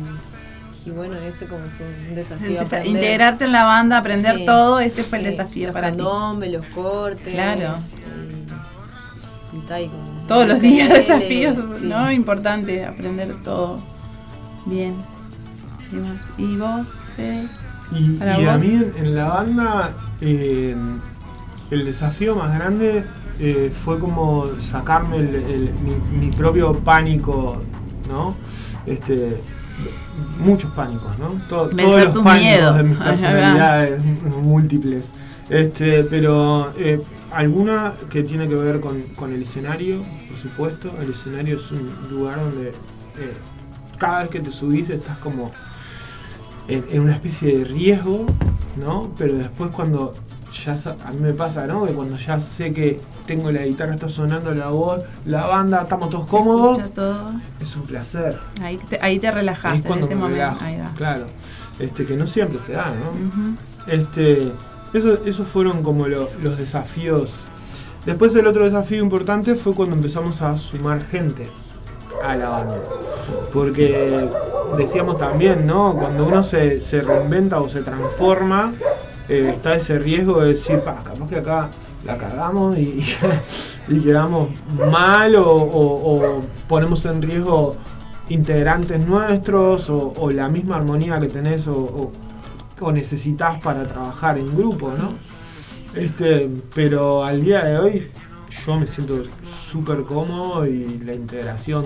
y 0.86 0.90
bueno, 0.92 1.16
ese 1.18 1.46
como 1.46 1.64
fue 1.78 1.88
un 2.10 2.16
desafío. 2.16 2.62
Aprender. 2.62 2.88
integrarte 2.88 3.46
en 3.46 3.52
la 3.52 3.64
banda, 3.66 3.98
aprender 3.98 4.38
Sí, 4.38 4.46
todo, 4.46 4.80
ese 4.80 5.04
fue 5.04 5.18
el 5.20 5.26
desafío 5.26 5.68
los 5.68 5.74
para 5.74 5.92
ti. 5.92 5.98
candombes, 5.98 6.52
los 6.52 6.66
cortes. 6.68 7.34
Claro. 7.34 7.76
Y, 9.52 9.58
y 9.58 9.84
y 9.84 9.90
Todos 10.28 10.48
los 10.48 10.60
días 10.62 10.90
desafíos, 10.90 11.56
sí. 11.80 11.86
¿no? 11.88 12.12
Importante 12.12 12.86
aprender 12.86 13.34
todo. 13.44 13.80
Bien. 14.66 14.96
¿Y 16.38 16.56
vos, 16.58 16.88
Fede? 17.16 17.48
Y, 17.92 18.22
a 18.48 18.58
mí 18.58 18.84
en, 18.98 19.16
la 19.16 19.30
banda 19.30 19.92
eh, 20.22 20.76
el 21.72 21.86
desafío 21.86 22.36
más 22.36 22.54
grande 22.54 23.04
eh, 23.40 23.72
fue 23.84 23.98
como 23.98 24.46
sacarme 24.62 25.18
el- 25.18 25.36
el- 25.36 25.74
mi, 25.82 26.28
mi 26.28 26.32
propio 26.32 26.74
pánico, 26.74 27.58
¿no? 28.08 28.36
Este, 28.86 29.42
muchos 30.40 30.72
pánicos, 30.74 31.18
¿no? 31.18 31.30
To- 31.50 31.70
Vencer 31.70 31.86
todos 31.86 32.16
los 32.16 32.24
pánicos 32.24 32.40
miedos. 32.42 32.76
de 32.78 32.84
mis 32.84 32.98
personalidades 33.00 34.02
múltiples. 34.44 35.12
Este, 35.50 36.04
pero 36.04 36.72
eh, 36.78 37.02
alguna 37.34 37.94
que 38.12 38.22
tiene 38.24 38.48
que 38.48 38.54
ver 38.54 38.80
con, 38.80 39.02
con 39.16 39.34
el 39.34 39.42
escenario, 39.42 39.98
por 40.28 40.38
supuesto. 40.38 40.92
El 41.02 41.10
escenario 41.12 41.58
es 41.58 41.72
un 41.72 41.90
lugar 42.12 42.40
donde 42.40 42.70
eh, 42.70 43.34
cada 44.00 44.22
vez 44.22 44.30
que 44.30 44.40
te 44.40 44.52
subís 44.52 44.90
estás 44.90 45.18
como 45.20 45.52
en, 46.68 46.86
en 46.90 47.02
una 47.02 47.14
especie 47.14 47.58
de 47.60 47.64
riesgo, 47.66 48.26
¿no? 48.78 49.12
Pero 49.18 49.36
después 49.36 49.70
cuando 49.72 50.14
ya 50.66 50.76
a 51.06 51.12
mí 51.12 51.20
me 51.20 51.34
pasa, 51.34 51.68
¿no? 51.68 51.86
Que 51.86 51.94
cuando 51.94 52.18
ya 52.18 52.40
sé 52.42 52.74
que 52.74 53.00
tengo 53.28 53.52
la 53.52 53.66
guitarra, 53.66 53.94
está 53.94 54.10
sonando 54.10 54.54
la 54.54 54.70
voz, 54.70 55.04
la 55.26 55.46
banda, 55.46 55.82
estamos 55.84 56.10
todos 56.10 56.26
cómodos, 56.28 56.80
todo. 56.94 57.34
es 57.62 57.76
un 57.76 57.84
placer. 57.84 58.40
Ahí 58.62 58.78
te, 58.90 59.00
ahí 59.02 59.20
te 59.20 59.30
relajás 59.32 59.78
es 59.80 59.86
en 59.86 59.92
ese 60.00 60.08
me 60.10 60.16
momento. 60.16 60.36
relajo, 60.36 60.66
Ahí 60.66 60.78
va. 60.80 60.92
claro. 60.96 61.26
Este, 61.80 62.06
que 62.06 62.16
no 62.18 62.26
siempre 62.28 62.60
se 62.60 62.74
da, 62.74 62.88
¿no? 62.88 63.58
Este, 63.94 64.52
eso, 64.94 65.20
esos 65.26 65.48
fueron 65.48 65.82
como 65.84 66.08
lo- 66.08 66.30
los 66.42 66.58
desafíos. 66.58 67.46
Después 68.06 68.36
el 68.36 68.48
otro 68.48 68.66
desafío 68.66 69.02
importante 69.04 69.56
fue 69.56 69.74
cuando 69.76 69.96
empezamos 69.96 70.42
a 70.42 70.58
sumar 70.58 71.02
gente 71.06 71.48
a 72.24 72.36
la 72.36 72.50
banda. 72.50 72.76
Porque 73.54 74.30
decíamos 74.78 75.18
también, 75.18 75.66
¿no? 75.66 75.96
Cuando 75.96 76.26
uno 76.26 76.44
se, 76.44 76.80
se 76.82 77.02
reinventa 77.02 77.60
o 77.60 77.70
se 77.70 77.82
transforma, 77.82 78.74
eh, 79.28 79.52
está 79.56 79.76
ese 79.76 80.00
riesgo 80.00 80.42
de 80.42 80.50
decir, 80.54 80.80
pa, 80.80 80.96
capaz 81.04 81.28
que 81.30 81.36
acá 81.38 81.70
la 82.06 82.18
cargamos 82.18 82.78
y, 82.78 83.04
y 83.90 84.00
quedamos 84.00 84.50
mal 84.90 85.36
o, 85.36 85.52
o- 85.52 86.42
ponemos 86.68 87.04
en 87.06 87.22
riesgo 87.22 87.76
integrantes 88.30 89.00
nuestros 89.06 89.90
o, 89.90 90.30
la 90.32 90.50
misma 90.50 90.76
armonía 90.78 91.20
que 91.20 91.28
tenés 91.28 91.68
o 91.68 92.12
necesitas 92.94 93.60
para 93.60 93.84
trabajar 93.86 94.38
en 94.38 94.56
grupo, 94.56 94.90
¿no? 94.98 95.10
Este, 96.00 96.50
pero 96.74 97.24
al 97.26 97.42
día 97.44 97.66
de 97.66 97.78
hoy 97.78 98.12
yo 98.50 98.80
me 98.80 98.88
siento 98.88 99.24
súper 99.44 100.04
cómodo 100.04 100.66
y 100.66 101.00
la 101.06 101.14
integración 101.14 101.86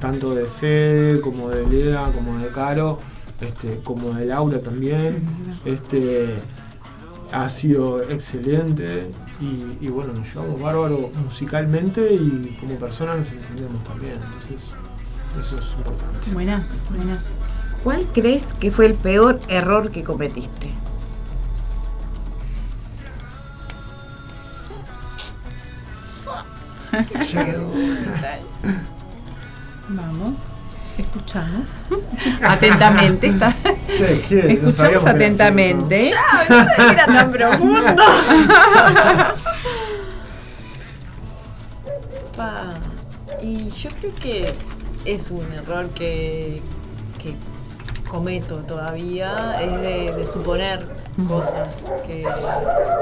tanto 0.00 0.34
de 0.34 0.46
Fede 0.46 1.20
como 1.20 1.48
de 1.48 1.66
Lea, 1.66 2.10
como 2.14 2.38
de 2.38 2.48
Caro, 2.48 2.98
este, 3.40 3.80
como 3.82 4.12
de 4.12 4.26
Laura 4.26 4.60
también, 4.60 5.24
este, 5.64 6.34
ha 7.32 7.48
sido 7.50 8.02
excelente 8.02 9.10
y, 9.40 9.84
y 9.84 9.88
bueno, 9.88 10.12
nos 10.12 10.32
llevamos 10.32 10.60
bárbaro 10.60 11.10
musicalmente 11.24 12.14
y 12.14 12.56
como 12.60 12.76
personas 12.76 13.18
nos 13.18 13.28
entendemos 13.32 13.82
también, 13.84 14.14
entonces 14.14 14.76
eso 15.40 15.56
es 15.56 15.76
importante. 15.76 16.30
Buenazo, 16.32 16.76
buenazo. 16.88 17.30
¿Cuál 17.84 18.06
crees 18.12 18.52
que 18.54 18.70
fue 18.70 18.86
el 18.86 18.94
peor 18.94 19.38
error 19.48 19.90
que 19.90 20.02
cometiste? 20.02 20.70
Vamos, 29.88 30.38
escuchamos. 30.98 31.80
Atentamente. 32.42 33.28
Está. 33.28 33.54
Che, 33.86 34.22
¿qué? 34.28 34.60
No 34.60 34.70
Escuchamos 34.70 34.74
sabíamos 34.76 35.04
que 35.04 35.08
era 35.08 35.16
atentamente. 35.16 36.10
Era 36.10 37.06
tan 37.06 37.30
profundo. 37.32 38.02
Pa, 42.36 42.74
y 43.40 43.70
yo 43.70 43.90
creo 43.98 44.14
que 44.14 44.54
es 45.04 45.30
un 45.30 45.50
error 45.52 45.88
que, 45.90 46.60
que 47.22 47.34
cometo 48.10 48.56
todavía, 48.58 49.56
es 49.62 49.72
de, 49.80 50.12
de 50.12 50.26
suponer 50.26 50.86
cosas 51.28 51.82
que, 52.06 52.24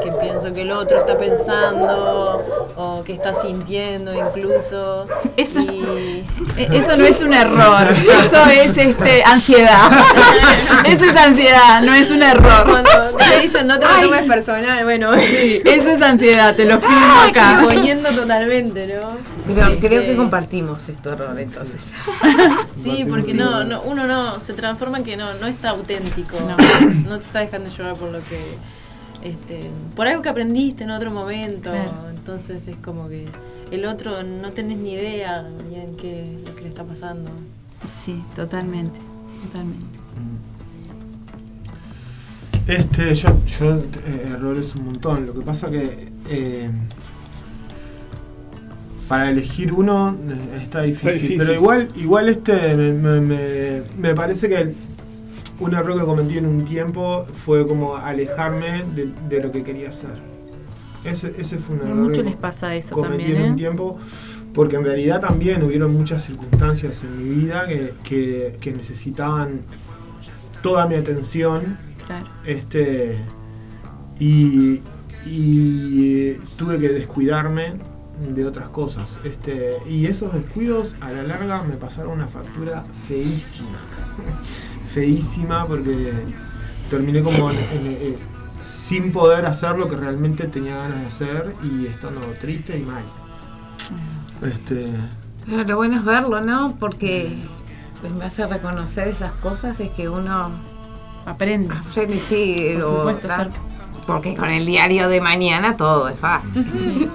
que 0.03 0.13
pienso 0.21 0.53
que 0.53 0.63
el 0.63 0.71
otro 0.71 0.99
está 0.99 1.19
pensando 1.19 2.43
o 2.77 3.03
que 3.05 3.13
está 3.13 3.35
sintiendo 3.35 4.15
incluso. 4.15 5.05
Eso- 5.37 5.61
Y 5.61 6.25
Eh, 6.57 6.69
Eso 6.73 6.97
no 6.97 7.05
es 7.05 7.21
un 7.21 7.35
error, 7.35 7.89
eso 7.91 8.45
es 8.63 8.79
este 8.79 9.25
ansiedad. 9.25 9.91
Eso 10.87 11.05
es 11.07 11.17
ansiedad, 11.17 11.83
no 11.83 11.93
es 11.95 12.11
un 12.13 12.23
error. 12.23 12.65
cuando 12.71 12.91
te 13.17 13.41
dicen 13.41 13.67
no 13.67 13.79
te 13.79 13.85
lo 13.87 14.01
tomes 14.09 14.27
personal, 14.27 14.85
bueno, 14.85 15.15
Sí, 15.19 15.61
eso 15.65 15.91
es 15.91 16.03
ansiedad, 16.03 16.55
te 16.55 16.65
lo 16.67 16.79
firmo 16.79 17.21
acá. 17.29 17.61
poniendo 17.65 18.09
totalmente, 18.11 18.87
¿no? 18.87 19.34
Pero 19.47 19.67
Este, 19.75 19.89
creo 19.89 20.03
que 20.03 20.17
compartimos 20.17 20.89
este 20.89 21.09
error 21.09 21.39
entonces. 21.39 21.83
Sí, 22.83 23.05
porque 23.09 23.35
no, 23.35 23.65
no, 23.65 23.83
uno 23.83 24.07
no 24.07 24.41
se 24.41 24.53
transforma 24.55 24.99
en 24.99 25.05
que 25.05 25.17
no, 25.17 25.33
no 25.35 25.47
está 25.47 25.71
auténtico, 25.71 26.37
No. 26.41 26.57
no. 27.11 27.19
te 27.19 27.25
está 27.25 27.41
dejando 27.41 27.69
llevar 27.69 27.95
por 27.95 28.13
lo 28.13 28.19
que, 28.19 28.41
este, 29.23 29.71
por 29.97 30.07
algo 30.07 30.23
que 30.23 30.29
aprendiste 30.29 30.85
en 30.85 30.91
otro 30.91 31.11
momento, 31.11 31.71
Claro. 31.71 32.11
entonces 32.11 32.67
es 32.69 32.77
como 32.77 33.09
que 33.09 33.27
el 33.71 33.87
otro 33.87 34.23
no 34.23 34.51
tenés 34.53 34.79
ni 34.79 34.93
idea 34.93 35.47
bien 35.71 35.97
qué 35.97 36.39
lo 36.47 36.55
que 36.55 36.63
le 36.63 36.69
está 36.69 36.85
pasando. 36.85 37.31
Sí, 38.05 38.23
totalmente, 38.35 38.99
totalmente. 39.47 39.99
Este, 42.67 43.15
yo, 43.15 43.29
yo 43.47 43.75
eh, 44.07 44.31
errores 44.33 44.75
un 44.77 44.87
montón. 44.87 45.27
Lo 45.27 45.35
que 45.35 45.41
pasa 45.41 45.71
que 45.71 46.13
eh, 46.31 46.71
para 49.09 49.31
elegir 49.31 49.73
uno 49.73 50.17
eh, 50.29 50.57
está 50.63 50.83
difícil. 50.83 51.13
difícil. 51.13 51.39
Pero 51.39 51.55
igual, 51.55 51.89
igual 51.97 52.29
este 52.29 52.75
me, 52.77 52.93
me- 52.93 53.21
me- 53.21 53.83
me 53.99 54.15
parece 54.15 54.49
que 54.49 54.73
un 55.61 55.75
error 55.75 55.99
que 55.99 56.05
cometí 56.05 56.39
en 56.39 56.47
un 56.47 56.65
tiempo 56.65 57.27
fue 57.45 57.67
como 57.67 57.97
alejarme 57.97 58.85
de, 58.95 59.11
de 59.29 59.43
lo 59.43 59.53
que 59.53 59.63
quería 59.63 59.91
hacer. 59.91 60.11
Ese, 61.05 61.35
ese 61.39 61.59
fue 61.59 61.77
un 61.77 61.83
error. 61.83 61.97
muchos 61.97 62.25
que 62.25 62.31
les 62.31 62.39
pasa 62.39 62.75
eso 62.75 62.95
cometí 62.95 63.25
también, 63.25 63.37
en 63.37 63.43
un 63.45 63.53
¿eh? 63.53 63.57
tiempo. 63.57 63.99
Porque 64.55 64.77
en 64.77 64.85
realidad 64.85 65.21
también 65.21 65.63
hubieron 65.65 65.93
muchas 65.93 66.25
circunstancias 66.25 67.03
en 67.05 67.19
mi 67.19 67.35
vida 67.45 67.65
que, 67.67 67.93
que- 68.05 68.57
que 68.61 68.73
necesitaban 68.73 69.61
toda 70.63 70.87
mi 70.87 70.95
atención 70.95 71.77
Claro. 72.07 72.27
este 72.47 73.17
y, 74.19 74.81
y 75.27 76.33
tuve 76.57 76.79
que 76.79 76.89
descuidarme 76.91 77.73
de 78.21 78.47
otras 78.47 78.69
cosas 78.69 79.09
este 79.25 79.77
y 79.89 80.07
esos 80.07 80.33
descuidos 80.33 80.95
a 81.01 81.11
la 81.11 81.23
larga 81.25 81.63
me 81.63 81.75
pasaron 81.75 82.13
una 82.13 82.27
factura 82.29 82.85
feísima 83.09 83.79
feísima 84.95 85.67
porque 85.67 86.13
terminé 86.91 87.23
como 87.23 87.51
en- 87.51 87.59
en- 87.59 88.17
sin 88.63 89.13
poder 89.13 89.47
hacer 89.47 89.77
lo 89.77 89.89
que 89.89 89.97
realmente 89.97 90.47
tenía 90.47 90.77
ganas 90.77 91.01
de 91.01 91.07
hacer 91.07 91.55
y 91.63 91.87
estando 91.87 92.21
triste 92.41 92.79
y 92.79 92.83
mal 92.83 93.03
este 94.43 94.91
Pero 95.47 95.65
lo 95.65 95.77
bueno 95.77 95.97
es 95.97 96.05
verlo, 96.05 96.41
¿no? 96.41 96.75
Porque 96.79 97.39
pues, 98.01 98.13
me 98.15 98.25
hace 98.25 98.47
reconocer 98.47 99.09
esas 99.09 99.33
cosas, 99.33 99.79
es 99.81 99.91
que 99.91 100.09
uno 100.09 100.51
Aprende. 101.27 101.75
aprende, 101.75 102.17
sí, 102.17 102.73
Por 102.75 102.83
o- 102.85 102.97
supuesto, 102.99 103.29
ah, 103.31 103.49
porque 104.07 104.35
con 104.35 104.49
el 104.51 104.65
diario 104.67 105.09
de 105.09 105.21
mañana 105.21 105.77
todo 105.77 106.09
es 106.09 106.19
fácil. 106.19 107.11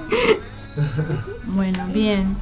Bueno, 1.48 1.86
bien. 1.94 2.36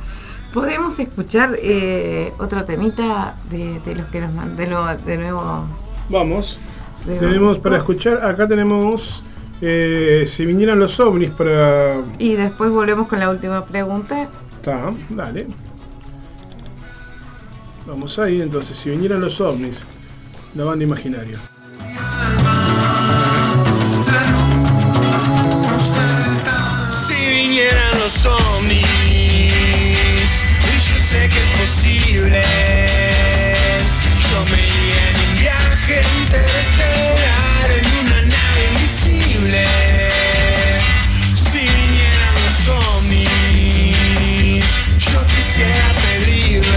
Podemos 0.53 0.97
escuchar 0.99 1.55
eh, 1.61 2.33
otro 2.39 2.63
temita 2.65 3.35
de, 3.49 3.79
de 3.81 3.95
los 3.95 4.07
que 4.07 4.21
nos 4.21 4.33
mandó 4.33 4.55
de, 4.55 4.67
nuevo- 4.67 4.97
de 5.05 5.17
nuevo. 5.17 5.65
Vamos. 6.09 6.59
de- 7.05 7.19
Tenemos 7.19 7.59
para 7.59 7.77
escuchar, 7.77 8.25
acá 8.25 8.47
tenemos 8.47 9.23
eh, 9.61 10.25
si 10.27 10.45
vinieran 10.45 10.79
los 10.79 10.99
ovnis 10.99 11.29
para... 11.31 12.01
Y 12.17 12.33
después 12.33 12.71
volvemos 12.71 13.07
con 13.07 13.19
la 13.19 13.29
última 13.29 13.65
pregunta. 13.65 14.27
Está, 14.57 14.91
dale. 15.09 15.47
Vamos 17.85 18.19
ahí 18.19 18.41
entonces, 18.41 18.75
si 18.77 18.89
vinieran 18.89 19.21
los 19.21 19.39
ovnis, 19.39 19.85
la 20.55 20.63
banda 20.65 20.83
imaginario. 20.83 21.38
Los 28.08 28.26
ovnis, 28.26 28.86
y 29.05 29.49
yo 30.88 30.95
sé 31.10 31.28
que 31.28 31.39
es 31.43 31.49
posible, 31.60 32.41
yo 34.30 34.39
me 34.45 34.60
iría 34.66 35.03
en 35.10 35.18
un 35.28 35.34
viaje 35.36 35.95
interestelar 36.22 37.68
en 37.70 37.86
una 38.05 38.20
nave 38.22 38.62
invisible. 38.72 39.66
Si 41.51 41.60
vinieran 41.60 42.36
los 42.45 42.60
ovnis, 42.86 44.66
yo 45.12 45.20
quisiera 45.28 45.88
pedirles 46.05 46.68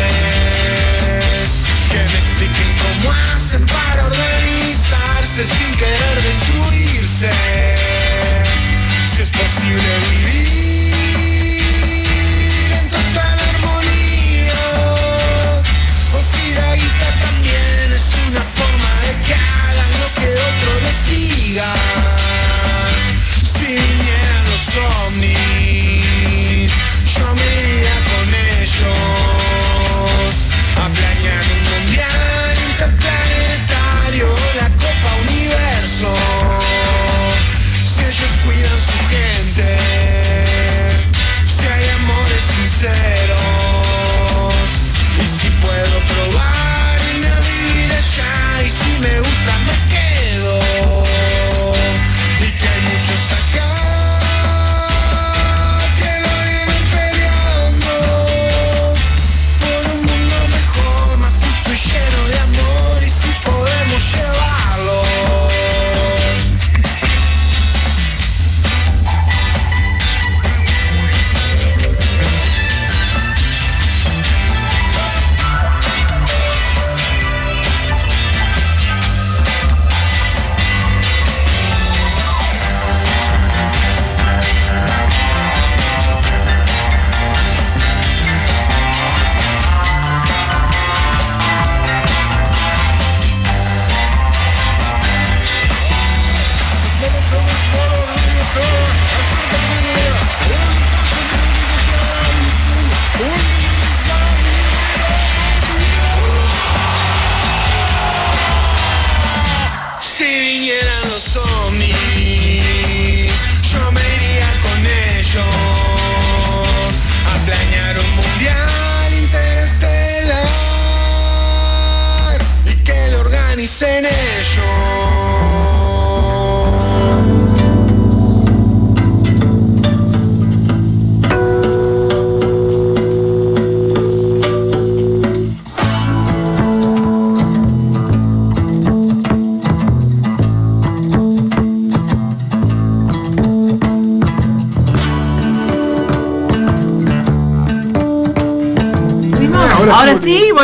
que 1.93 2.01
me 2.11 2.18
expliquen 2.24 2.70
cómo 2.83 3.07
hacen 3.12 3.62
para 3.66 4.01
organizarse 4.05 5.41
sin 5.47 5.70
querer 5.76 6.16
destruirse. 6.22 7.31
Si 9.14 9.18
es 9.22 9.31
posible 9.31 9.91
vivir 10.11 10.30
investigan 21.01 21.64
si 23.42 23.76
los 24.48 24.76
ovnis. 24.76 26.72
Yo 27.14 27.26
me 27.34 27.48
iría 27.61 27.96
con 28.11 28.26
ellos 28.61 30.34
a 30.76 30.88
planear 30.88 31.44
un 31.55 31.61
mundial 31.70 32.57
interplanetario, 32.70 34.28
la 34.61 34.68
Copa 34.82 35.11
Universo. 35.28 36.11
Si 37.84 38.01
ellos 38.05 38.32
cuidan 38.44 38.80
su 38.80 38.98
gente, 39.11 39.68
si 41.44 41.64
hay 41.66 41.86
amores 42.01 42.42
sinceros 42.57 43.40
y 45.18 45.24
si 45.38 45.48
puedo 45.64 45.96
probar 46.12 46.98
y 47.11 47.18
me 47.20 47.30
vivir 47.48 47.90
allá 47.92 48.34
y 48.64 48.68
si 48.70 48.92
me 49.01 49.14
gusta 49.20 49.49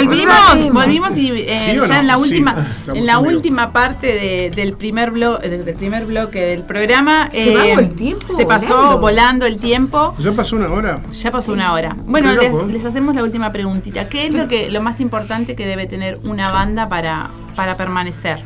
volvimos, 0.05 0.73
Volvimos. 0.73 1.17
y 1.17 1.31
eh, 1.31 1.57
¿Sí 1.73 1.79
o 1.79 1.87
ya 1.87 1.95
no? 1.95 2.01
en 2.01 2.07
la 2.07 2.17
última, 2.19 2.55
en 2.95 3.07
la 3.07 3.19
última 3.19 3.73
parte 3.73 4.07
de- 4.09 4.51
del 4.55 4.75
primer 4.75 5.13
blo- 5.13 5.39
del 5.41 5.75
primer 5.75 6.05
bloque 6.07 6.41
del 6.45 6.63
programa 6.63 7.29
Se 7.33 7.53
eh, 7.53 7.73
el 7.73 7.95
tiempo 7.95 8.37
se 8.37 8.45
pasó 8.47 8.77
volando. 8.77 8.99
volando 9.01 9.47
el 9.47 9.59
tiempo. 9.59 10.15
¿Ya 10.19 10.33
pasó 10.33 10.57
una 10.57 10.71
hora? 10.71 11.01
Ya 11.23 11.31
pasó 11.31 11.53
una 11.53 11.73
hora. 11.73 11.97
Bueno, 12.07 12.33
les, 12.33 12.53
les 12.69 12.85
hacemos 12.85 13.15
la 13.15 13.23
última 13.23 13.53
preguntita. 13.53 14.09
¿Qué 14.09 14.27
es 14.27 14.33
lo 14.33 14.49
que 14.49 14.71
lo 14.71 14.83
más 14.83 15.01
importante 15.01 15.55
que 15.57 15.67
debe 15.67 15.87
tener 15.87 16.19
una 16.25 16.51
banda 16.53 16.89
para, 16.89 17.31
para 17.55 17.77
permanecer? 17.77 18.39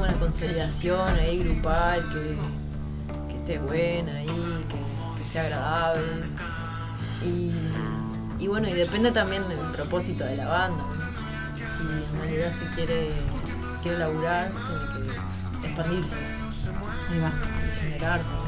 Una 0.00 0.12
consolidación 0.14 1.08
ahí 1.18 1.42
grupal 1.44 2.00
que, 2.12 3.32
que 3.32 3.38
esté 3.38 3.58
buena 3.58 4.16
ahí, 4.18 4.26
que, 4.26 5.18
que 5.18 5.24
sea 5.24 5.42
agradable. 5.42 6.02
Y, 7.24 7.52
y 8.42 8.48
bueno, 8.48 8.68
y 8.68 8.72
depende 8.72 9.12
también 9.12 9.46
del 9.48 9.58
propósito 9.76 10.24
de 10.24 10.36
la 10.36 10.48
banda. 10.48 10.82
¿no? 10.82 12.02
Si 12.02 12.14
en 12.16 12.20
realidad 12.22 12.50
se 12.52 12.64
quiere, 12.74 13.08
se 13.08 13.78
quiere 13.82 13.98
laburar, 13.98 14.50
tiene 14.50 15.12
que 15.60 15.66
expandirse, 15.68 16.16
Ahí 17.10 17.20
va. 17.20 17.30
generar 17.80 18.20
también. 18.20 18.42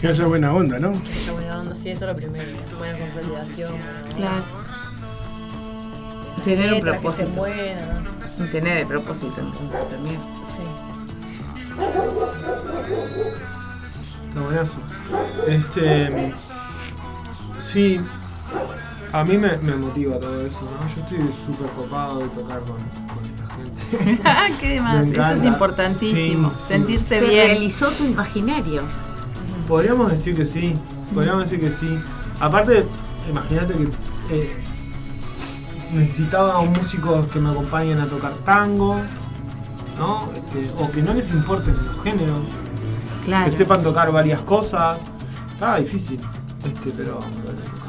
Que 0.00 0.08
haya 0.08 0.24
buena 0.26 0.54
onda, 0.54 0.78
¿no? 0.78 0.92
Esa 0.92 1.32
buena 1.32 1.56
banda, 1.56 1.74
sí, 1.74 1.90
eso 1.90 2.06
es 2.06 2.10
lo 2.12 2.16
primero. 2.16 2.46
Buena 2.78 2.98
consolidación, 2.98 3.72
buena 3.72 4.16
Claro. 4.16 4.36
onda. 4.36 4.44
Tener 6.44 6.72
un 6.72 6.78
que 6.80 6.90
propósito. 6.90 7.28
buenas, 7.30 7.82
Sin 8.36 8.50
tener 8.50 8.78
el 8.78 8.86
propósito 8.86 9.34
entonces 9.40 9.90
también. 9.90 10.18
sí. 10.56 10.62
Está 14.28 14.40
buenazo. 14.40 14.78
Este. 15.48 16.32
Sí. 17.70 18.00
A 19.12 19.24
mí 19.24 19.36
me, 19.36 19.56
me 19.58 19.74
motiva 19.74 20.18
todo 20.20 20.40
eso, 20.46 20.60
¿no? 20.62 20.94
Yo 20.94 21.02
estoy 21.18 21.34
súper 21.46 21.66
copado 21.72 22.20
de 22.20 22.28
tocar 22.28 22.60
con, 22.60 22.76
con 22.76 23.24
esta 23.24 23.54
gente. 23.56 24.20
Ah, 24.24 24.46
¿Qué 24.60 24.80
más? 24.80 25.06
Me 25.06 25.16
Eso 25.16 25.30
es 25.32 25.42
importantísimo. 25.44 26.50
Sí, 26.50 26.56
sí. 26.58 26.64
Sentirse 26.68 27.18
Se 27.18 27.20
bien. 27.20 27.46
realizó 27.48 27.88
tu 27.88 28.04
imaginario. 28.04 28.82
Podríamos 29.66 30.12
decir 30.12 30.36
que 30.36 30.46
sí. 30.46 30.76
Podríamos 31.12 31.42
decir 31.50 31.60
que 31.60 31.70
sí. 31.70 31.98
Aparte, 32.38 32.84
imagínate 33.28 33.74
que 33.74 33.88
eh, 34.30 34.56
necesitaba 35.92 36.54
a 36.54 36.58
un 36.60 36.72
músico 36.72 37.28
que 37.30 37.40
me 37.40 37.50
acompañen 37.50 38.00
a 38.00 38.06
tocar 38.06 38.32
tango, 38.44 38.96
¿no? 39.98 40.30
Este, 40.36 40.70
o 40.82 40.88
que 40.90 41.02
no 41.02 41.14
les 41.14 41.30
importen 41.32 41.74
los 41.84 42.02
géneros, 42.04 42.38
Claro. 43.24 43.50
que 43.50 43.56
sepan 43.56 43.82
tocar 43.82 44.12
varias 44.12 44.40
cosas. 44.42 44.98
Estaba 45.52 45.78
difícil, 45.78 46.20
este, 46.64 46.92
pero. 46.96 47.18
pero- 47.44 47.79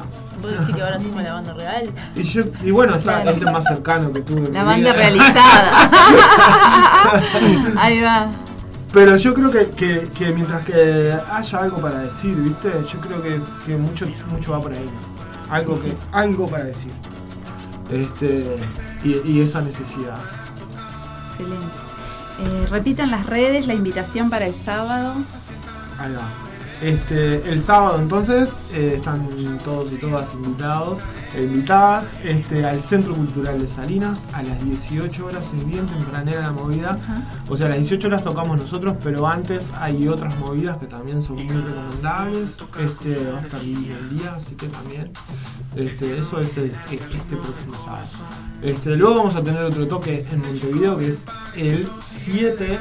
¿Vos 0.41 0.51
decís 0.51 0.75
que 0.75 0.81
ahora 0.81 0.99
somos 0.99 1.21
la 1.23 1.33
banda 1.33 1.53
real? 1.53 1.89
Y, 2.15 2.23
yo, 2.23 2.41
y 2.63 2.71
bueno, 2.71 2.95
está, 2.95 3.23
es 3.23 3.39
lo 3.41 3.51
más 3.51 3.63
cercano 3.65 4.11
que 4.11 4.21
tuve. 4.21 4.49
La 4.51 4.63
banda 4.63 4.91
vida. 4.91 4.93
realizada. 5.01 5.91
Ahí 7.79 8.01
va. 8.01 8.27
Pero 8.93 9.15
yo 9.15 9.33
creo 9.33 9.51
que, 9.51 9.67
que- 9.71 10.09
que 10.13 10.31
mientras 10.31 10.65
que 10.65 11.13
haya 11.31 11.59
algo 11.59 11.77
para 11.81 11.99
decir, 11.99 12.35
¿viste? 12.35 12.69
Yo 12.91 12.99
creo 12.99 13.21
que, 13.21 13.39
que 13.65 13.77
mucho, 13.77 14.05
mucho 14.29 14.51
va 14.51 14.61
por 14.61 14.73
ahí. 14.73 14.89
Algo, 15.49 15.75
Sí, 15.77 15.83
que, 15.83 15.89
sí. 15.91 15.95
algo 16.11 16.47
para 16.49 16.65
decir. 16.65 16.91
Este, 17.89 18.55
y, 19.03 19.21
y 19.31 19.41
esa 19.41 19.61
necesidad. 19.61 20.17
Excelente. 21.31 21.65
Eh, 22.43 22.67
repitan 22.69 23.11
las 23.11 23.25
redes, 23.25 23.67
la 23.67 23.73
invitación 23.75 24.29
para 24.29 24.45
el 24.47 24.55
sábado. 24.55 25.13
Ahí 25.99 26.13
va. 26.13 26.27
Este, 26.81 27.35
el 27.51 27.61
sábado 27.61 27.99
entonces 28.01 28.49
eh, 28.73 28.93
están 28.97 29.27
todos 29.63 29.93
y 29.93 29.97
todas 29.97 30.33
invitados 30.33 30.97
e 31.35 31.43
invitadas 31.43 32.07
este, 32.23 32.65
al 32.65 32.81
Centro 32.81 33.13
Cultural 33.13 33.59
de 33.61 33.67
Salinas 33.67 34.21
a 34.33 34.41
las 34.41 34.65
18 34.65 35.25
horas, 35.27 35.45
es 35.55 35.65
bien 35.65 35.85
tempranera 35.85 36.41
la 36.41 36.51
movida. 36.51 36.97
O 37.47 37.55
sea, 37.55 37.67
a 37.67 37.69
las 37.69 37.77
18 37.79 38.07
horas 38.07 38.23
tocamos 38.23 38.57
nosotros, 38.59 38.95
pero 39.03 39.27
antes 39.27 39.71
hay 39.79 40.07
otras 40.07 40.35
movidas 40.39 40.77
que 40.77 40.87
también 40.87 41.21
son 41.21 41.35
muy 41.35 41.55
recomendables. 41.55 42.49
Este, 42.79 43.31
va 43.31 43.37
a 43.37 43.41
estar 43.43 43.63
lindo 43.63 43.93
el 43.97 44.17
día, 44.17 44.33
así 44.35 44.55
que 44.55 44.67
también. 44.67 45.11
Este, 45.75 46.17
eso 46.17 46.41
es 46.41 46.57
el- 46.57 46.65
este 46.91 47.35
próximo 47.37 47.73
sábado. 47.85 48.07
Este, 48.63 48.95
luego 48.95 49.15
vamos 49.17 49.35
a 49.35 49.43
tener 49.43 49.63
otro 49.63 49.87
toque 49.87 50.25
en 50.31 50.39
Montevideo 50.41 50.97
que 50.97 51.07
es 51.09 51.19
el 51.55 51.87
7 52.03 52.77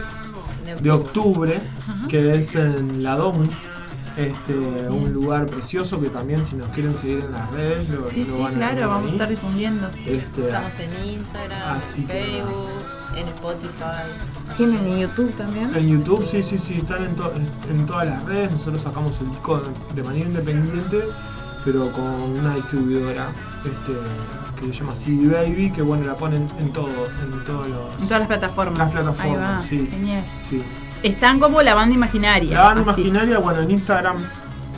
de 0.82 0.90
octubre, 0.90 1.60
que 2.08 2.34
es 2.34 2.54
en 2.54 3.02
la 3.02 3.14
Domus. 3.16 3.50
Este, 4.16 4.52
un 4.90 5.12
lugar 5.12 5.46
precioso 5.46 6.00
que 6.00 6.08
también 6.10 6.44
si 6.44 6.56
nos 6.56 6.68
quieren 6.70 6.94
seguir 6.98 7.20
en 7.24 7.32
las 7.32 7.50
redes 7.52 7.88
lo, 7.90 8.08
Sí, 8.10 8.20
lo 8.24 8.26
sí, 8.36 8.42
van 8.42 8.52
a 8.54 8.56
claro, 8.56 8.88
vamos 8.88 9.08
a 9.10 9.12
estar 9.12 9.28
difundiendo. 9.28 9.88
Este, 10.06 10.46
Estamos 10.46 10.78
en 10.80 11.04
Instagram, 11.10 11.78
Así 11.78 12.00
en 12.02 12.06
Facebook, 12.08 12.70
en 13.16 13.28
Spotify. 13.28 14.54
¿Tienen 14.56 14.84
en 14.86 14.98
YouTube 15.00 15.32
también? 15.36 15.74
En 15.76 15.88
YouTube, 15.88 16.26
sí, 16.30 16.42
sí, 16.42 16.58
sí, 16.58 16.74
están 16.74 17.04
en, 17.04 17.14
to- 17.14 17.32
en- 17.34 17.76
en 17.78 17.86
todas 17.86 18.06
las 18.08 18.24
redes. 18.24 18.52
Nosotros 18.52 18.82
sacamos 18.82 19.18
el 19.20 19.28
disco 19.30 19.58
de, 19.58 19.94
de 19.94 20.02
manera 20.02 20.26
independiente, 20.28 20.98
pero 21.64 21.90
con 21.92 22.04
una 22.04 22.54
distribuidora 22.56 23.28
este, 23.64 24.60
que 24.66 24.72
se 24.72 24.78
llama 24.80 24.94
CD 24.96 25.28
Baby, 25.32 25.70
que 25.72 25.82
bueno, 25.82 26.04
la 26.06 26.14
ponen 26.16 26.48
en 26.58 26.72
todo, 26.72 26.88
en 26.88 27.44
todos 27.44 27.68
los. 27.68 27.94
En 28.00 28.04
todas 28.06 28.20
las 28.20 28.26
plataformas. 28.28 28.78
Las 28.78 28.90
plataformas, 28.92 29.38
Ahí 29.38 29.56
va. 29.56 29.62
sí. 29.68 29.86
Genial. 29.90 30.24
Sí. 30.48 30.62
Están 31.02 31.40
como 31.40 31.62
la 31.62 31.74
banda 31.74 31.94
imaginaria. 31.94 32.54
La 32.54 32.62
banda 32.74 32.92
así. 32.92 33.02
imaginaria, 33.02 33.38
bueno, 33.38 33.60
en 33.62 33.70
Instagram, 33.70 34.16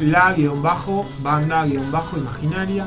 la 0.01 0.33
guion 0.33 0.62
bajo, 0.62 1.07
banda 1.23 1.64
guion 1.64 1.91
bajo 1.91 2.16
imaginaria. 2.16 2.87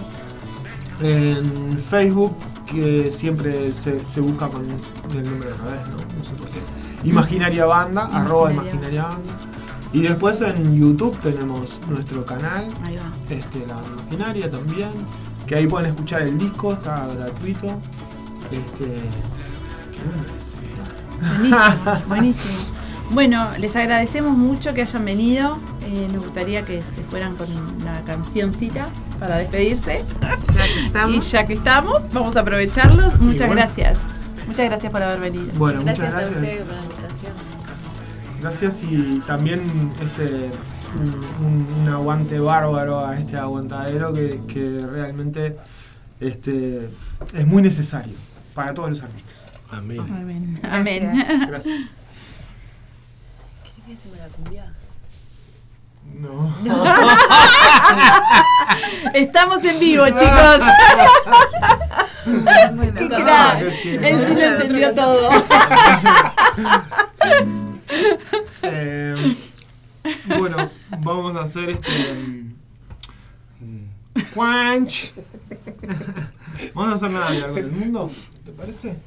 En 1.02 1.78
Facebook, 1.90 2.36
que 2.72 3.12
siempre 3.12 3.72
se, 3.74 4.00
se 4.06 4.22
busca 4.22 4.48
con 4.48 4.64
el 4.64 5.24
nombre 5.30 5.50
al 5.52 5.58
revés, 5.60 5.88
¿no? 5.88 5.98
No 5.98 6.24
sé 6.26 6.32
por 6.38 6.50
qué. 6.50 6.60
Imaginaria 7.04 7.66
Banda, 7.66 8.10
arroba 8.12 8.52
Imaginaria. 8.54 9.04
Banda. 9.04 9.34
Y 9.94 10.02
después 10.02 10.42
en 10.42 10.76
YouTube 10.76 11.16
tenemos 11.20 11.70
nuestro 11.90 12.26
canal, 12.26 12.68
Ahí 12.84 12.96
va. 12.98 13.12
este, 13.30 13.66
la 13.68 13.76
banda 13.76 13.90
imaginaria 14.02 14.50
también, 14.52 14.90
que 15.46 15.56
ahí 15.56 15.68
pueden 15.68 15.90
escuchar 15.92 16.22
el 16.24 16.38
disco, 16.38 16.74
está 16.74 17.08
gratuito. 17.08 17.68
Este, 18.52 19.02
Buenísimo, 21.22 21.94
buenísimo. 22.08 22.54
Bueno, 23.12 23.50
les 23.60 23.76
agradecemos 23.76 24.38
mucho 24.38 24.74
que 24.74 24.82
hayan 24.82 25.06
venido. 25.06 25.58
Eh, 25.88 26.08
nos 26.12 26.26
gustaría 26.26 26.64
que 26.66 26.82
se 26.82 27.04
fueran 27.04 27.36
con 27.36 27.48
una 27.82 28.02
cancioncita 28.02 28.90
para 29.20 29.38
despedirse. 29.38 30.04
Ya 30.54 30.66
que 30.66 30.80
Y 30.82 30.86
estamos. 30.86 31.32
ya 31.32 31.46
que 31.46 31.54
estamos, 31.54 32.12
vamos 32.12 32.36
a 32.36 32.42
aprovecharlos. 32.42 33.20
Muchas 33.20 33.48
bueno. 33.48 33.56
gracias. 33.56 34.00
Muchas 34.48 34.66
gracias 34.68 34.92
por 34.92 35.02
haber 35.02 35.20
venido. 35.20 35.46
bueno, 35.58 35.82
Gracias, 35.84 36.08
muchas 36.08 36.14
a 36.14 36.30
gracias. 36.30 36.44
ustedes 36.44 36.66
por 36.66 36.76
la 36.76 36.84
invitación. 36.84 37.34
Gracias 38.42 38.84
y 38.84 39.20
también 39.26 39.62
este 40.02 40.50
un, 41.42 41.88
aguante 41.90 42.40
bárbaro 42.40 43.06
a 43.06 43.18
este 43.18 43.38
aguantadero 43.38 44.14
que, 44.14 44.40
que 44.48 44.78
realmente 44.80 45.56
este, 46.20 46.90
es 47.34 47.48
muy 47.48 47.62
necesario 47.62 48.14
para 48.54 48.74
todos 48.74 48.90
los 48.90 49.02
artistas. 49.02 49.34
Amén. 49.70 50.00
Amén. 50.10 50.60
Amén. 50.64 51.26
Gracias. 51.48 51.74
¿Querés 51.74 52.05
hacemos 53.94 54.18
la 54.18 54.28
cumbia? 54.28 54.66
No. 56.14 56.54
Estamos 59.14 59.64
en 59.64 59.80
vivo, 59.80 60.06
chicos. 60.08 60.62
Bueno, 62.76 63.00
Qué 63.00 63.08
crack. 63.08 63.60
qué. 63.82 63.96
Él 64.10 64.26
sí 64.28 64.36
lo 64.36 64.46
entendió 64.46 64.94
todo. 64.94 65.30
Eh, 68.62 69.36
bueno, 70.38 70.70
vamos 71.00 71.36
a 71.38 71.42
hacer 71.42 71.70
este. 71.70 72.14
mm, 73.60 73.86
Juanch. 74.34 75.14
Vamos 76.74 76.92
a 76.92 76.96
hacer 76.96 77.12
nada 77.12 77.32
de 77.32 77.44
algo 77.44 77.56
del 77.56 77.72
mundo, 77.72 78.12
¿te 78.44 78.52
parece? 78.52 78.98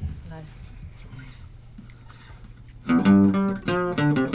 reglas 2.85 4.28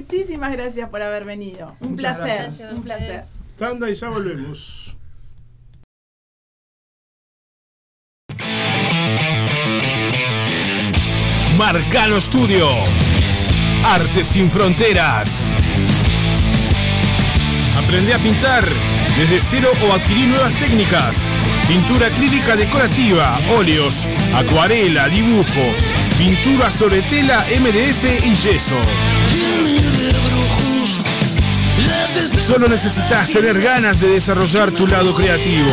muchísimas 0.00 0.52
gracias 0.52 0.88
por 0.88 1.02
haber 1.02 1.24
venido. 1.24 1.74
Un 1.80 1.92
Muchas 1.92 2.16
placer, 2.16 2.42
gracias. 2.42 2.72
un 2.72 2.82
placer. 2.82 3.24
Tanda 3.58 3.90
y 3.90 3.94
ya 3.94 4.08
volvemos. 4.08 4.96
Marcano 11.56 12.20
Studio. 12.20 12.68
Arte 13.84 14.24
sin 14.24 14.50
fronteras. 14.50 15.54
Aprende 17.76 18.14
a 18.14 18.18
pintar 18.18 18.64
desde 19.16 19.40
cero 19.40 19.70
o 19.88 19.92
adquirir 19.92 20.28
nuevas 20.28 20.52
técnicas. 20.54 21.16
Pintura 21.66 22.06
acrílica 22.06 22.56
decorativa, 22.56 23.38
óleos, 23.56 24.06
acuarela, 24.34 25.08
dibujo, 25.08 25.60
pintura 26.16 26.70
sobre 26.70 27.02
tela, 27.02 27.44
MDF 27.60 28.24
y 28.24 28.34
yeso. 28.34 28.76
Solo 32.48 32.66
necesitas 32.66 33.28
tener 33.28 33.60
ganas 33.60 34.00
de 34.00 34.08
desarrollar 34.08 34.70
tu 34.70 34.86
lado 34.86 35.14
creativo. 35.14 35.70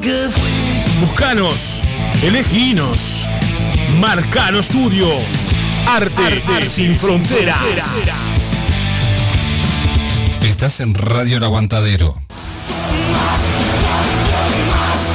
Buscanos, 1.02 1.82
eleginos. 2.24 3.28
Marcano 4.00 4.62
Studio. 4.62 5.08
Arte, 5.88 6.44
sin 6.68 6.96
fronteras. 6.96 7.58
Estás 10.44 10.80
en 10.82 10.94
Radio 10.94 11.38
El 11.38 11.44
Aguantadero. 11.44 12.16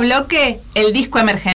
Bloque, 0.00 0.60
el 0.74 0.92
disco 0.92 1.18
emergente. 1.18 1.51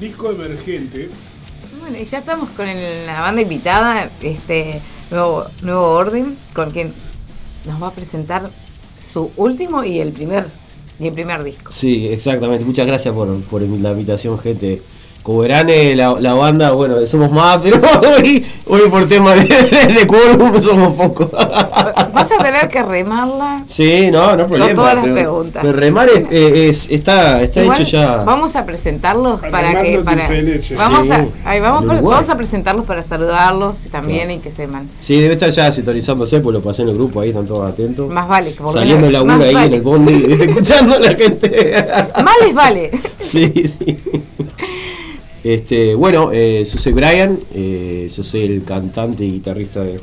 El 0.00 0.08
disco 0.08 0.30
emergente. 0.30 1.10
Bueno, 1.80 1.98
y 1.98 2.04
ya 2.04 2.18
estamos 2.18 2.48
con 2.50 2.66
el- 2.68 3.06
la 3.06 3.20
banda 3.20 3.42
invitada, 3.42 4.10
este 4.22 4.80
nuevo, 5.10 5.44
nuevo 5.62 5.82
orden, 5.90 6.36
con 6.54 6.70
quien 6.70 6.92
nos 7.66 7.82
va 7.82 7.88
a 7.88 7.92
presentar 7.92 8.50
su 9.12 9.30
último 9.36 9.84
y 9.84 9.98
el 10.00 10.12
primer 10.12 10.46
y 10.98 11.06
el 11.06 11.12
primer 11.14 11.42
disco. 11.42 11.72
Sí, 11.72 12.08
exactamente. 12.08 12.64
Muchas 12.64 12.86
gracias 12.86 13.14
por, 13.14 13.40
por 13.44 13.62
la 13.62 13.90
invitación, 13.92 14.38
gente. 14.38 14.82
Como 15.22 15.40
verán, 15.40 15.68
eh, 15.68 15.94
la, 15.94 16.18
la 16.18 16.32
banda, 16.32 16.70
bueno, 16.70 17.06
somos 17.06 17.30
más, 17.30 17.58
pero 17.62 17.78
hoy, 18.16 18.44
hoy 18.66 18.80
por 18.90 19.06
tema 19.06 19.34
de, 19.34 19.44
de 19.44 20.06
quórum 20.06 20.54
somos 20.60 20.94
pocos. 20.94 21.30
Vas 22.12 22.32
a 22.32 22.42
tener 22.42 22.68
que 22.70 22.82
remarla. 22.82 23.62
Sí, 23.68 24.08
no, 24.10 24.34
no 24.34 24.42
hay 24.44 24.48
problema. 24.48 24.74
todas 24.74 24.94
las 24.94 25.04
pero, 25.04 25.14
preguntas. 25.14 25.62
pero 25.64 25.78
remar 25.78 26.08
es, 26.08 26.24
es- 26.30 26.90
está, 26.90 27.42
está 27.42 27.62
Igual, 27.62 27.80
hecho 27.82 27.90
ya. 27.90 28.16
Vamos 28.24 28.56
a 28.56 28.64
presentarlos 28.64 29.40
para 29.40 29.82
que 29.82 29.98
para 29.98 30.26
vamos 30.78 31.06
Sí. 31.06 31.12
a 31.12 31.26
ahí 31.44 31.60
vamos, 31.60 31.86
vamos 31.86 32.28
a 32.30 32.36
presentarlos 32.36 32.84
para 32.86 33.02
saludarlos 33.02 33.76
también 33.90 34.30
y 34.30 34.38
que 34.38 34.50
sepan. 34.50 34.88
Sí, 35.00 35.20
debe 35.20 35.34
estar 35.34 35.50
ya 35.50 35.70
sintonizándose, 35.70 36.40
pues 36.40 36.54
lo 36.54 36.62
pasé 36.62 36.82
en 36.82 36.88
el 36.88 36.94
grupo 36.94 37.20
ahí, 37.20 37.28
están 37.28 37.46
todos 37.46 37.70
atentos. 37.70 38.08
Más 38.10 38.26
vale 38.26 38.54
que 38.54 38.62
Saliendo 38.72 39.10
laburo 39.10 39.36
más 39.36 39.46
ahí 39.46 39.54
vale. 39.54 39.66
en 39.66 39.74
el 39.74 39.80
bondi, 39.82 40.26
escuchando 40.40 40.94
a 40.96 40.98
la 40.98 41.14
gente. 41.14 41.74
Más 42.24 42.34
les 42.42 42.54
vale. 42.54 42.90
Sí, 43.18 43.52
sí. 43.78 43.98
Este, 45.42 45.94
bueno, 45.94 46.30
eh, 46.32 46.66
yo 46.70 46.78
soy 46.78 46.92
Brian, 46.92 47.38
eh, 47.54 48.10
yo 48.14 48.22
soy 48.22 48.42
el 48.42 48.62
cantante 48.62 49.24
y 49.24 49.32
guitarrista 49.32 49.82
de, 49.82 50.00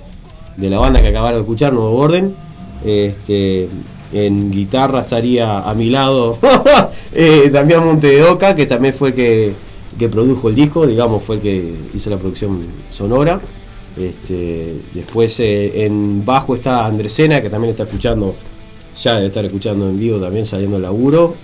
la 0.57 0.79
banda 0.79 0.99
que 0.99 1.09
acabaron 1.09 1.39
de 1.39 1.41
escuchar, 1.41 1.73
Nuevo 1.73 1.95
Orden. 1.95 2.33
Este, 2.83 3.67
en 4.13 4.51
guitarra 4.51 5.01
estaría 5.01 5.59
a 5.59 5.73
mi 5.73 5.89
lado 5.89 6.37
eh, 7.13 7.49
Damián 7.51 7.85
Monte 7.85 8.07
de 8.07 8.23
Oca, 8.23 8.55
que 8.55 8.65
también 8.65 8.93
fue 8.93 9.09
el 9.09 9.15
que, 9.15 10.09
produjo 10.09 10.49
el 10.49 10.55
disco, 10.55 10.87
digamos, 10.87 11.23
fue 11.23 11.35
el 11.35 11.41
que 11.41 11.73
hizo 11.93 12.09
la 12.09 12.17
producción 12.17 12.65
sonora. 12.89 13.39
Este, 13.95 14.75
después 14.93 15.39
eh, 15.39 15.85
en 15.85 16.25
bajo 16.25 16.55
está 16.55 16.85
Andresena, 16.85 17.41
que 17.41 17.49
también 17.49 17.71
está 17.71 17.83
escuchando, 17.83 18.33
ya 18.99 19.15
debe 19.15 19.27
estar 19.27 19.45
escuchando 19.45 19.87
en 19.87 19.99
vivo 19.99 20.19
también 20.19 20.47
saliendo 20.47 20.77
el 20.77 20.83
laburo. 20.83 21.35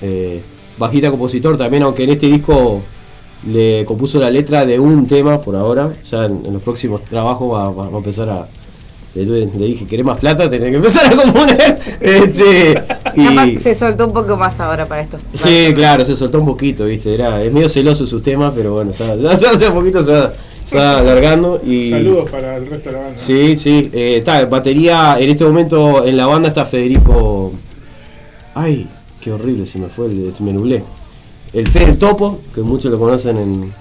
Bajita 0.79 1.11
compositor 1.11 1.55
también, 1.55 1.83
aunque 1.83 2.03
en 2.05 2.09
este 2.11 2.25
disco 2.25 2.81
le 3.47 3.83
compuso 3.85 4.19
la 4.19 4.29
letra 4.29 4.65
de 4.65 4.79
un 4.79 5.07
tema 5.07 5.41
por 5.41 5.55
ahora. 5.55 5.91
Ya 6.09 6.25
en, 6.25 6.45
en 6.45 6.53
los 6.53 6.61
próximos 6.61 7.01
trabajos 7.03 7.51
va, 7.53 7.69
va- 7.69 7.89
va 7.89 7.95
a 7.95 7.97
empezar 7.97 8.29
a. 8.29 8.47
Le, 9.15 9.25
le 9.25 9.65
dije, 9.67 9.85
¿querés 9.85 10.03
más 10.05 10.17
plata? 10.17 10.49
Tenés 10.49 10.71
que 10.71 10.75
empezar 10.77 11.13
a 11.13 11.15
componer. 11.15 11.79
Este, 12.01 12.73
Capaz 12.73 13.47
y, 13.47 13.57
se 13.59 13.75
soltó 13.75 14.07
un 14.07 14.13
poco 14.13 14.35
más 14.35 14.59
ahora 14.59 14.87
para 14.87 15.01
estos. 15.01 15.21
Sí, 15.33 15.71
claro, 15.75 16.03
se 16.03 16.15
soltó 16.15 16.39
un 16.39 16.47
poquito, 16.47 16.85
¿viste? 16.85 17.13
Era, 17.13 17.41
es 17.43 17.53
medio 17.53 17.69
celoso 17.69 18.07
sus 18.07 18.23
temas, 18.23 18.53
pero 18.55 18.73
bueno, 18.73 18.91
ya, 18.91 19.15
ya, 19.15 19.33
ya 19.35 19.51
hace 19.51 19.69
poquito 19.69 20.03
se 20.03 20.11
va, 20.11 20.33
se 20.65 20.75
va 20.77 20.97
alargando. 20.97 21.61
Y, 21.63 21.91
Saludos 21.91 22.29
para 22.31 22.57
el 22.57 22.65
resto 22.67 22.89
de 22.89 22.95
la 22.95 23.01
banda. 23.03 23.17
Sí, 23.17 23.55
sí. 23.57 23.89
Eh, 23.93 24.17
está, 24.17 24.43
batería, 24.45 25.17
en 25.19 25.29
este 25.29 25.45
momento 25.45 26.03
en 26.05 26.17
la 26.17 26.25
banda 26.25 26.47
está 26.47 26.65
Federico. 26.65 27.53
Ay, 28.55 28.87
qué 29.21 29.31
horrible, 29.31 29.65
se 29.67 29.77
me 29.79 29.87
fue, 29.89 30.07
el, 30.07 30.33
se 30.35 30.41
me 30.43 30.53
nublé. 30.53 30.83
El 31.53 31.67
Fede 31.67 31.85
el 31.85 31.97
Topo, 31.99 32.39
que 32.55 32.61
muchos 32.61 32.91
lo 32.91 32.97
conocen 32.97 33.37
en 33.37 33.73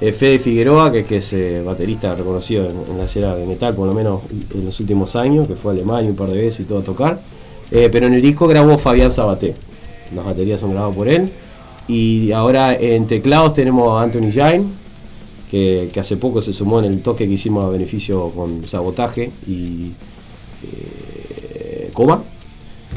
eh, 0.00 0.12
Fede 0.12 0.38
Figueroa, 0.38 0.92
que, 0.92 1.16
es 1.16 1.32
eh, 1.32 1.60
baterista 1.64 2.14
reconocido 2.14 2.70
en, 2.70 2.92
en 2.92 2.98
la 2.98 3.06
escena 3.06 3.34
de 3.34 3.44
metal, 3.44 3.74
por 3.74 3.88
lo 3.88 3.94
menos 3.94 4.20
en 4.54 4.64
los 4.64 4.78
últimos 4.78 5.16
años, 5.16 5.48
que 5.48 5.56
fue 5.56 5.72
a 5.72 5.74
Alemania 5.74 6.08
un 6.08 6.16
par 6.16 6.30
de 6.30 6.40
veces 6.40 6.60
y 6.60 6.64
todo 6.64 6.78
a 6.78 6.82
tocar. 6.82 7.20
Eh, 7.72 7.88
pero 7.90 8.06
en 8.06 8.14
el 8.14 8.22
disco 8.22 8.46
grabó 8.46 8.78
Fabián 8.78 9.10
Sabaté. 9.10 9.56
Las 10.14 10.24
baterías 10.24 10.60
son 10.60 10.70
grabadas 10.70 10.94
por 10.94 11.08
él. 11.08 11.32
Y 11.88 12.30
ahora 12.30 12.74
en 12.74 13.08
teclados 13.08 13.54
tenemos 13.54 13.98
a 13.98 14.02
Anthony 14.02 14.30
Jain, 14.32 14.70
que, 15.50 15.90
que 15.92 15.98
hace 15.98 16.16
poco 16.16 16.40
se 16.40 16.52
sumó 16.52 16.78
en 16.78 16.84
el 16.84 17.02
toque 17.02 17.26
que 17.26 17.32
hicimos 17.32 17.64
a 17.64 17.70
beneficio 17.70 18.30
con 18.30 18.66
sabotaje 18.68 19.32
y 19.48 19.92
eh, 20.62 21.90
coma 21.92 22.22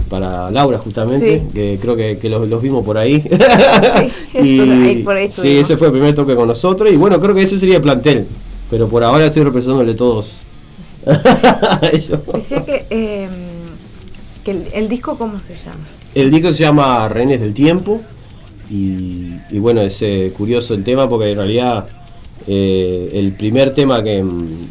para 0.09 0.49
Laura 0.51 0.77
justamente, 0.79 1.43
Sí. 1.47 1.53
que 1.53 1.77
creo 1.79 1.95
que, 1.95 2.17
que 2.17 2.29
los, 2.29 2.47
los 2.47 2.61
vimos 2.61 2.83
por 2.83 2.97
ahí. 2.97 3.21
Sí, 4.31 4.59
ahí 4.59 5.03
por 5.03 5.15
ahí 5.15 5.29
sí, 5.29 5.57
ese 5.57 5.77
fue 5.77 5.87
el 5.87 5.93
primer 5.93 6.15
toque 6.15 6.35
con 6.35 6.47
nosotros 6.47 6.91
y 6.91 6.97
bueno, 6.97 7.19
creo 7.19 7.35
que 7.35 7.43
ese 7.43 7.57
sería 7.59 7.75
el 7.77 7.81
plantel, 7.81 8.27
pero 8.69 8.87
por 8.87 9.03
ahora 9.03 9.27
estoy 9.27 9.43
representándole 9.43 9.93
todos. 9.93 10.41
Decía 12.33 12.65
que, 12.65 12.85
eh, 12.89 13.27
que 14.43 14.51
el, 14.51 14.63
el 14.73 14.89
disco, 14.89 15.17
¿cómo 15.17 15.39
se 15.39 15.55
llama? 15.55 15.85
El 16.15 16.31
disco 16.31 16.51
se 16.53 16.59
llama 16.63 17.07
Renes 17.09 17.39
del 17.41 17.53
Tiempo 17.53 18.01
y, 18.69 19.33
y 19.51 19.59
bueno, 19.59 19.81
es 19.81 20.01
eh, 20.01 20.33
curioso 20.35 20.73
el 20.73 20.83
tema 20.83 21.07
porque 21.09 21.31
en 21.31 21.37
realidad 21.37 21.87
eh, 22.47 23.09
el 23.13 23.33
primer 23.33 23.73
tema 23.73 24.03
que, 24.03 24.23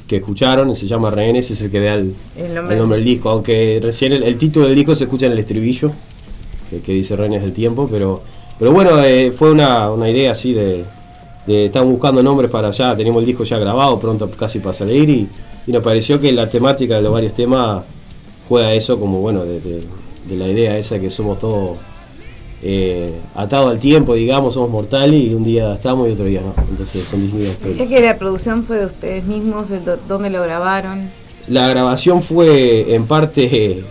que 0.07 0.16
escucharon 0.16 0.74
se 0.74 0.86
llama 0.86 1.11
Rehenes, 1.11 1.51
es 1.51 1.61
el 1.61 1.70
que 1.70 1.81
da 1.81 1.95
el, 1.95 2.15
El 2.36 2.55
nombre. 2.55 2.74
el 2.74 2.81
nombre 2.81 2.99
del 2.99 3.05
disco, 3.05 3.31
aunque 3.31 3.78
recién 3.82 4.12
el, 4.12 4.23
el 4.23 4.36
título 4.39 4.66
del 4.66 4.74
disco 4.74 4.95
se 4.95 5.05
escucha 5.05 5.27
en 5.27 5.32
el 5.32 5.39
estribillo, 5.39 5.90
que, 6.70 6.81
que 6.81 6.93
dice 6.93 7.16
Rehenes 7.16 7.43
del 7.43 7.53
Tiempo, 7.53 7.89
pero, 7.90 8.23
pero 8.59 8.73
bueno, 8.73 9.03
eh, 9.03 9.31
fue 9.31 9.51
una, 9.53 9.90
una 9.93 10.11
idea 10.11 10.32
así 10.32 10.53
de, 10.53 10.85
de 11.47 11.66
estar 11.66 11.85
buscando 11.85 12.23
nombres 12.23 12.51
para 12.51 12.69
allá, 12.69 12.97
teníamos 12.97 13.20
el 13.20 13.27
disco 13.27 13.45
ya 13.45 13.59
grabado, 13.59 13.99
pronto 14.01 14.31
casi 14.31 14.59
para 14.59 14.73
salir 14.73 15.09
y, 15.09 15.28
y 15.66 15.73
nos 15.73 15.82
pareció 15.82 16.20
que 16.20 16.32
la 16.32 16.49
temática 16.51 16.97
de 16.97 17.03
los 17.03 17.12
varios 17.12 17.35
temas 17.35 17.85
juega 18.49 18.73
eso 18.73 18.99
como 18.99 19.20
bueno 19.20 19.45
de, 19.45 19.61
de- 19.61 19.82
de 20.28 20.36
la 20.36 20.47
idea 20.47 20.77
esa 20.77 20.99
que 20.99 21.09
somos 21.09 21.39
todos 21.39 21.78
eh, 22.63 23.13
atados 23.35 23.71
al 23.71 23.79
tiempo, 23.79 24.15
digamos, 24.15 24.55
somos 24.55 24.71
mortales 24.71 25.21
y 25.23 25.35
un 25.35 25.45
día 25.45 25.75
estamos 25.75 26.09
y 26.09 26.13
otro 26.13 26.25
día 26.25 26.41
no. 26.41 26.55
Entonces 26.71 27.05
son 27.05 27.23
distintas 27.23 27.53
historias. 27.55 27.89
que 27.89 28.01
la 28.01 28.17
producción 28.19 28.63
fue 28.65 28.79
de 28.79 28.87
ustedes 28.87 29.25
mismos, 29.25 29.69
¿dónde 30.09 30.31
lo 30.31 30.43
grabaron? 30.43 31.09
La 31.49 31.69
grabación 31.69 32.23
fue 32.23 32.95
en 32.95 33.07
parte 33.07 33.45
eh, 33.53 33.85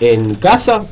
en 0.00 0.34
casa, 0.36 0.84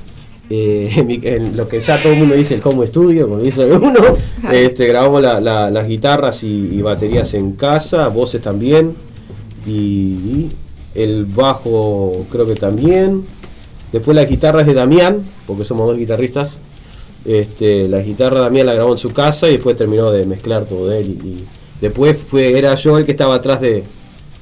eh, 0.51 0.91
en, 0.97 1.07
mi- 1.07 1.21
en 1.23 1.57
lo 1.57 1.67
que 1.67 1.81
ya 1.81 2.01
todo 2.01 2.13
el 2.13 2.19
mundo 2.21 2.35
dice 2.35 2.55
el 2.55 2.61
home 2.63 2.87
studio, 2.87 3.29
como 3.29 3.43
dice 3.43 3.63
alguno. 3.63 4.01
Este, 4.53 4.87
grabamos 4.87 5.23
la- 5.23 5.41
la- 5.41 5.71
las 5.71 5.89
guitarras 5.89 6.45
y, 6.45 6.69
y 6.73 6.83
baterías 6.83 7.33
en 7.35 7.53
casa, 7.53 8.09
voces 8.09 8.43
también, 8.43 8.95
y, 9.67 9.71
y 9.73 10.53
el 10.95 11.25
bajo 11.25 12.13
creo 12.31 12.47
que 12.47 12.55
también. 12.55 13.25
Después 13.93 14.15
las 14.15 14.29
guitarras 14.29 14.67
de 14.67 14.75
Damián, 14.75 15.23
porque 15.47 15.65
somos 15.65 15.87
dos 15.87 15.97
guitarristas. 15.97 16.59
Este, 17.25 17.89
la 17.89 18.01
guitarra 18.01 18.41
Damián 18.41 18.67
la 18.67 18.75
grabó 18.75 18.93
en 18.93 18.99
su 18.99 19.11
casa 19.13 19.49
y 19.49 19.53
después 19.53 19.77
terminó 19.77 20.11
de 20.11 20.27
mezclar 20.27 20.65
todo 20.67 20.89
de 20.89 21.01
él. 21.01 21.19
Y, 21.25 21.29
y 21.29 21.45
después 21.81 22.17
fue, 22.23 22.57
era 22.59 22.75
yo 22.75 22.99
el 22.99 23.05
que 23.07 23.13
estaba 23.13 23.37
atrás 23.37 23.61
de, 23.61 23.83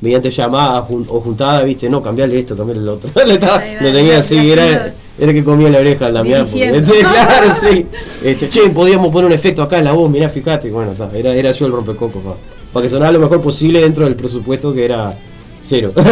mediante 0.01 0.31
llamada 0.31 0.83
jun- 0.83 1.07
o 1.09 1.21
juntada, 1.21 1.63
viste, 1.63 1.89
no, 1.89 2.03
cambiarle 2.03 2.39
esto, 2.41 2.57
cambiarle 2.57 2.83
lo 2.85 2.95
otro. 2.95 3.11
Le 3.27 3.35
estaba- 3.35 3.63
lo 3.81 3.93
tenía 3.93 4.19
así, 4.19 4.51
era, 4.51 4.67
era 4.67 5.31
el 5.31 5.33
que 5.33 5.45
comía 5.45 5.71
la 5.71 5.79
oreja 5.79 6.07
al 6.07 6.15
Damián. 6.15 6.47
este, 6.83 6.99
claro, 7.01 7.47
sí. 7.61 7.87
Este, 8.25 8.49
che, 8.49 8.71
podíamos 8.71 9.13
poner 9.13 9.27
un 9.27 9.33
efecto 9.33 9.63
acá 9.63 9.79
en 9.79 9.85
la 9.85 9.93
voz, 9.93 10.11
mirá, 10.11 10.29
fíjate. 10.29 10.71
Bueno, 10.71 10.93
ta, 10.93 11.09
era, 11.15 11.33
era 11.35 11.53
yo 11.53 11.67
el 11.67 11.73
rompecoco, 11.73 12.19
pa, 12.21 12.35
para 12.73 12.83
que 12.83 12.89
sonara 12.89 13.13
lo 13.13 13.21
mejor 13.21 13.41
posible 13.41 13.81
dentro 13.81 14.05
del 14.05 14.17
presupuesto 14.17 14.73
que 14.75 14.85
era 14.85 15.17
cero. 15.63 15.93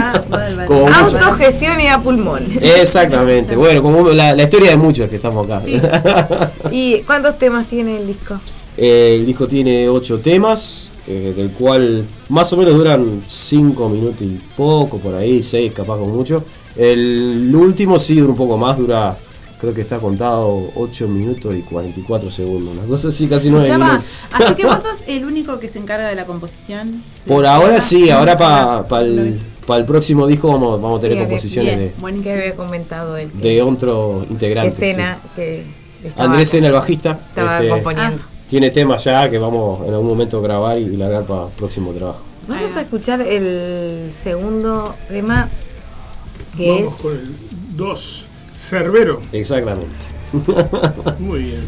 Ah, 0.00 0.22
vale, 0.28 0.54
vale. 0.54 0.94
Autogestión 0.94 1.80
y 1.80 1.88
a 1.88 1.98
pulmón. 1.98 2.46
Exactamente, 2.60 3.56
bueno, 3.56 3.82
como 3.82 4.08
la, 4.10 4.34
la 4.34 4.42
historia 4.44 4.70
de 4.70 4.76
muchos 4.76 5.08
que 5.08 5.16
estamos 5.16 5.46
acá. 5.46 5.60
Sí. 5.64 5.80
¿Y 6.70 7.00
cuántos 7.02 7.38
temas 7.38 7.66
tiene 7.66 7.98
el 7.98 8.06
disco? 8.06 8.40
Eh, 8.76 9.16
el 9.18 9.26
disco 9.26 9.48
tiene 9.48 9.88
ocho 9.88 10.20
temas, 10.20 10.90
eh, 11.06 11.32
del 11.36 11.50
cual 11.50 12.04
más 12.28 12.52
o 12.52 12.56
menos 12.56 12.74
duran 12.74 13.22
cinco 13.28 13.88
minutos 13.88 14.22
y 14.22 14.38
poco, 14.56 14.98
por 14.98 15.14
ahí, 15.16 15.42
seis 15.42 15.72
capaz 15.72 15.96
con 15.98 16.14
mucho. 16.14 16.44
El 16.76 17.50
último 17.52 17.98
sí 17.98 18.14
dura 18.20 18.30
un 18.30 18.38
poco 18.38 18.56
más, 18.56 18.78
dura, 18.78 19.16
creo 19.60 19.74
que 19.74 19.80
está 19.80 19.98
contado 19.98 20.70
8 20.76 21.08
minutos 21.08 21.54
y 21.54 21.62
44 21.62 22.30
segundos, 22.30 22.76
una 22.76 22.86
cosa 22.86 23.08
así, 23.08 23.26
casi 23.26 23.50
9 23.50 23.66
Escuchá, 23.66 23.84
minutos. 23.84 24.10
Así 24.32 24.54
que 24.54 24.64
vos 24.66 24.80
sos 24.82 24.98
el 25.06 25.24
único 25.24 25.58
que 25.58 25.68
se 25.68 25.78
encarga 25.78 26.08
de 26.08 26.14
la 26.14 26.24
composición. 26.26 27.02
Por 27.26 27.44
ahora 27.46 27.80
sí, 27.80 28.10
ahora 28.10 28.36
para 28.38 29.02
el, 29.04 29.40
pa 29.66 29.76
el 29.76 29.84
próximo 29.84 30.26
disco 30.26 30.48
vamos, 30.48 30.80
vamos 30.80 30.98
a 30.98 31.02
tener 31.02 31.18
Sí, 31.18 31.24
composiciones 31.24 31.76
bien. 31.98 32.14
de, 32.16 32.22
Que 32.22 32.32
había 32.32 32.54
comentado 32.56 33.16
él. 33.16 33.30
de 33.34 33.62
otro 33.62 34.24
integrante. 34.30 34.68
escena 34.72 35.18
que 35.36 35.64
sí. 36.00 36.06
estaba, 36.06 36.30
Andrés 36.30 36.48
Sena, 36.50 36.66
el 36.68 36.72
bajista. 36.72 37.12
estaba 37.28 37.56
este, 37.58 37.68
componiendo. 37.68 38.22
tiene 38.48 38.70
temas 38.70 39.02
ya 39.04 39.28
que 39.28 39.38
vamos 39.38 39.80
en 39.86 39.92
algún 39.92 40.06
momento 40.08 40.38
a 40.38 40.42
grabar 40.42 40.78
y, 40.78 40.82
y 40.84 40.96
largar 40.96 41.24
para 41.24 41.46
el 41.46 41.52
próximo 41.52 41.92
trabajo. 41.92 42.20
Vamos 42.46 42.76
a 42.76 42.80
escuchar 42.80 43.20
el 43.20 44.10
segundo 44.22 44.94
tema 45.08 45.48
que 46.56 46.70
Vamos 46.70 46.94
es 46.94 47.00
con 47.02 47.12
el 47.12 47.36
2. 47.76 48.24
Cerbero. 48.58 49.22
Exactamente. 49.32 49.94
Muy 51.20 51.42
bien. 51.44 51.64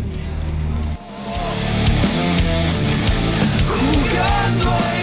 Jugando 3.69 5.00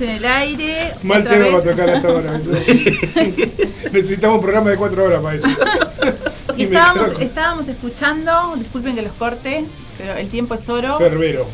estamos 0.00 0.02
en 0.02 0.08
el 0.10 0.24
aire. 0.24 0.92
Mal 1.02 1.24
tema 1.26 1.46
para 1.46 1.62
tocar 1.70 1.90
hasta 1.90 2.08
ahora. 2.08 2.38
Necesitamos 3.92 4.36
un 4.36 4.42
programa 4.42 4.70
de 4.70 4.76
cuatro 4.76 5.04
horas 5.04 5.22
para 5.22 5.36
eso. 5.36 5.46
Y 6.56 6.64
Y 6.64 6.66
me 6.66 6.76
estábamos, 7.24 7.68
escuchando, 7.68 8.54
disculpen 8.58 8.94
que 8.94 9.00
los 9.00 9.12
corte, 9.12 9.64
pero 9.96 10.14
el 10.16 10.28
tiempo 10.28 10.56
es 10.56 10.68
oro. 10.68 10.98
Cerbero. 10.98 11.46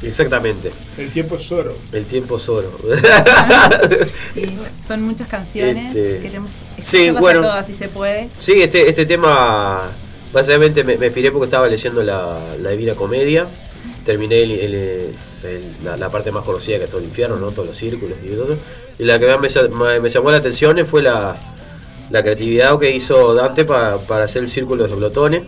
Exactamente. 0.00 0.70
El 0.96 1.10
tiempo 1.10 1.36
es 1.36 1.50
oro. 1.50 1.74
El 1.92 2.04
tiempo 2.04 2.36
es 2.36 2.48
oro. 2.48 2.70
Y 4.36 4.46
son 4.86 5.02
muchas 5.02 5.26
canciones. 5.26 5.96
Este, 5.96 6.20
Queremos 6.20 6.50
sí, 6.80 6.98
escucharlas 6.98 7.20
bueno. 7.20 7.40
todas 7.40 7.66
si 7.66 7.74
se 7.74 7.88
puede. 7.88 8.28
Sí, 8.38 8.62
este, 8.62 8.88
este 8.88 9.06
tema 9.06 9.90
básicamente 10.32 10.84
me, 10.84 10.98
me 10.98 11.06
inspiré 11.06 11.32
porque 11.32 11.46
estaba 11.46 11.66
leyendo 11.66 12.04
la, 12.04 12.38
la 12.60 12.70
Divina 12.70 12.94
Comedia. 12.94 13.46
Terminé 14.04 14.42
el- 14.42 15.14
la, 15.84 15.96
la 15.96 16.10
parte 16.10 16.32
más 16.32 16.44
conocida 16.44 16.78
que 16.78 16.84
es 16.84 16.90
todo 16.90 17.00
¿no? 17.00 17.50
Todos 17.50 17.68
los 17.68 17.76
círculos 17.76 18.16
y 18.24 18.28
todo 18.34 18.44
eso. 18.44 18.58
Y 18.98 19.04
la 19.04 19.18
que 19.18 19.26
me, 19.38 20.08
llamó 20.08 20.30
la 20.30 20.38
atención 20.38 20.84
fue 20.86 21.02
la, 21.02 21.36
creatividad 22.10 22.78
que 22.78 22.90
hizo 22.90 23.34
Dante 23.34 23.64
pa- 23.64 23.98
para 24.06 24.24
hacer 24.24 24.42
el 24.42 24.48
círculo 24.48 24.84
de 24.84 24.90
los 24.90 24.98
glotones. 24.98 25.44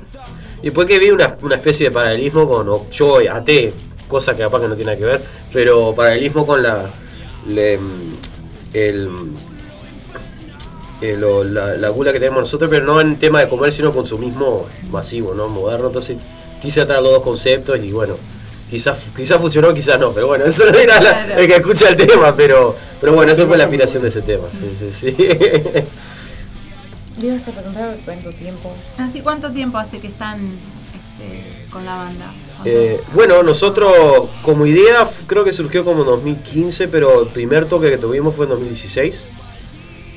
Y 0.63 0.67
después 0.67 0.87
que 0.87 0.99
vi 0.99 1.11
una, 1.11 1.37
especie 1.53 1.89
de 1.89 1.93
paralelismo 1.93 2.49
con, 2.49 2.91
yo 2.91 3.19
até, 3.31 3.73
cosa 4.09 4.35
que 4.37 4.43
capaz 4.43 4.61
que 4.61 4.69
no 4.69 4.77
tiene 4.77 4.97
que 4.97 5.05
ver, 5.05 5.23
pero 5.53 5.95
paralelismo 5.95 6.47
con 6.47 6.63
eh, 11.03 11.17
la, 11.19 11.77
la 11.77 11.89
gula 11.91 12.13
que 12.13 12.19
tenemos 12.19 12.41
nosotros, 12.41 12.71
pero 12.71 12.85
no 12.87 13.01
en 13.01 13.17
tema 13.17 13.41
de 13.41 13.49
comer, 13.49 13.73
sino 13.73 13.93
consumismo 13.93 14.67
masivo, 14.91 15.35
¿no? 15.35 15.49
Moderno. 15.49 15.89
Entonces 15.89 16.17
quise 16.61 16.81
atraer 16.81 17.03
los 17.03 17.13
dos 17.13 17.23
conceptos 17.23 17.79
y 17.79 17.93
bueno, 17.93 18.17
quizás 18.70 18.98
quizás 19.16 19.40
funcionó, 19.40 19.72
quizás 19.74 19.98
no, 19.98 20.12
pero 20.12 20.26
bueno, 20.26 20.44
eso 20.44 20.64
lo 20.64 20.72
dirá 20.72 20.98
Claro. 20.98 21.34
el 21.40 21.47
que 21.47 21.56
escucha 21.56 21.88
el 21.88 21.97
tema, 21.97 22.34
pero, 22.36 22.76
pero 23.01 23.12
bueno, 23.14 23.32
eso 23.32 23.47
fue 23.47 23.56
la 23.56 23.64
inspiración 23.64 24.02
de 24.02 24.09
ese 24.09 24.22
tema. 24.22 24.44
Sí, 24.52 24.70
sí, 24.78 24.90
sí. 24.93 25.16
¿Le 25.16 25.86
ibas 27.26 27.48
a 27.48 27.52
preguntar 27.52 27.97
cuánto 28.05 28.30
tiempo? 28.32 28.72
Así, 28.98 29.20
¿cuánto 29.20 29.51
tiempo 29.51 29.78
hace 29.78 29.98
que 29.98 30.09
están 30.09 30.38
este, 30.40 31.70
con 31.70 31.84
la 31.84 31.97
banda? 31.97 32.26
Eh, 32.64 33.01
bueno, 33.14 33.43
nosotros 33.43 34.28
como 34.43 34.66
idea 34.66 35.09
creo 35.26 35.44
que 35.44 35.52
surgió 35.52 35.84
como 35.84 36.01
en 36.02 36.06
2015, 36.06 36.88
pero 36.88 37.22
el 37.22 37.28
primer 37.28 37.66
toque 37.66 37.90
que 37.90 37.98
tuvimos 37.98 38.34
fue 38.34 38.47
en 38.47 38.51
2016. 38.52 39.20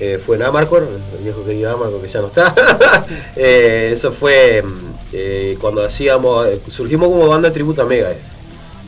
Eh, 0.01 0.17
fue 0.17 0.38
en 0.38 0.43
Amarcor, 0.43 0.88
el 1.17 1.23
viejo 1.26 1.43
querido 1.43 1.73
Amarcor 1.73 2.01
que 2.01 2.07
ya 2.07 2.21
no 2.21 2.27
está. 2.27 2.55
Eh, 3.35 3.89
eso 3.93 4.11
fue 4.11 4.61
mm, 4.61 4.93
eh, 5.13 5.57
cuando 5.59 5.84
hacíamos, 5.84 6.47
surgimos 6.67 7.09
como 7.09 7.27
banda 7.27 7.49
de 7.49 7.53
tributo 7.53 7.81
a 7.81 7.85
Megadeth. 7.85 8.21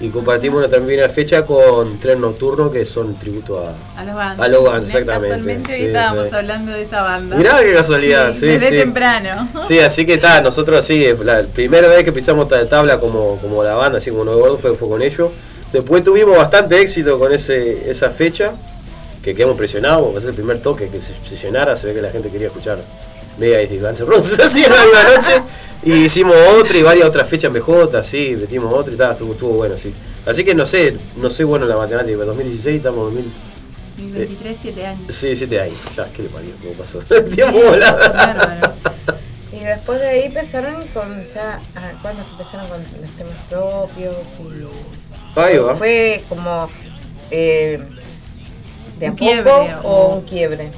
Y 0.02 0.10
compartimos 0.10 0.58
una 0.58 0.68
también 0.68 1.08
fecha 1.12 1.46
con 1.46 2.00
Tren 2.00 2.20
Nocturno, 2.22 2.72
que 2.72 2.86
son 2.86 3.14
tributo 3.20 3.60
a... 3.64 4.00
a 4.02 4.04
los 4.04 4.16
Guns. 4.16 4.40
a 4.40 4.48
los 4.48 4.60
Guns, 4.62 4.74
Me- 4.80 4.86
exactamente, 4.88 5.28
Casualmente 5.30 5.76
sí, 5.78 5.86
estábamos 5.86 6.28
sí. 6.30 6.36
hablando 6.36 6.72
de 6.72 6.82
esa 6.82 7.02
banda. 7.04 7.36
Mirá 7.36 7.60
qué 7.62 7.74
casualidad, 7.74 8.34
sí, 8.34 8.48
Desde 8.48 8.70
sí. 8.70 8.76
temprano. 8.78 9.48
Sí, 9.68 9.80
así 9.80 10.06
que 10.08 10.16
está, 10.16 10.42
nosotros 10.42 10.84
sí, 10.84 11.06
la 11.24 11.44
primera 11.44 11.88
vez 11.88 12.04
que 12.04 12.12
pisamos 12.12 12.48
ta- 12.48 12.68
tabla 12.68 13.00
como, 13.00 13.38
como 13.38 13.64
la 13.64 13.76
banda, 13.76 14.00
así 14.00 14.10
como 14.10 14.24
Nuevo 14.24 14.40
Gordo, 14.42 14.58
fue, 14.58 14.76
fue 14.76 14.90
con 14.90 15.02
ellos. 15.04 15.30
Después 15.72 16.04
tuvimos 16.04 16.36
bastante 16.36 16.82
éxito 16.82 17.20
con 17.20 17.32
ese, 17.32 17.90
esa 17.90 18.10
fecha, 18.10 18.54
que 19.24 19.36
quedamos 19.36 19.54
impresionados, 19.54 20.02
porque 20.04 20.18
es 20.18 20.26
el 20.26 20.34
primer 20.34 20.60
toque 20.64 20.90
que 20.90 21.00
se, 21.00 21.14
se 21.14 21.36
llenara, 21.38 21.76
se 21.76 21.86
ve 21.88 21.94
que 21.94 22.02
la 22.02 22.10
gente 22.10 22.30
quería 22.30 22.48
escuchar 22.48 22.80
Mega 23.38 23.62
y 23.62 23.78
Guns 23.78 24.00
N' 24.00 24.06
Roses 24.10 24.40
así 24.40 24.64
en 24.64 24.72
la 24.72 25.04
noche. 25.16 25.42
Y 25.84 25.94
hicimos 26.06 26.36
otra 26.60 26.78
y 26.78 26.84
varias 26.84 27.08
otras 27.08 27.28
fechas 27.28 27.52
MJ, 27.52 27.98
así, 27.98 28.36
metimos 28.40 28.72
otra 28.74 28.94
y 28.94 28.98
tal, 28.98 29.12
estuvo, 29.14 29.32
estuvo 29.34 29.54
bueno, 29.54 29.78
sí. 29.78 29.92
Así 30.26 30.44
que 30.44 30.54
no 30.54 30.66
sé, 30.66 30.96
no 31.18 31.30
sé 31.30 31.44
bueno 31.44 31.66
la 31.66 31.76
matemática, 31.76 32.14
pero 32.18 32.28
2016 32.28 32.78
estamos 32.78 33.10
en 33.12 33.16
2000. 33.16 33.32
Y 33.98 34.12
23, 34.12 34.58
7 34.62 34.86
años. 34.86 35.02
Sí, 35.16 35.36
7 35.36 35.62
años, 35.62 35.78
ya, 35.96 36.06
qué 36.16 36.24
le 36.24 36.30
parió, 36.30 36.52
cómo 36.62 36.74
pasó. 36.74 37.00
El 37.16 37.30
tiempo 37.36 37.60
volado. 37.60 37.98
Bárbaro. 38.14 38.74
Y 39.52 39.60
después 39.64 40.00
de 40.00 40.08
ahí 40.08 40.24
empezaron 40.26 40.76
con 40.94 41.24
ya, 41.34 41.60
ah, 41.76 41.92
¿cuándo 42.02 42.24
empezaron 42.32 42.68
con 42.68 42.80
los 42.80 43.12
temas 43.12 43.36
propios? 43.50 44.16
Y 45.36 45.40
Ahí 45.40 45.58
va. 45.58 45.76
Fue 45.76 46.24
como 46.30 46.70
eh, 47.32 47.80
de 49.00 49.08
a 49.08 49.12
poco 49.12 49.20
quiebre, 49.20 49.52
o 49.84 49.90
o- 49.90 50.16
un 50.16 50.22
quiebre. 50.26 50.70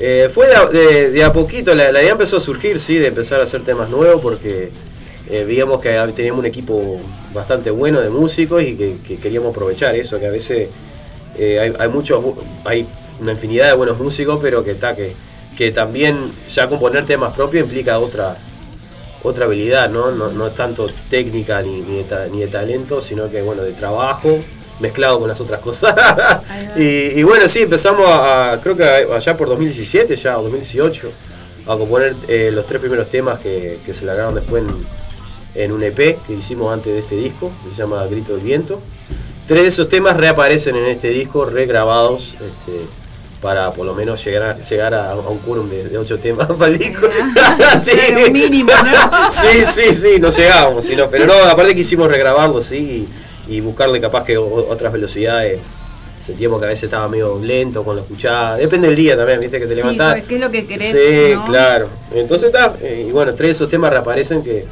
Eh, 0.00 0.28
fue 0.32 0.48
de 0.48 1.22
a, 1.22 1.32
poquito, 1.32 1.74
la, 1.74 1.92
la 1.92 2.02
idea 2.02 2.12
empezó 2.12 2.36
a 2.36 2.40
surgir, 2.40 2.80
sí, 2.80 2.96
de 2.96 3.08
empezar 3.08 3.40
a 3.40 3.44
hacer 3.44 3.62
temas 3.62 3.88
nuevos 3.88 4.20
porque 4.20 4.70
eh, 5.30 5.44
veíamos 5.44 5.80
que 5.80 5.90
teníamos 6.14 6.40
un 6.40 6.46
equipo 6.46 7.00
bastante 7.32 7.70
bueno 7.70 8.00
de 8.00 8.10
músicos 8.10 8.62
y 8.62 8.76
que, 8.76 8.96
que 9.06 9.16
queríamos 9.16 9.52
aprovechar 9.52 9.94
eso, 9.94 10.18
que 10.18 10.26
a 10.26 10.30
veces 10.30 10.68
eh, 11.38 11.60
hay, 11.60 11.72
hay 11.78 11.88
muchos, 11.88 12.22
hay 12.64 12.86
una 13.20 13.32
infinidad 13.32 13.68
de 13.68 13.74
buenos 13.74 13.98
músicos, 13.98 14.38
pero 14.42 14.64
que 14.64 14.72
está 14.72 14.96
que, 14.96 15.14
que 15.56 15.70
también 15.70 16.32
ya 16.52 16.68
componer 16.68 17.06
temas 17.06 17.32
propios 17.34 17.64
implica 17.64 17.98
otra 17.98 18.36
otra 19.22 19.46
habilidad, 19.46 19.88
¿no? 19.88 20.10
No, 20.10 20.30
no 20.32 20.48
es 20.48 20.54
tanto 20.54 20.86
técnica 21.08 21.62
ni, 21.62 21.80
de, 21.80 22.04
ni 22.30 22.40
de 22.40 22.46
talento, 22.48 23.00
sino 23.00 23.30
que 23.30 23.40
bueno, 23.40 23.62
de 23.62 23.72
trabajo 23.72 24.38
mezclado 24.80 25.18
con 25.20 25.28
las 25.28 25.40
otras 25.40 25.60
cosas. 25.60 25.94
y, 26.76 27.18
y 27.18 27.22
bueno, 27.22 27.48
sí, 27.48 27.62
empezamos 27.62 28.06
a, 28.06 28.52
a- 28.52 28.60
creo 28.60 28.76
que 28.76 28.84
allá 28.84 29.36
por 29.36 29.48
2017, 29.48 30.16
ya 30.16 30.38
o 30.38 30.42
2018, 30.42 31.10
a 31.66 31.76
componer 31.76 32.14
eh, 32.28 32.50
los 32.52 32.66
tres 32.66 32.80
primeros 32.80 33.08
temas 33.08 33.38
que, 33.40 33.78
que 33.86 33.94
se 33.94 34.04
largaron 34.04 34.34
después 34.34 34.62
en, 34.64 35.62
en 35.62 35.72
un 35.72 35.82
EP 35.82 35.96
que 36.26 36.32
hicimos 36.32 36.72
antes 36.72 36.92
de 36.92 36.98
este 36.98 37.16
disco, 37.16 37.50
que 37.64 37.70
se 37.70 37.76
llama 37.82 38.04
Grito 38.06 38.34
del 38.34 38.42
Viento. 38.44 38.80
Tres 39.46 39.62
de 39.62 39.68
esos 39.68 39.88
temas 39.88 40.16
reaparecen 40.16 40.74
en 40.76 40.86
este 40.86 41.08
disco, 41.08 41.44
regrabados, 41.44 42.32
este, 42.34 42.80
para 43.42 43.70
por 43.72 43.84
lo 43.84 43.94
menos 43.94 44.24
llegar 44.24 44.42
a, 44.42 44.58
llegar 44.58 44.94
a, 44.94 45.14
un 45.16 45.38
quórum 45.38 45.68
de, 45.68 45.84
de 45.88 45.98
ocho 45.98 46.18
temas 46.18 46.46
para 46.48 46.66
el 46.72 46.78
disco. 46.78 47.06
sí. 47.84 47.90
Claro, 48.08 48.30
mínimo, 48.32 48.72
¿no? 48.72 49.30
sí, 49.30 49.64
sí, 49.64 49.92
sí, 49.94 50.18
no 50.20 50.30
llegábamos, 50.30 50.84
sino, 50.84 51.08
pero 51.08 51.26
no, 51.26 51.34
aparte 51.34 51.74
quisimos 51.74 52.08
regrabarlo, 52.08 52.60
sí, 52.62 52.76
y, 52.76 53.08
y 53.48 53.60
buscarle 53.60 54.00
capaz 54.00 54.24
que 54.24 54.36
otras 54.38 54.92
velocidades. 54.92 55.60
Sentíamos 56.24 56.58
que 56.58 56.64
a 56.66 56.68
veces 56.70 56.84
estaba 56.84 57.06
medio 57.08 57.38
lento 57.42 57.82
cuando 57.84 58.00
lo 58.00 58.06
escuchaba. 58.06 58.56
Depende 58.56 58.86
del 58.88 58.96
día 58.96 59.14
también, 59.16 59.40
viste, 59.40 59.58
que 59.58 59.66
te 59.66 59.70
Sí, 59.74 59.76
levantás. 59.76 60.12
pues, 60.14 60.24
¿qué 60.24 60.34
es 60.36 60.40
lo 60.40 60.50
que 60.50 60.66
querés, 60.66 60.90
Sí, 60.90 61.34
no? 61.34 61.44
claro. 61.44 61.88
Entonces 62.14 62.46
está, 62.46 62.74
eh, 62.80 63.04
y 63.08 63.12
bueno, 63.12 63.34
tres 63.34 63.48
de 63.48 63.52
esos 63.52 63.68
temas 63.68 63.90
reaparecen 63.90 64.42
que 64.42 64.64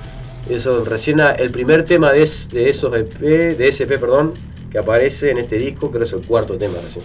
eso 0.49 0.83
recién 0.85 1.21
el 1.21 1.51
primer 1.51 1.85
tema 1.85 2.11
de, 2.13 2.23
es- 2.23 2.49
de 2.51 2.71
esos 2.71 2.97
EP, 2.97 3.55
de 3.55 3.69
SP, 3.69 3.99
perdón, 3.99 4.33
que 4.71 4.79
aparece 4.79 5.31
en 5.31 5.39
este 5.39 5.57
disco, 5.59 5.91
creo 5.91 6.01
que 6.01 6.07
es 6.07 6.13
el 6.15 6.27
cuarto 6.27 6.57
tema 6.57 6.79
recién. 6.83 7.05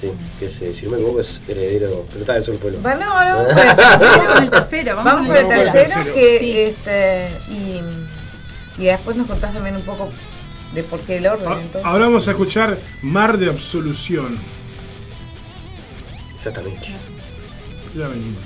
Sí, 0.00 0.10
que 0.38 0.46
es, 0.46 0.62
eh, 0.62 0.72
si 0.72 0.84
no 0.86 0.92
me 0.92 0.96
equivoco 0.98 1.20
es 1.20 1.42
heredero, 1.48 2.06
pero 2.08 2.20
está 2.20 2.38
eso 2.38 2.52
el 2.52 2.58
pueblo. 2.58 2.78
Bueno, 2.80 3.04
ahora 3.12 3.34
vamos 3.36 3.52
por 3.52 3.66
el 3.66 3.76
tercero. 3.76 4.26
Con 4.32 4.42
el 4.44 4.50
tercero, 4.50 4.96
vamos, 4.96 5.04
Vamos 5.12 5.26
con 5.26 5.26
por 5.28 5.36
el 5.36 5.48
tercero. 5.48 5.72
tercero 5.72 6.14
que 6.14 6.38
Sí. 6.38 6.58
este 6.60 7.28
y, 7.50 8.82
y 8.82 8.86
después 8.86 9.14
nos 9.16 9.26
contás 9.26 9.52
también 9.52 9.76
un 9.76 9.82
poco 9.82 10.08
de 10.74 10.82
por 10.82 11.00
qué 11.00 11.16
el 11.18 11.26
orden 11.26 11.48
A- 11.48 11.60
entonces. 11.60 11.82
Ahora 11.84 12.06
vamos 12.06 12.28
a 12.28 12.30
escuchar 12.32 12.78
Mar 13.02 13.38
de 13.38 13.48
Absolución. 13.50 14.38
Exactamente. 16.36 16.88
Ya 17.96 18.06
venimos. 18.08 18.42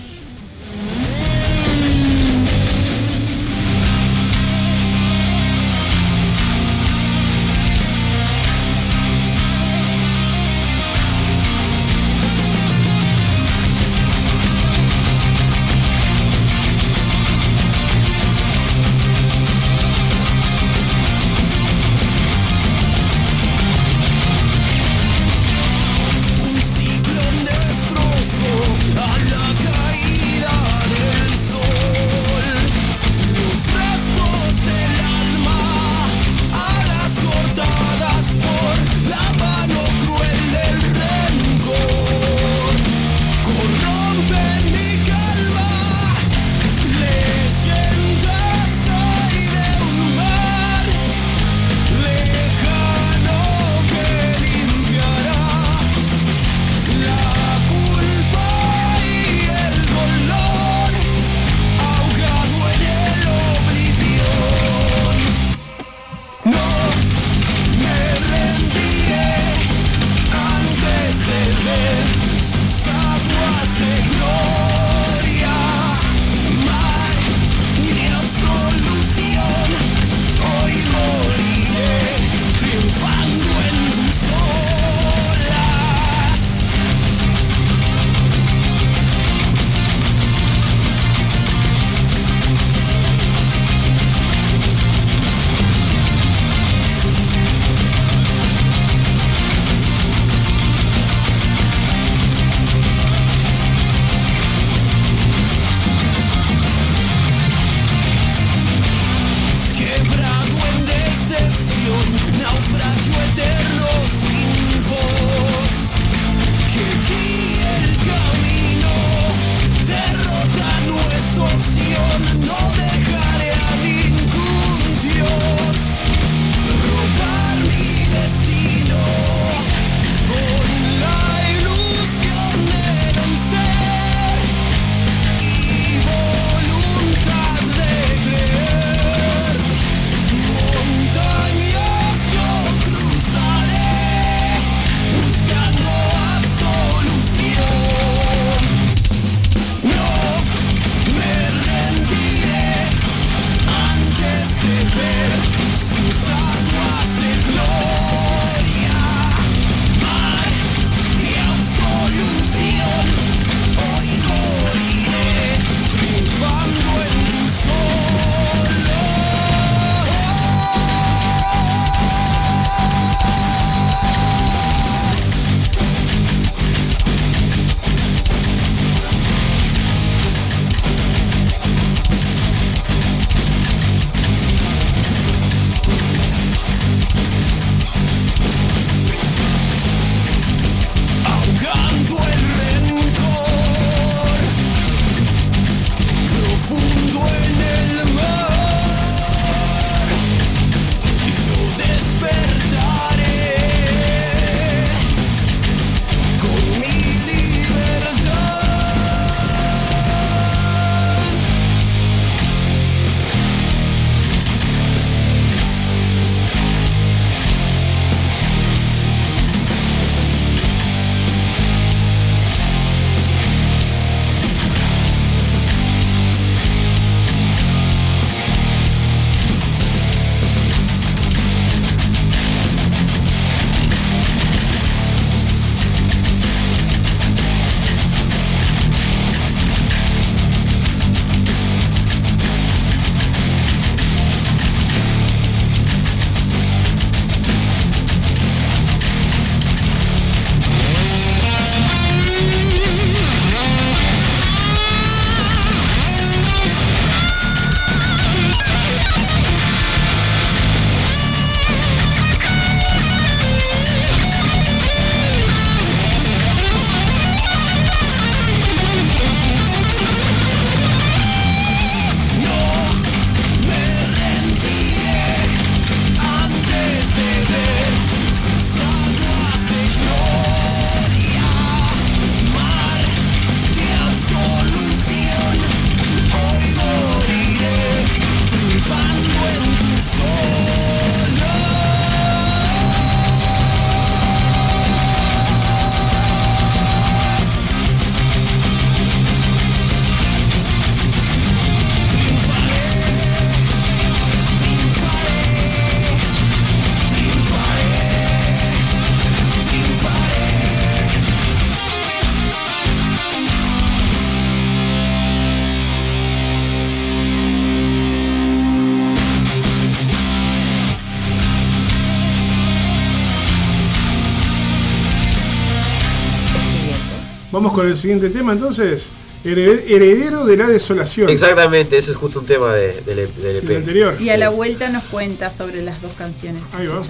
Vamos 327.52 327.74
con 327.74 327.86
el 327.86 327.98
siguiente 327.98 328.30
tema 328.30 328.52
entonces. 328.52 329.10
Heredero 329.44 330.44
de 330.44 330.56
la 330.56 330.68
desolación. 330.68 331.28
Exactamente, 331.28 331.98
ese 331.98 332.12
es 332.12 332.16
justo 332.16 332.40
un 332.40 332.46
tema 332.46 332.72
del, 332.74 333.18
EP. 333.18 333.76
Anterior. 333.76 334.16
Y 334.20 334.30
a 334.30 334.38
la 334.38 334.48
vuelta 334.48 334.88
nos 334.88 335.04
cuenta 335.04 335.50
sobre 335.50 335.82
las 335.82 336.00
dos 336.00 336.12
canciones. 336.12 336.62
Ahí 336.72 336.86
va. 336.86 337.02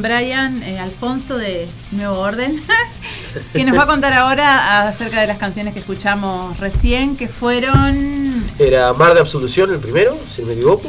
Con 0.00 0.02
Brian 0.02 0.62
eh, 0.62 0.78
Alfonso 0.78 1.36
de 1.36 1.68
Nuevo 1.92 2.18
Orden, 2.18 2.62
que 3.52 3.64
nos 3.64 3.76
va 3.76 3.82
a 3.82 3.86
contar 3.86 4.12
ahora 4.12 4.88
acerca 4.88 5.20
de 5.20 5.26
las 5.26 5.38
canciones 5.38 5.74
que 5.74 5.80
escuchamos 5.80 6.58
recién, 6.58 7.16
que 7.16 7.28
fueron... 7.28 8.44
Era 8.58 8.92
Mar 8.92 9.14
de 9.14 9.20
Absolución 9.20 9.72
el 9.72 9.78
primero, 9.78 10.16
si 10.26 10.42
no 10.42 10.48
me 10.48 10.54
equivoco. 10.54 10.88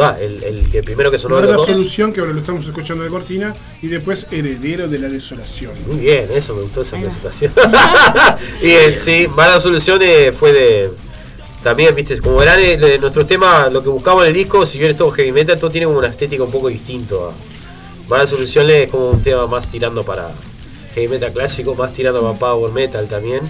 Ah, 0.00 0.16
el, 0.20 0.62
primero 0.84 1.10
que 1.10 1.16
sonó 1.16 1.36
de 1.36 1.42
la 1.42 1.52
los 1.52 1.56
dos. 1.56 1.68
solución 1.68 2.12
que 2.12 2.20
ahora 2.20 2.34
lo 2.34 2.40
estamos 2.40 2.66
escuchando 2.66 3.02
de 3.02 3.08
cortina 3.08 3.54
y 3.80 3.86
después 3.86 4.26
heredero 4.30 4.88
de 4.88 4.98
la 4.98 5.08
desolación. 5.08 5.72
Muy 5.86 5.96
bien, 5.96 6.26
eso 6.30 6.54
me 6.54 6.62
gustó 6.62 6.82
esa 6.82 6.98
presentación. 6.98 7.52
y 8.62 8.70
el, 8.70 8.98
sí, 8.98 9.26
Mar 9.34 9.48
de 9.48 9.54
Absolución 9.54 9.98
eh, 10.02 10.32
fue 10.32 10.52
de. 10.52 10.90
También, 11.62 11.94
viste, 11.94 12.20
como 12.20 12.36
verán, 12.36 12.60
eh, 12.60 12.76
de 12.76 12.98
nuestros 12.98 13.26
temas, 13.26 13.72
lo 13.72 13.82
que 13.82 13.88
buscamos 13.88 14.24
en 14.24 14.28
el 14.28 14.34
disco, 14.34 14.66
si 14.66 14.78
bien 14.78 14.90
es 14.90 14.96
todo 14.96 15.10
heavy 15.10 15.32
metal, 15.32 15.58
todo 15.58 15.70
tiene 15.70 15.86
como 15.86 15.98
una 15.98 16.08
estética 16.08 16.44
un 16.44 16.50
poco 16.50 16.68
distinto. 16.68 17.32
A- 18.06 18.10
Mar 18.10 18.18
de 18.18 18.22
Absolución 18.22 18.70
es 18.70 18.90
como 18.90 19.10
un 19.10 19.22
tema 19.22 19.46
más 19.46 19.68
tirando 19.68 20.04
para 20.04 20.30
heavy 20.94 21.08
metal 21.08 21.32
clásico, 21.32 21.74
más 21.74 21.92
tirando 21.92 22.22
para 22.22 22.38
power 22.38 22.72
metal 22.72 23.06
también. 23.08 23.40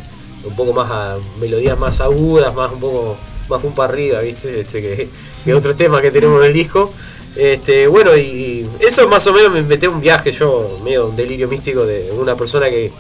Un 0.44 0.54
poco 0.54 0.72
más 0.72 0.90
a 0.90 1.18
melodías 1.40 1.78
más 1.78 2.00
agudas, 2.00 2.54
más 2.54 2.72
un 2.72 2.80
poco 2.80 3.16
más 3.48 3.62
un 3.62 3.74
para 3.74 3.92
arriba, 3.92 4.20
viste, 4.20 4.60
este, 4.60 5.08
que, 5.44 5.54
otros 5.54 5.76
temas 5.76 6.02
que 6.02 6.10
tenemos 6.10 6.40
en 6.40 6.46
el 6.46 6.52
disco. 6.52 6.92
Este, 7.36 7.86
bueno, 7.86 8.16
y, 8.16 8.66
eso 8.80 9.06
más 9.08 9.26
o 9.26 9.32
menos 9.32 9.52
me 9.52 9.62
metí 9.62 9.86
un 9.86 10.00
viaje 10.00 10.32
yo, 10.32 10.80
medio 10.82 11.08
un 11.08 11.16
delirio 11.16 11.48
místico 11.48 11.84
de 11.84 12.10
una 12.12 12.34
persona 12.34 12.70
que, 12.70 12.90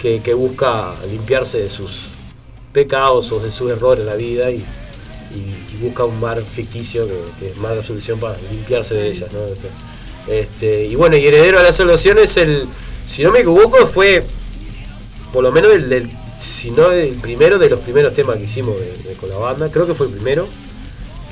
que, 0.00 0.34
busca 0.34 0.94
limpiarse 1.10 1.58
de 1.58 1.70
sus 1.70 2.06
pecados 2.72 3.30
o 3.32 3.40
de 3.40 3.50
sus 3.50 3.70
errores 3.70 4.02
en 4.02 4.06
la 4.06 4.14
vida 4.14 4.50
y, 4.50 4.64
busca 5.80 6.04
un 6.04 6.20
mar 6.20 6.40
ficticio 6.44 7.08
que, 7.08 7.18
que 7.40 7.50
es 7.50 7.56
mar 7.56 7.72
de 7.72 7.80
absolución 7.80 8.20
para 8.20 8.36
limpiarse 8.50 8.94
de 8.94 9.08
ellas. 9.08 9.30
Este, 9.32 9.68
este, 10.28 10.84
y 10.86 10.94
bueno, 10.94 11.16
y 11.16 11.26
Heredero 11.26 11.58
de 11.58 11.64
la 11.64 11.72
Salvación 11.72 12.18
es 12.18 12.36
el, 12.36 12.64
si 13.06 13.22
no 13.24 13.32
me 13.32 13.40
equivoco, 13.40 13.86
fue 13.86 14.24
por 15.32 15.42
lo 15.42 15.50
menos 15.50 15.72
el 15.72 15.88
del, 15.88 16.10
si 16.38 16.70
no 16.70 16.90
el 16.90 17.14
primero 17.16 17.58
de 17.58 17.70
los 17.70 17.80
primeros 17.80 18.14
temas 18.14 18.36
que 18.36 18.44
hicimos 18.44 18.76
con 19.20 19.28
la 19.28 19.36
banda, 19.36 19.70
creo 19.70 19.86
que 19.86 19.94
fue 19.94 20.06
el 20.06 20.12
primero 20.12 20.46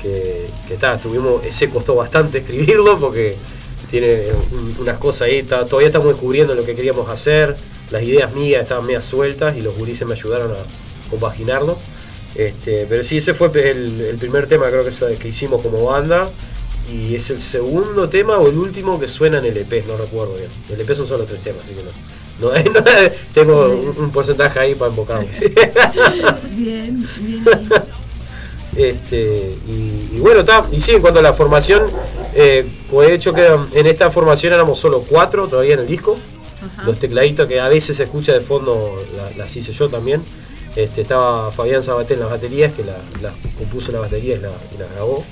que, 0.01 0.47
que 0.67 0.77
tuvimos, 1.01 1.45
ese 1.45 1.69
costó 1.69 1.95
bastante 1.95 2.39
escribirlo 2.39 2.99
porque 2.99 3.35
tiene 3.89 4.23
un- 4.51 4.75
unas 4.79 4.97
cosas 4.97 5.23
ahí, 5.23 5.43
todavía 5.43 5.87
estamos 5.87 6.07
descubriendo 6.07 6.55
lo 6.55 6.63
que 6.63 6.75
queríamos 6.75 7.09
hacer, 7.09 7.55
las 7.91 8.03
ideas 8.03 8.33
mías 8.33 8.61
estaban 8.63 8.85
medio 8.85 9.01
sueltas 9.01 9.55
y 9.57 9.61
los 9.61 9.75
gurises 9.77 10.07
me 10.07 10.13
ayudaron 10.13 10.51
a 10.51 11.09
compaginarlo. 11.09 11.77
Este, 12.33 12.85
pero 12.87 13.03
sí, 13.03 13.17
ese 13.17 13.33
fue 13.33 13.47
el, 13.69 14.15
primer 14.17 14.47
tema 14.47 14.69
creo 14.69 14.85
que, 14.85 15.17
que 15.17 15.27
hicimos 15.27 15.61
como 15.61 15.83
banda 15.83 16.31
y 16.91 17.15
es 17.15 17.29
el 17.29 17.39
segundo 17.41 18.09
tema 18.09 18.37
o 18.37 18.47
el 18.47 18.57
último 18.57 18.99
que 18.99 19.07
suena 19.07 19.37
en 19.39 19.45
el 19.45 19.57
EP, 19.57 19.85
no 19.87 19.97
recuerdo 19.97 20.35
bien. 20.35 20.49
El 20.69 20.81
EP 20.81 20.93
son 20.95 21.07
solo 21.07 21.23
tres 21.25 21.41
temas, 21.41 21.61
así 21.63 21.73
que 21.73 21.83
no. 21.83 22.51
no- 22.51 22.73
no- 22.73 23.11
tengo 23.33 23.67
un, 23.69 24.03
un 24.05 24.11
porcentaje 24.11 24.59
ahí 24.59 24.75
para 24.75 24.89
invocar. 24.91 25.25
Bien, 26.51 27.07
bien. 27.19 27.43
Este, 28.75 29.53
y, 29.67 30.09
y 30.15 30.19
bueno, 30.19 30.41
está. 30.41 30.65
Y 30.71 30.79
sí, 30.79 30.91
en 30.93 31.01
cuanto 31.01 31.19
a 31.19 31.23
la 31.23 31.33
formación, 31.33 31.83
eh, 32.33 32.65
de 32.91 33.13
hecho 33.13 33.33
que 33.33 33.45
en 33.73 33.87
esta 33.87 34.09
formación 34.09 34.53
éramos 34.53 34.79
solo 34.79 35.03
cuatro 35.07 35.47
todavía 35.47 35.73
en 35.73 35.81
el 35.81 35.87
disco. 35.87 36.17
Los 36.85 36.99
tecladitos 36.99 37.47
que 37.47 37.59
a 37.59 37.67
veces 37.69 37.97
se 37.97 38.03
escucha 38.03 38.33
de 38.33 38.39
fondo 38.41 39.03
la- 39.15 39.31
las 39.37 39.55
hice 39.55 39.73
yo 39.73 39.89
también. 39.89 40.23
Este, 40.75 41.01
estaba 41.01 41.51
Fabián 41.51 41.83
Sabaté 41.83 42.13
en 42.13 42.21
las 42.21 42.29
baterías, 42.29 42.71
que 42.73 42.83
la, 42.85 42.97
la 43.21 43.33
compuso 43.57 43.91
la 43.91 43.99
batería 43.99 44.35
y 44.35 44.39
la, 44.39 44.51
y 44.73 44.77
la 44.77 44.85
grabó. 44.95 45.23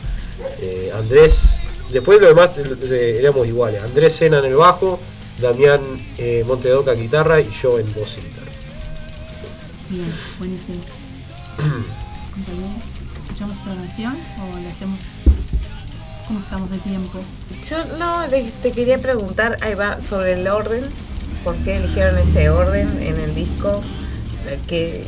Eh, 0.62 0.92
Andrés, 0.96 1.58
después 1.92 2.20
lo 2.22 2.28
demás 2.28 2.58
eh, 2.58 3.18
éramos 3.20 3.48
iguales. 3.48 3.82
Andrés 3.82 4.14
Sena 4.14 4.40
en 4.40 4.46
el 4.46 4.56
bajo, 4.56 5.00
Damián 5.42 5.82
eh, 6.18 6.44
Montedoca 6.46 6.94
en 6.94 7.02
guitarra 7.02 7.42
y 7.42 7.50
yo 7.50 7.80
en 7.80 7.94
voz 7.94 8.18
y 8.18 8.22
guitarra. 8.22 8.52
Bien, 9.90 10.14
buenísimo. 10.38 10.82
¿escuchamos 13.40 13.58
otra 13.62 13.76
canción 13.76 14.18
o 14.42 14.58
le 14.60 14.70
hacemos... 14.70 15.00
¿Cómo 16.28 16.40
estamos 16.42 16.70
de 16.70 16.78
tiempo? 16.80 17.20
Yo 17.68 17.98
no, 17.98 18.26
te 18.62 18.72
quería 18.72 19.00
preguntar, 19.00 19.58
ahí 19.62 19.74
va, 19.74 20.00
sobre 20.00 20.34
el 20.34 20.48
orden, 20.48 20.84
¿por 21.44 21.56
qué 21.64 21.78
eligieron 21.78 22.18
ese 22.20 22.50
orden 22.50 23.02
en 23.02 23.20
el 23.20 23.34
disco? 23.34 23.82
Eh, 24.48 24.60
¿Que, 24.68 25.06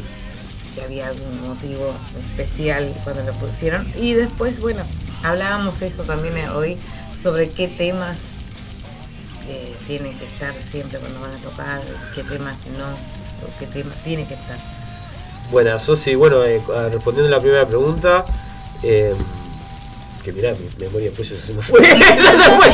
que 0.73 0.81
había 0.81 1.09
algún 1.09 1.47
motivo 1.47 1.93
especial 2.17 2.91
cuando 3.03 3.23
lo 3.23 3.33
pusieron? 3.33 3.85
Y 3.95 4.13
después, 4.13 4.59
bueno, 4.59 4.83
hablábamos 5.23 5.81
eso 5.81 6.03
también 6.03 6.35
hoy, 6.49 6.77
sobre 7.22 7.49
qué 7.49 7.68
temas 7.68 8.18
eh, 9.48 9.76
tienen 9.88 10.18
que 10.18 10.26
estar 10.26 10.53
siempre 10.53 10.99
cuando 10.99 11.19
van 11.19 11.31
a 11.34 11.38
tocar, 11.38 11.81
qué 12.15 12.23
temas 12.23 12.56
no, 12.77 12.85
o 12.88 13.60
qué 13.60 13.65
temas 13.68 13.95
tiene 14.03 14.26
que 14.27 14.34
estar. 14.35 14.57
Buenas, 15.52 15.84
Sosi. 15.84 16.15
Bueno, 16.15 16.43
eh, 16.45 16.61
a- 16.76 16.89
respondiendo 16.89 17.27
a 17.34 17.38
la 17.38 17.41
primera 17.41 17.65
pregunta, 17.68 18.23
eh, 18.84 19.14
que 20.23 20.31
mirá, 20.31 20.52
mi 20.53 20.69
memoria 20.85 21.11
pollo 21.18 21.35
se 21.35 21.52
me 21.53 21.61
fue. 21.64 21.84
Se 21.85 21.95
me 21.95 22.03
fue. 22.06 22.68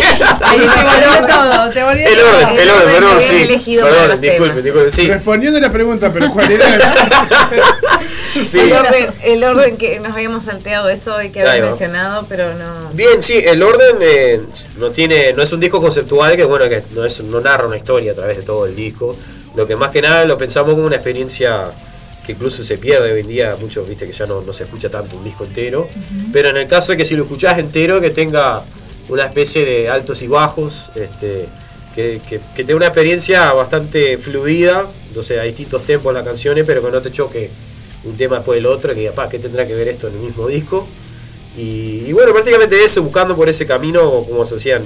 Ahí 0.44 0.60
te 0.60 0.65
volvió 0.68 1.28
todo, 1.34 1.69
te 1.72 1.84
volvió 1.84 2.07
El 2.07 2.18
todo. 2.18 2.28
orden, 2.38 2.60
el 2.60 2.69
orden, 2.69 2.91
perdón, 2.94 3.18
sí. 3.22 3.78
Perdón, 3.78 4.22
disculpe, 4.22 4.61
disculpe, 4.61 4.91
sí. 4.91 5.07
Respondiendo 5.07 5.57
a 5.57 5.61
la 5.61 5.72
pregunta, 5.72 6.11
pero 6.11 6.32
¿cuál 6.34 6.52
era? 6.52 6.65
sí. 8.43 8.59
El, 8.59 8.73
orden, 8.73 9.14
el 9.23 9.43
orden 9.43 9.77
que 9.77 9.99
nos 9.99 10.14
habíamos 10.14 10.45
salteado 10.45 10.89
eso 10.89 11.22
y 11.22 11.30
que 11.30 11.41
había 11.41 11.65
mencionado, 11.65 12.26
pero 12.27 12.53
no. 12.55 12.89
Bien, 12.93 13.22
sí, 13.22 13.38
el 13.45 13.61
orden 13.64 13.97
eh, 14.01 14.41
no 14.77 14.91
tiene, 14.91 15.34
no 15.34 15.43
es 15.43 15.51
un 15.51 15.59
disco 15.59 15.81
conceptual 15.81 16.35
que 16.35 16.43
bueno 16.43 16.69
que 16.69 16.84
no 16.93 17.05
es, 17.05 17.22
no 17.22 17.39
narra 17.39 17.68
una 17.68 17.77
historia 17.77 18.11
a 18.11 18.15
través 18.15 18.38
de 18.38 18.43
todo 18.43 18.65
el 18.65 18.76
disco. 18.76 19.15
Lo 19.55 19.65
que 19.65 19.76
más 19.76 19.91
que 19.91 20.01
nada 20.01 20.26
lo 20.26 20.38
pensamos 20.38 20.76
como 20.76 20.85
una 20.85 20.97
experiencia 20.97 21.72
que 22.26 22.34
incluso 22.34 22.64
se 22.64 22.77
pierde 22.77 23.11
hoy 23.11 23.22
en 23.22 23.27
día, 23.27 23.55
muchos 23.59 23.88
viste 23.88 24.05
que 24.05 24.11
ya 24.11 24.26
no, 24.26 24.41
no 24.41 24.51
se 24.51 24.65
escucha 24.65 24.89
tanto 24.89 25.15
un 25.15 25.23
disco 25.23 25.45
entero. 25.45 25.88
Pero 26.34 26.49
en 26.49 26.57
el 26.57 26.68
caso 26.68 26.91
de 26.91 26.97
que 26.97 27.05
si 27.05 27.15
lo 27.15 27.23
escuchás 27.23 27.57
entero, 27.57 28.01
que 28.01 28.09
tenga 28.09 28.64
una 29.07 29.26
especie 29.26 29.65
de 29.65 29.89
altos 29.89 30.22
y 30.22 30.27
bajos, 30.27 30.89
este, 30.95 31.47
que, 31.95 32.19
que, 32.30 32.41
que 32.55 32.64
tenga 32.64 32.76
una 32.76 32.88
experiencia 32.88 33.53
bastante 33.53 34.18
fluida, 34.18 34.85
o 35.15 35.23
sea, 35.23 35.41
a 35.41 35.45
distintos 35.45 35.84
tempos 35.84 36.14
las 36.14 36.26
canciones, 36.26 36.65
pero 36.68 36.84
que 36.84 36.91
no 36.91 37.01
te 37.01 37.11
choque 37.11 37.49
un 38.07 38.17
tema 38.17 38.38
después 38.38 38.57
del 38.57 38.65
otro, 38.67 38.93
que 38.93 39.11
pa, 39.11 39.27
¿qué 39.29 39.39
tendrá 39.39 39.67
que 39.67 39.75
ver 39.75 39.88
esto 39.88 40.07
en 40.07 40.13
el 40.15 40.19
mismo 40.19 40.47
disco? 40.47 40.88
Y, 41.57 42.03
y 42.07 42.13
bueno, 42.13 42.31
prácticamente 42.34 42.84
eso, 42.84 43.01
buscando 43.03 43.35
por 43.35 43.49
ese 43.49 43.65
camino, 43.65 44.23
como 44.27 44.45
se 44.45 44.55
hacían 44.55 44.84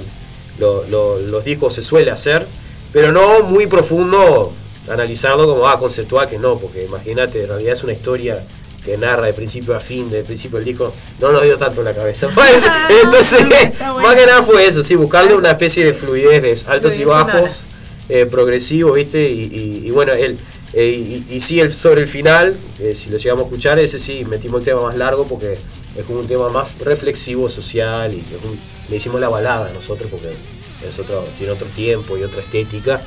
lo- 0.58 0.84
lo- 0.88 1.18
los 1.18 1.44
discos, 1.44 1.74
se 1.74 1.82
suele 1.82 2.10
hacer, 2.10 2.46
pero 2.92 3.12
no 3.12 3.42
muy 3.42 3.66
profundo 3.66 4.52
analizarlo 4.88 5.46
como, 5.46 5.68
ah, 5.68 5.78
conceptual, 5.78 6.28
que 6.28 6.38
no, 6.38 6.58
porque 6.58 6.84
imagínate, 6.84 7.42
en 7.42 7.48
realidad 7.48 7.72
es 7.74 7.84
una 7.84 7.92
historia 7.92 8.42
que 8.84 8.96
narra 8.98 9.26
de 9.26 9.32
principio 9.32 9.76
a 9.76 9.80
fin, 9.80 10.10
de 10.10 10.24
principio 10.24 10.58
del 10.58 10.66
disco, 10.66 10.92
no 11.20 11.30
nos 11.30 11.42
dio 11.44 11.56
tanto 11.56 11.80
en 11.82 11.84
la 11.86 11.94
cabeza. 11.94 12.28
Pues, 12.34 12.64
entonces, 13.04 13.78
más 14.02 14.14
que 14.16 14.26
nada 14.26 14.42
fue 14.42 14.66
eso, 14.66 14.82
sí, 14.82 14.96
buscarle 14.96 15.34
una 15.34 15.50
especie 15.52 15.84
de 15.84 15.92
fluidez, 15.92 16.42
de 16.42 16.70
altos 16.72 16.98
y 16.98 17.04
bajos, 17.04 17.60
eh, 18.08 18.26
progresivo, 18.26 18.94
¿viste? 18.94 19.28
Y, 19.28 19.42
y- 19.44 19.82
y 19.86 19.90
bueno, 19.92 20.12
el, 20.12 20.36
eh, 20.74 21.22
y, 21.28 21.40
sí, 21.40 21.60
sobre 21.70 22.02
el 22.02 22.08
final, 22.08 22.56
eh, 22.78 22.94
si 22.94 23.10
lo 23.10 23.18
llegamos 23.18 23.44
a 23.44 23.46
escuchar, 23.46 23.78
ese 23.78 23.98
sí, 23.98 24.24
metimos 24.24 24.60
el 24.60 24.64
tema 24.64 24.82
más 24.82 24.96
largo 24.96 25.26
porque 25.26 25.58
es 25.96 26.04
como 26.06 26.20
un 26.20 26.26
tema 26.26 26.48
más 26.48 26.78
reflexivo, 26.78 27.48
social, 27.48 28.14
y 28.14 28.24
le 28.88 28.96
hicimos 28.96 29.20
la 29.20 29.28
balada 29.28 29.68
a 29.68 29.72
nosotros 29.72 30.10
porque 30.10 30.32
es 30.86 30.98
otro, 30.98 31.24
tiene 31.36 31.52
otro 31.52 31.66
tiempo 31.68 32.16
y 32.16 32.22
otra 32.22 32.40
estética. 32.40 33.02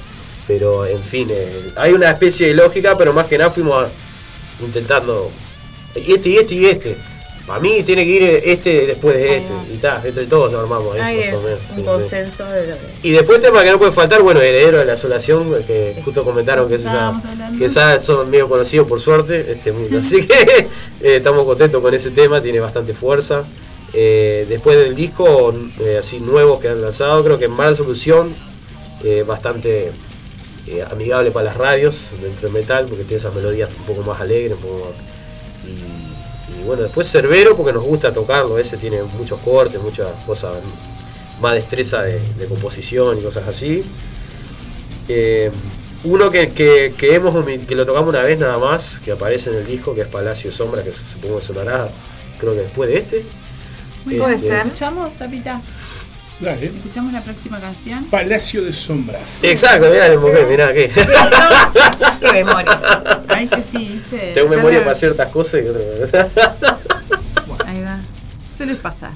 Pero 0.47 0.85
en 0.85 1.03
fin, 1.03 1.27
eh, 1.31 1.71
hay 1.75 1.93
una 1.93 2.11
especie 2.11 2.47
de 2.47 2.53
lógica, 2.53 2.95
pero 2.97 3.13
más 3.13 3.25
que 3.25 3.37
nada 3.37 3.49
fuimos 3.49 3.87
intentando. 4.61 5.31
Y 5.95 6.13
este, 6.13 6.29
y 6.29 6.37
este, 6.37 6.53
y 6.53 6.65
este. 6.65 6.97
Para 7.47 7.59
mí 7.59 7.83
tiene 7.83 8.03
que 8.05 8.09
ir 8.11 8.23
este 8.43 8.87
después 8.87 9.15
de 9.15 9.23
Ahí 9.29 9.35
este. 9.41 9.53
va. 9.53 9.63
Y 9.69 9.73
está, 9.75 10.01
entre 10.03 10.25
todos 10.25 10.51
lo 10.51 10.59
armamos 10.61 10.95
ahí, 10.95 11.01
Hay 11.01 11.17
más 11.31 11.33
o 11.33 11.41
menos. 11.41 11.59
un 11.61 11.67
sí, 11.67 11.75
sí. 11.75 11.81
consenso 11.83 12.45
de 12.45 12.67
lo 12.67 12.73
que. 12.75 12.81
Y 13.07 13.11
después 13.11 13.39
tema 13.39 13.63
que 13.63 13.69
no 13.71 13.77
puede 13.77 13.91
faltar, 13.91 14.21
bueno, 14.23 14.41
Heredero 14.41 14.79
de 14.79 14.85
la 14.85 14.93
Asolación, 14.93 15.53
que 15.67 16.01
justo 16.03 16.23
comentaron 16.23 16.67
que, 16.67 16.75
hablando. 16.75 17.59
que 17.59 17.65
esa 17.65 18.01
son 18.01 18.29
medio 18.31 18.49
conocidos 18.49 18.87
por 18.87 18.99
suerte, 18.99 19.45
este 19.51 19.71
mundo. 19.71 19.99
Así 19.99 20.25
que 20.25 20.33
eh, 21.01 21.17
estamos 21.17 21.45
contentos 21.45 21.81
con 21.81 21.93
ese 21.93 22.09
tema, 22.11 22.41
tiene 22.41 22.59
bastante 22.59 22.93
fuerza. 22.93 23.43
Eh, 23.93 24.45
después 24.49 24.75
del 24.77 24.95
disco, 24.95 25.53
eh, 25.81 25.97
así 25.99 26.19
nuevos 26.19 26.59
que 26.59 26.69
han 26.69 26.81
lanzado, 26.81 27.23
creo 27.23 27.37
que 27.37 27.47
Mala 27.47 27.75
Solución, 27.75 28.33
eh, 29.03 29.23
bastante 29.25 29.91
eh, 30.67 30.83
amigable 30.91 31.29
para 31.31 31.45
las 31.45 31.57
radios 31.57 32.09
dentro 32.21 32.49
del 32.49 32.53
metal, 32.59 32.87
porque 32.89 33.03
tiene 33.03 33.17
esas 33.17 33.35
melodías 33.35 33.69
un 33.79 33.85
poco 33.85 34.01
más 34.01 34.19
alegres, 34.19 34.53
un 34.53 34.61
poco 34.61 34.85
más- 34.85 35.14
bueno, 36.65 36.83
después 36.83 37.09
Cerbero, 37.09 37.55
porque 37.55 37.73
nos 37.73 37.83
gusta 37.83 38.11
tocarlo, 38.13 38.57
ese 38.57 38.77
tiene 38.77 39.01
muchos 39.03 39.39
cortes, 39.39 39.81
muchas 39.81 40.07
cosas, 40.25 40.53
más 41.41 41.53
destreza 41.53 42.01
de, 42.03 42.19
de 42.19 42.45
composición 42.47 43.17
y 43.19 43.21
cosas 43.21 43.47
así. 43.47 43.83
Eh, 45.07 45.51
uno 46.03 46.29
que, 46.29 46.49
que, 46.51 46.93
que 46.97 47.15
hemos 47.15 47.33
que 47.67 47.75
lo 47.75 47.85
tocamos 47.85 48.09
una 48.09 48.21
vez 48.23 48.37
nada 48.39 48.57
más, 48.57 48.99
que 49.03 49.11
aparece 49.11 49.49
en 49.49 49.57
el 49.57 49.65
disco, 49.65 49.95
que 49.95 50.01
es 50.01 50.07
Palacio 50.07 50.51
Sombra, 50.51 50.83
que 50.83 50.93
supongo 50.93 51.39
que 51.39 51.45
sonará, 51.45 51.89
creo 52.39 52.53
que 52.53 52.61
después 52.61 52.89
de 52.89 52.97
este. 52.97 53.25
Muy 54.05 54.17
Puede 54.17 54.35
bien. 54.35 54.47
ser. 54.47 54.65
¿Escuchamos, 54.67 55.13
Zapita? 55.13 55.61
Dale. 56.39 56.65
¿Escuchamos 56.65 57.13
la 57.13 57.21
próxima 57.21 57.59
canción? 57.59 58.03
Palacio 58.05 58.63
de 58.63 58.73
Sombras. 58.73 59.43
Exacto, 59.43 59.89
mirá, 59.89 60.09
le 60.09 60.17
mujer, 60.17 60.47
mirá 60.47 60.73
qué. 60.73 60.91
Qué 62.19 62.31
memoria. 62.43 63.23
Ay, 63.29 63.47
que 63.47 63.61
sí, 63.61 63.87
¿viste? 63.93 64.33
Tengo 64.33 64.49
memoria 64.49 64.81
para 64.83 64.95
ciertas 64.95 65.29
cosas 65.29 65.61
y 65.63 65.67
otras. 65.67 66.31
Ahí 67.65 67.81
va. 67.81 67.99
Sueles 68.55 68.79
pasar. 68.79 69.11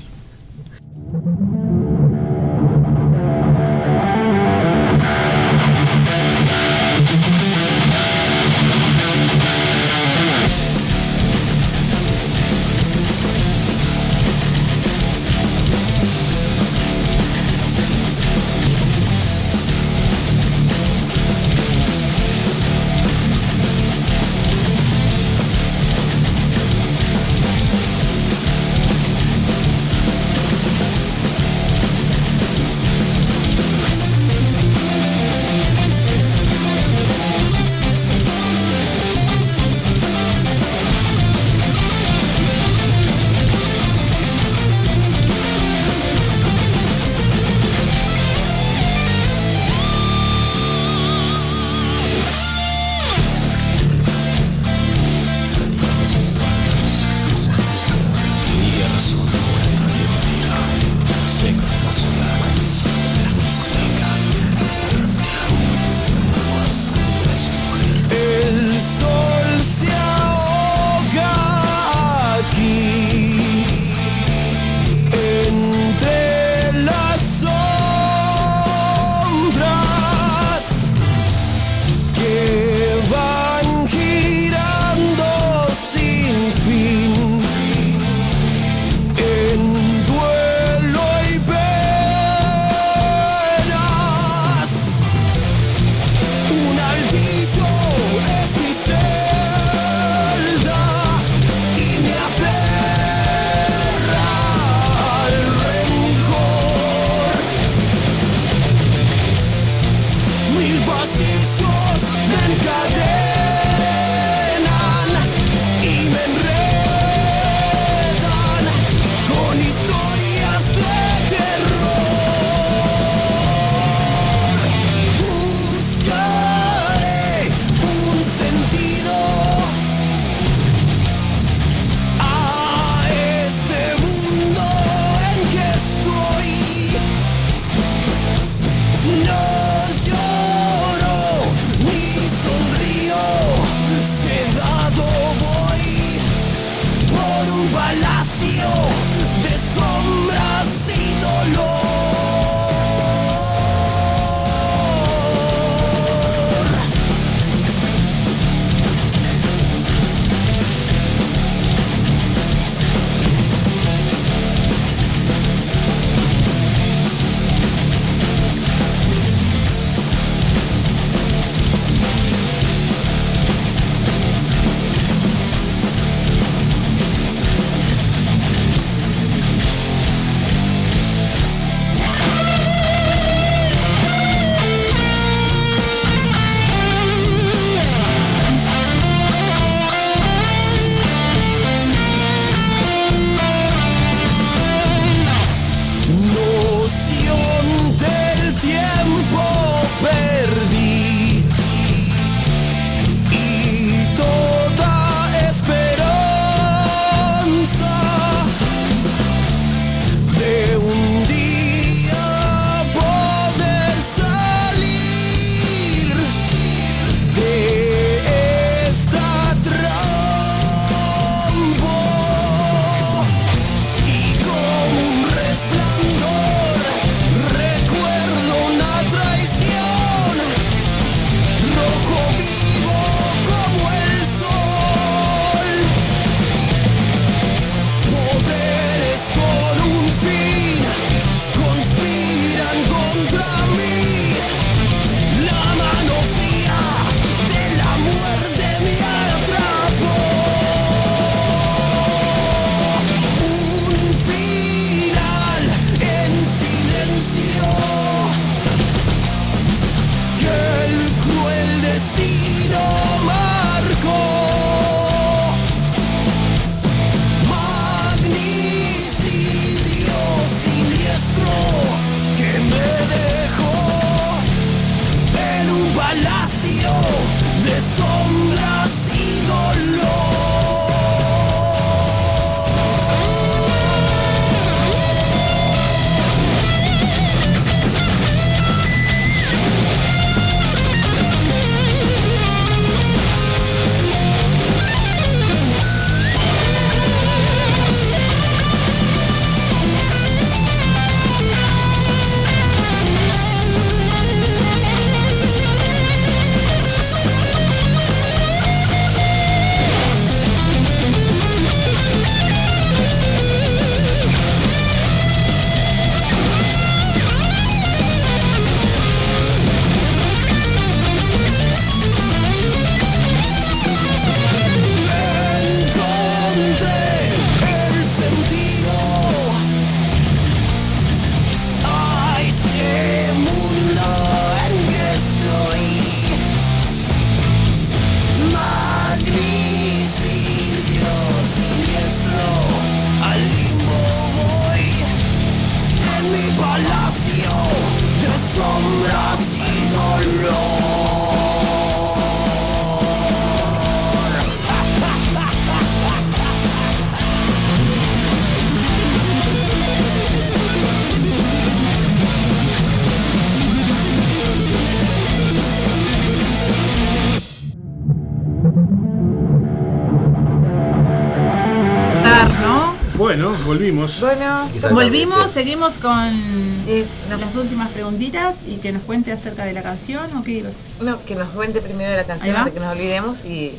Bueno. 374.20 374.70
Volvimos, 374.92 375.52
seguimos 375.52 375.98
con 375.98 376.84
Eh, 376.88 377.06
no. 377.30 377.38
las 377.38 377.56
últimas 377.56 377.90
preguntitas 377.92 378.56
y 378.68 378.76
que 378.78 378.92
nos 378.92 379.04
cuente 379.04 379.32
acerca 379.32 379.64
de 379.66 379.74
la 379.74 379.84
canción 379.84 380.36
o 380.38 380.44
qué 380.44 380.52
ibas? 380.52 380.74
no, 381.02 381.24
que 381.26 381.36
nos 381.36 381.50
cuente 381.50 381.82
primero 381.82 382.16
la 382.16 382.24
canción 382.26 382.56
antes 382.56 382.74
que 382.74 382.80
nos 382.80 382.92
olvidemos 382.94 383.46
y, 383.46 383.74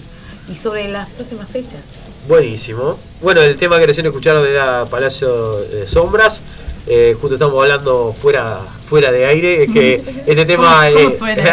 y 0.49 0.55
sobre 0.55 0.89
las 0.89 1.09
próximas 1.11 1.49
fechas. 1.49 1.81
Buenísimo. 2.29 2.99
Bueno, 3.23 3.41
el 3.41 3.57
tema 3.57 3.79
que 3.79 3.87
recién 3.87 4.07
escucharon 4.07 4.47
era 4.47 4.85
Palacio 4.87 5.57
de 5.63 5.87
Sombras. 5.87 6.43
Eh, 6.87 7.15
justo 7.21 7.35
estamos 7.35 7.61
hablando 7.63 8.13
fuera 8.19 8.61
fuera 8.89 9.13
de 9.13 9.27
aire. 9.27 9.65
Es 9.65 9.71
que 9.73 9.95
este 10.27 10.45
tema. 10.45 10.87
¿Cómo, 10.93 11.05
cómo 11.05 11.17
suena? 11.17 11.45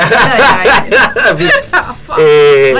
Eh. 2.19 2.73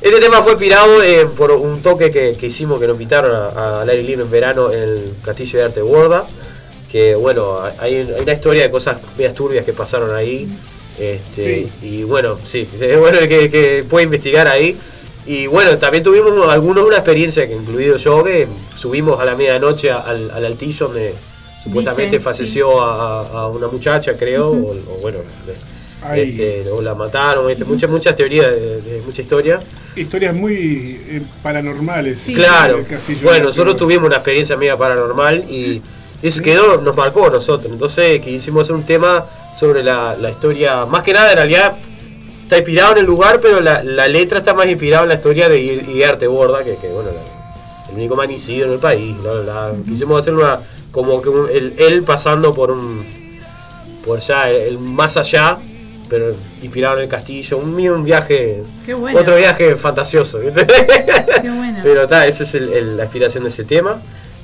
Este 0.00 0.20
tema 0.20 0.42
fue 0.42 0.52
inspirado 0.52 1.02
eh, 1.02 1.26
por 1.36 1.50
un 1.50 1.82
toque 1.82 2.10
que, 2.10 2.34
que 2.38 2.46
hicimos 2.46 2.78
que 2.78 2.86
nos 2.86 2.94
invitaron 2.94 3.34
al 3.56 3.88
aire 3.88 4.02
libre 4.02 4.24
en 4.24 4.30
verano 4.30 4.72
en 4.72 4.82
el 4.82 5.12
Castillo 5.24 5.58
de 5.58 5.64
Arte 5.64 5.80
de 5.80 5.86
Borda. 5.86 6.24
Que 6.90 7.14
bueno, 7.14 7.58
hay, 7.78 7.96
hay 7.96 8.22
una 8.22 8.32
historia 8.32 8.62
de 8.62 8.70
cosas 8.70 8.98
medias 9.16 9.34
turbias 9.34 9.64
que 9.64 9.72
pasaron 9.72 10.14
ahí. 10.14 10.48
Este, 10.98 11.68
Y 11.82 12.04
bueno, 12.04 12.38
sí, 12.44 12.68
es 12.80 12.98
bueno 12.98 13.18
que, 13.20 13.50
que 13.50 13.84
puede 13.88 14.04
investigar 14.04 14.48
ahí. 14.48 14.76
Y 15.26 15.46
bueno, 15.46 15.76
también 15.76 16.02
tuvimos 16.02 16.48
algunos 16.48 16.86
una 16.86 16.96
experiencia 16.96 17.46
que 17.46 17.54
incluido 17.54 17.96
yo, 17.96 18.24
que 18.24 18.48
subimos 18.76 19.20
a 19.20 19.26
la 19.26 19.34
medianoche 19.34 19.90
al, 19.90 20.30
al 20.30 20.44
altillo 20.46 20.86
donde 20.86 21.14
supuestamente 21.62 22.16
Dicen, 22.16 22.22
falleció 22.22 22.80
a, 22.80 23.26
a 23.26 23.48
una 23.48 23.66
muchacha, 23.68 24.16
creo, 24.16 24.48
o, 24.48 24.70
o 24.70 25.00
bueno. 25.02 25.18
Este, 26.14 26.70
o 26.70 26.80
la 26.82 26.94
mataron, 26.94 27.50
este, 27.50 27.64
muchas, 27.64 27.90
muchas 27.90 28.14
teorías, 28.14 28.46
de, 28.50 28.80
de 28.82 29.02
mucha 29.04 29.20
historia. 29.22 29.60
Historias 29.96 30.34
muy 30.34 31.00
eh, 31.08 31.22
paranormales. 31.42 32.26
Claro, 32.34 32.76
del 32.76 32.86
Castillo 32.86 33.20
bueno, 33.24 33.46
nosotros 33.46 33.76
tuvimos 33.76 34.06
una 34.06 34.16
experiencia 34.16 34.56
media 34.56 34.76
paranormal 34.76 35.44
y 35.50 35.82
eso 36.22 36.42
quedó, 36.42 36.80
nos 36.80 36.96
marcó 36.96 37.26
a 37.26 37.30
nosotros. 37.30 37.72
Entonces 37.72 38.20
quisimos 38.20 38.62
hacer 38.62 38.76
un 38.76 38.84
tema 38.84 39.24
sobre 39.56 39.82
la, 39.82 40.16
la 40.16 40.30
historia, 40.30 40.86
más 40.86 41.02
que 41.02 41.12
nada 41.12 41.30
en 41.32 41.36
realidad 41.36 41.76
está 42.42 42.56
inspirado 42.58 42.92
en 42.92 42.98
el 42.98 43.04
lugar, 43.06 43.40
pero 43.42 43.60
la, 43.60 43.82
la 43.82 44.06
letra 44.08 44.38
está 44.38 44.54
más 44.54 44.68
inspirada 44.70 45.02
en 45.02 45.08
la 45.10 45.14
historia 45.16 45.48
de 45.48 45.60
I- 45.60 45.84
Iriarte 45.90 46.26
Borda, 46.28 46.62
que, 46.64 46.76
que 46.76 46.88
bueno, 46.88 47.10
la- 47.10 47.88
el 47.90 47.94
único 47.96 48.14
manicidio 48.16 48.66
en 48.66 48.72
el 48.72 48.78
país. 48.78 49.16
Quisimos 49.86 50.20
hacer 50.20 50.34
una, 50.34 50.58
como 50.92 51.20
que 51.20 51.28
un- 51.28 51.48
el- 51.50 51.74
él 51.78 52.02
pasando 52.04 52.54
por 52.54 52.70
un, 52.70 53.04
por 54.06 54.20
ya, 54.20 54.48
el, 54.48 54.56
el 54.56 54.78
más 54.78 55.16
allá, 55.16 55.58
pero 56.08 56.34
inspirado 56.62 56.96
en 56.96 57.04
el 57.04 57.08
castillo, 57.08 57.58
un, 57.58 57.74
un 57.78 58.04
viaje, 58.04 58.62
Qué 58.86 58.94
bueno. 58.94 59.18
otro 59.18 59.36
viaje 59.36 59.76
fantasioso. 59.76 60.38
¿viste? 60.40 60.66
Qué 60.66 61.50
bueno. 61.50 61.78
Pero 61.82 62.02
está, 62.02 62.26
esa 62.26 62.42
es 62.42 62.54
el- 62.54 62.72
el- 62.72 62.96
la 62.96 63.04
inspiración 63.04 63.44
de 63.44 63.50
ese 63.50 63.64
tema. 63.64 64.02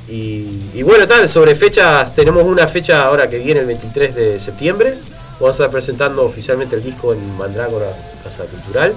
Y, 0.08 0.70
y 0.74 0.82
bueno, 0.82 1.04
está, 1.04 1.26
sobre 1.26 1.54
fechas, 1.54 2.14
tenemos 2.14 2.44
una 2.44 2.66
fecha 2.66 3.04
ahora 3.04 3.28
que 3.28 3.38
viene 3.38 3.60
el 3.60 3.66
23 3.66 4.14
de 4.14 4.38
septiembre. 4.40 4.94
Vamos 5.40 5.48
a 5.48 5.64
estar 5.64 5.70
presentando 5.70 6.22
oficialmente 6.22 6.76
el 6.76 6.82
disco 6.84 7.12
en 7.12 7.36
Mandrágora, 7.38 7.86
Casa 8.22 8.44
Cultural. 8.44 8.94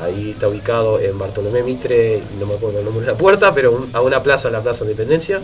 Ahí 0.00 0.30
está 0.30 0.46
ubicado 0.48 1.00
en 1.00 1.18
Bartolomé 1.18 1.62
Mitre, 1.62 2.22
no 2.38 2.46
me 2.46 2.54
acuerdo 2.54 2.78
el 2.78 2.84
nombre 2.84 3.04
de 3.04 3.12
la 3.12 3.18
puerta, 3.18 3.52
pero 3.52 3.72
un- 3.72 3.90
a 3.92 4.00
una 4.00 4.22
plaza, 4.22 4.48
la 4.50 4.60
Plaza 4.60 4.84
Independencia. 4.84 5.40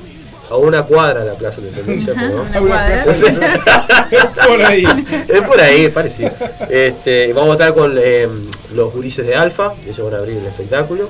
A 0.51 0.57
una 0.57 0.83
cuadra 0.85 1.21
de 1.21 1.27
la 1.27 1.35
Plaza 1.35 1.61
Independencia, 1.61 2.15
perdón. 2.21 2.47
Una 2.51 2.61
cuadra. 2.61 3.05
Por 4.47 4.63
ahí. 4.63 4.85
Es 5.29 5.43
por 5.43 5.61
ahí, 5.61 5.85
es 5.87 5.93
parecido. 5.93 6.31
Este, 6.71 7.33
vamos 7.33 7.51
a 7.51 7.53
estar 7.55 7.75
con 7.75 7.95
eh, 7.99 8.29
los 8.75 8.93
gurises 8.93 9.27
de 9.27 9.35
Alfa, 9.35 9.73
ellos 9.85 10.05
van 10.05 10.15
a 10.15 10.19
abrir 10.19 10.37
el 10.37 10.47
espectáculo. 10.47 11.09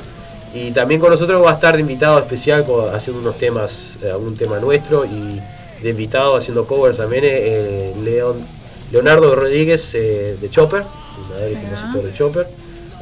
Y 0.54 0.70
también 0.70 1.00
con 1.00 1.10
nosotros 1.10 1.44
va 1.44 1.50
a 1.50 1.54
estar 1.54 1.74
de 1.74 1.80
invitado 1.80 2.18
especial 2.20 2.64
haciendo 2.92 3.20
unos 3.20 3.36
temas, 3.36 3.98
eh, 4.02 4.10
algún 4.10 4.36
tema 4.36 4.58
nuestro 4.60 5.04
y 5.04 5.40
de 5.82 5.90
invitado 5.90 6.36
haciendo 6.36 6.64
covers 6.64 6.96
también 6.98 7.24
eh, 7.26 7.92
Leon, 8.04 8.36
Leonardo 8.92 9.34
Rodríguez 9.34 9.94
eh, 9.96 10.36
de 10.40 10.48
Chopper, 10.50 10.84
compositor 11.60 12.04
de 12.04 12.14
Chopper. 12.14 12.46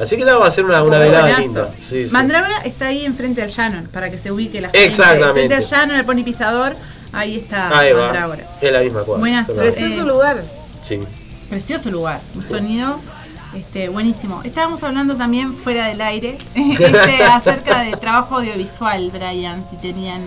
Así 0.03 0.17
que 0.17 0.25
nada, 0.25 0.39
va 0.39 0.49
a 0.49 0.51
ser 0.51 0.65
una, 0.65 0.83
una 0.83 0.99
velada 0.99 1.23
Buenazo. 1.23 1.43
linda. 1.43 1.71
Sí, 1.81 2.07
sí. 2.09 2.13
Mandrágora 2.13 2.59
está 2.65 2.87
ahí 2.87 3.05
enfrente 3.07 3.41
al 3.43 3.51
Shannon, 3.51 3.87
para 3.89 4.11
que 4.11 4.19
se 4.19 4.33
ubique 4.33 4.61
la 4.61 4.69
gente. 4.69 4.85
Exactamente. 4.85 5.33
Frente 5.33 5.55
al 5.55 5.63
Shannon, 5.63 5.97
el 5.97 6.05
Pony 6.05 6.25
Pisador, 6.25 6.75
ahí 7.13 7.37
está 7.37 7.79
Ahí 7.79 7.93
va. 7.93 8.05
Mandrágora. 8.07 8.43
Es 8.61 8.73
la 8.73 8.81
misma 8.81 9.03
cuadra. 9.03 9.31
Las- 9.31 9.51
Precioso 9.51 10.01
Eh, 10.03 10.05
lugar. 10.05 10.43
Sí. 10.85 11.01
Precioso 11.49 11.91
lugar, 11.91 12.21
un 12.35 12.49
sonido 12.49 12.99
este, 13.55 13.91
buenísimo. 13.91 14.41
Estábamos 14.45 14.83
hablando 14.83 15.17
también 15.17 15.53
fuera 15.55 15.87
del 15.87 16.01
aire 16.01 16.39
este, 16.55 17.23
acerca 17.25 17.81
del 17.83 17.99
trabajo 17.99 18.37
audiovisual, 18.39 19.11
Brian, 19.13 19.63
si 19.69 19.77
tenían 19.77 20.21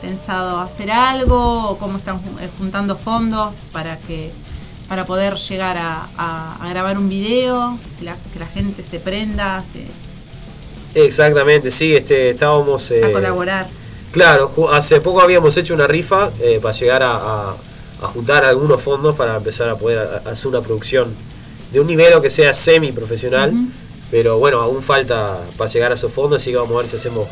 pensado 0.00 0.60
hacer 0.60 0.92
algo 0.92 1.70
o 1.70 1.76
cómo 1.78 1.98
están 1.98 2.16
eh, 2.40 2.48
juntando 2.58 2.94
fondos 2.96 3.52
para 3.72 3.96
que 3.98 4.30
para 4.88 5.04
poder 5.06 5.34
llegar 5.36 5.76
a, 5.76 6.08
a- 6.16 6.56
a 6.64 6.68
grabar 6.70 6.96
un 6.98 7.08
video, 7.08 7.78
que 7.98 8.04
la, 8.06 8.16
que 8.32 8.38
la 8.38 8.46
gente 8.46 8.82
se 8.82 8.98
prenda, 9.00 9.62
se, 9.72 9.84
Exactamente, 10.94 11.70
sí, 11.70 11.94
este, 11.94 12.30
estábamos... 12.30 12.90
a 12.90 12.94
eh, 12.96 13.12
colaborar. 13.12 13.68
Claro, 14.10 14.50
hace 14.72 15.00
poco 15.00 15.20
habíamos 15.20 15.56
hecho 15.56 15.74
una 15.74 15.86
rifa 15.86 16.30
eh, 16.40 16.58
para 16.62 16.74
llegar 16.74 17.02
a, 17.02 17.16
a- 17.16 17.56
a 18.00 18.06
juntar 18.08 18.44
algunos 18.44 18.80
fondos 18.80 19.14
para 19.16 19.36
empezar 19.36 19.68
a 19.68 19.76
poder 19.76 19.98
hacer 20.24 20.46
una 20.46 20.60
producción 20.60 21.12
de 21.72 21.80
un 21.80 21.86
nivel 21.88 22.20
que 22.22 22.30
sea 22.30 22.54
semi 22.54 22.92
profesional, 22.92 23.52
pero 24.10 24.38
bueno, 24.38 24.60
aún 24.60 24.82
falta 24.82 25.38
para 25.56 25.68
llegar 25.68 25.90
a 25.90 25.94
esos 25.96 26.12
fondos, 26.12 26.40
así 26.40 26.50
que 26.52 26.56
vamos 26.56 26.74
a 26.76 26.78
ver 26.78 26.88
si 26.88 26.96
hacemos 26.96 27.26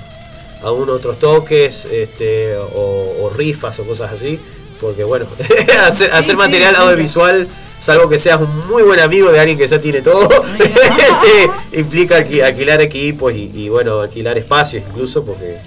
algunos 0.63 0.97
otros 0.97 1.19
toques 1.21 1.87
este, 1.87 2.57
o, 2.57 3.15
o 3.23 3.31
rifas 3.31 3.79
o 3.79 3.85
cosas 3.85 4.13
así, 4.13 4.41
porque 4.81 5.05
bueno, 5.05 5.27
hacer, 5.87 6.37
material 6.37 6.75
sí. 6.75 6.81
audiovisual, 6.83 7.49
salvo 7.81 8.09
que 8.09 8.19
seas 8.19 8.41
un 8.41 8.67
muy 8.69 8.83
buen 8.83 9.01
amigo 9.01 9.31
de 9.33 9.39
alguien 9.41 9.59
que 9.59 9.67
ya 9.67 9.81
tiene 9.81 10.03
todo, 10.03 10.29
este, 10.59 11.79
implica 11.79 12.19
alqui- 12.19 12.43
alquilar 12.43 12.81
equipos 12.81 13.33
y, 13.33 13.51
y, 13.55 13.69
bueno, 13.69 14.01
alquilar 14.01 14.39
espacios 14.39 14.83
incluso, 14.89 15.25
porque 15.25 15.59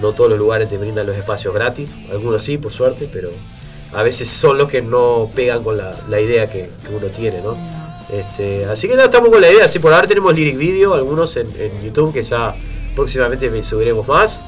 no 0.00 0.12
todos 0.12 0.30
los 0.30 0.38
lugares 0.38 0.68
te 0.68 0.76
brindan 0.78 1.06
los 1.06 1.16
espacios 1.16 1.54
gratis, 1.54 1.88
algunos 2.10 2.42
sí, 2.42 2.58
por 2.58 2.72
suerte, 2.72 3.08
pero 3.12 3.30
a 3.92 4.02
veces 4.02 4.28
son 4.28 4.58
los 4.58 4.68
que 4.68 4.82
no 4.82 5.30
pegan 5.34 5.62
con 5.62 5.76
la, 5.76 5.94
la 6.08 6.20
idea 6.20 6.50
que, 6.50 6.68
que 6.86 6.94
uno 6.94 7.06
tiene, 7.08 7.40
¿no? 7.40 7.56
Este, 8.12 8.66
así 8.66 8.86
que 8.88 8.94
nada, 8.94 9.06
estamos 9.06 9.30
con 9.30 9.40
la 9.40 9.50
idea, 9.50 9.66
sí, 9.68 9.78
por 9.78 9.92
ahora 9.94 10.06
tenemos 10.06 10.34
lyric 10.34 10.58
video, 10.58 10.94
algunos 10.94 11.36
en, 11.36 11.48
en 11.58 11.82
YouTube 11.82 12.12
que 12.12 12.22
ya 12.22 12.54
próximamente 12.94 13.62
subiremos 13.64 14.06
más. 14.06 14.40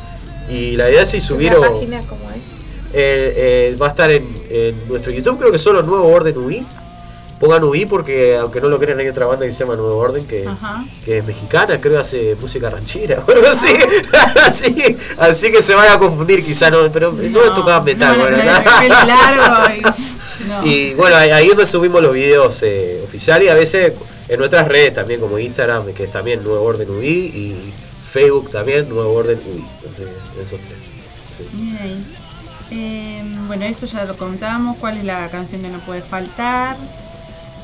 Y 0.51 0.76
la 0.76 0.88
idea 0.90 1.02
es 1.02 1.10
si 1.10 1.20
subir 1.20 1.52
¿La 1.52 1.59
o- 1.60 1.72
página 1.72 2.01
cómo 2.09 2.30
es? 2.30 2.36
Eh, 2.98 3.73
eh, 3.73 3.77
va 3.81 3.86
a 3.86 3.90
estar 3.90 4.10
en, 4.10 4.24
en 4.51 4.89
nuestro 4.89 5.12
YouTube, 5.12 5.39
creo 5.39 5.52
que 5.52 5.59
solo 5.59 5.82
Nuevo 5.82 6.09
Orden 6.09 6.36
UI. 6.39 6.66
Pongan 7.39 7.62
UI 7.64 7.85
porque, 7.85 8.35
aunque 8.39 8.62
no 8.62 8.68
lo 8.70 8.78
crean, 8.78 8.98
hay 8.98 9.09
otra 9.09 9.27
banda 9.27 9.44
que 9.44 9.52
se 9.52 9.59
llama 9.59 9.77
Nuevo 9.77 9.98
Orden 9.98 10.27
que, 10.27 10.48
que 11.05 11.18
es 11.18 11.24
mexicana, 11.27 11.78
creo 11.78 12.01
hace 12.01 12.35
música 12.40 12.70
ranchera 12.70 13.23
o 13.27 13.31
algo 13.31 13.47
así. 13.47 13.66
así. 14.43 14.97
Así 15.18 15.52
que 15.52 15.60
se 15.60 15.74
van 15.74 15.90
a 15.90 15.98
confundir, 15.98 16.43
quizá 16.43 16.70
no, 16.70 16.90
pero 16.90 17.12
no, 17.12 17.55
tocaba 17.55 17.82
metal, 17.82 18.16
bueno, 18.18 18.39
largo 18.39 19.74
y- 19.74 19.82
no. 20.48 20.66
Y 20.66 20.94
bueno, 20.94 21.16
ahí 21.16 21.43
es 21.44 21.48
donde 21.51 21.66
subimos 21.66 22.02
los 22.02 22.14
videos 22.14 22.62
eh, 22.62 23.02
oficiales 23.05 23.48
y 23.48 23.51
a 23.51 23.55
veces 23.55 23.93
en 24.28 24.39
nuestras 24.39 24.66
redes 24.66 24.94
también, 24.94 25.20
como 25.20 25.39
Instagram, 25.39 25.93
que 25.93 26.05
es 26.05 26.10
también 26.10 26.43
Nuevo 26.43 26.64
Orden 26.64 26.89
UI, 26.89 27.06
y 27.06 27.73
Facebook 28.10 28.51
también, 28.51 28.89
Nuevo 28.89 29.12
Orden 29.12 29.39
UI. 29.47 29.62
Entonces, 29.85 30.09
esos 30.40 30.60
tres. 30.60 30.78
Eh, 32.70 33.22
bueno, 33.47 33.64
esto 33.64 33.86
ya 33.86 34.05
lo 34.05 34.16
contamos. 34.16 34.76
¿Cuál 34.78 34.98
es 34.98 35.05
la 35.05 35.28
canción 35.28 35.62
que 35.62 35.68
no 35.68 35.78
puede 35.80 36.02
faltar? 36.02 36.76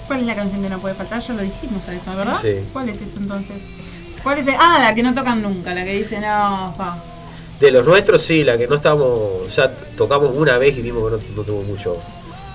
¿Cuál 0.07 0.21
es 0.21 0.27
la 0.27 0.35
canción 0.35 0.63
que 0.63 0.69
no 0.69 0.79
puede 0.79 0.95
faltar? 0.95 1.21
Ya 1.21 1.35
lo 1.35 1.43
dijimos 1.43 1.83
a 1.89 1.95
eso, 1.95 2.15
¿verdad? 2.17 2.39
Sí. 2.41 2.55
¿Cuál 2.73 2.89
es 2.89 3.01
eso 3.03 3.17
entonces? 3.19 3.57
¿Cuál 4.23 4.39
es? 4.39 4.47
el- 4.47 4.55
Ah, 4.59 4.79
la 4.81 4.95
que 4.95 5.03
no 5.03 5.15
tocan 5.15 5.43
nunca, 5.43 5.75
la 5.75 5.85
que 5.85 5.95
dice 5.97 6.21
no, 6.21 6.75
pa. 6.77 6.97
De 7.61 7.71
los 7.71 7.85
nuestros, 7.87 8.23
sí, 8.23 8.43
la 8.45 8.57
que 8.59 8.67
no 8.67 8.75
estamos, 8.77 9.55
ya 9.55 9.71
tocamos 9.97 10.35
una 10.37 10.59
vez 10.59 10.77
y 10.77 10.83
vimos 10.83 11.05
que 11.11 11.17
no, 11.17 11.37
no 11.37 11.43
tuvo 11.43 11.63
mucho. 11.63 11.97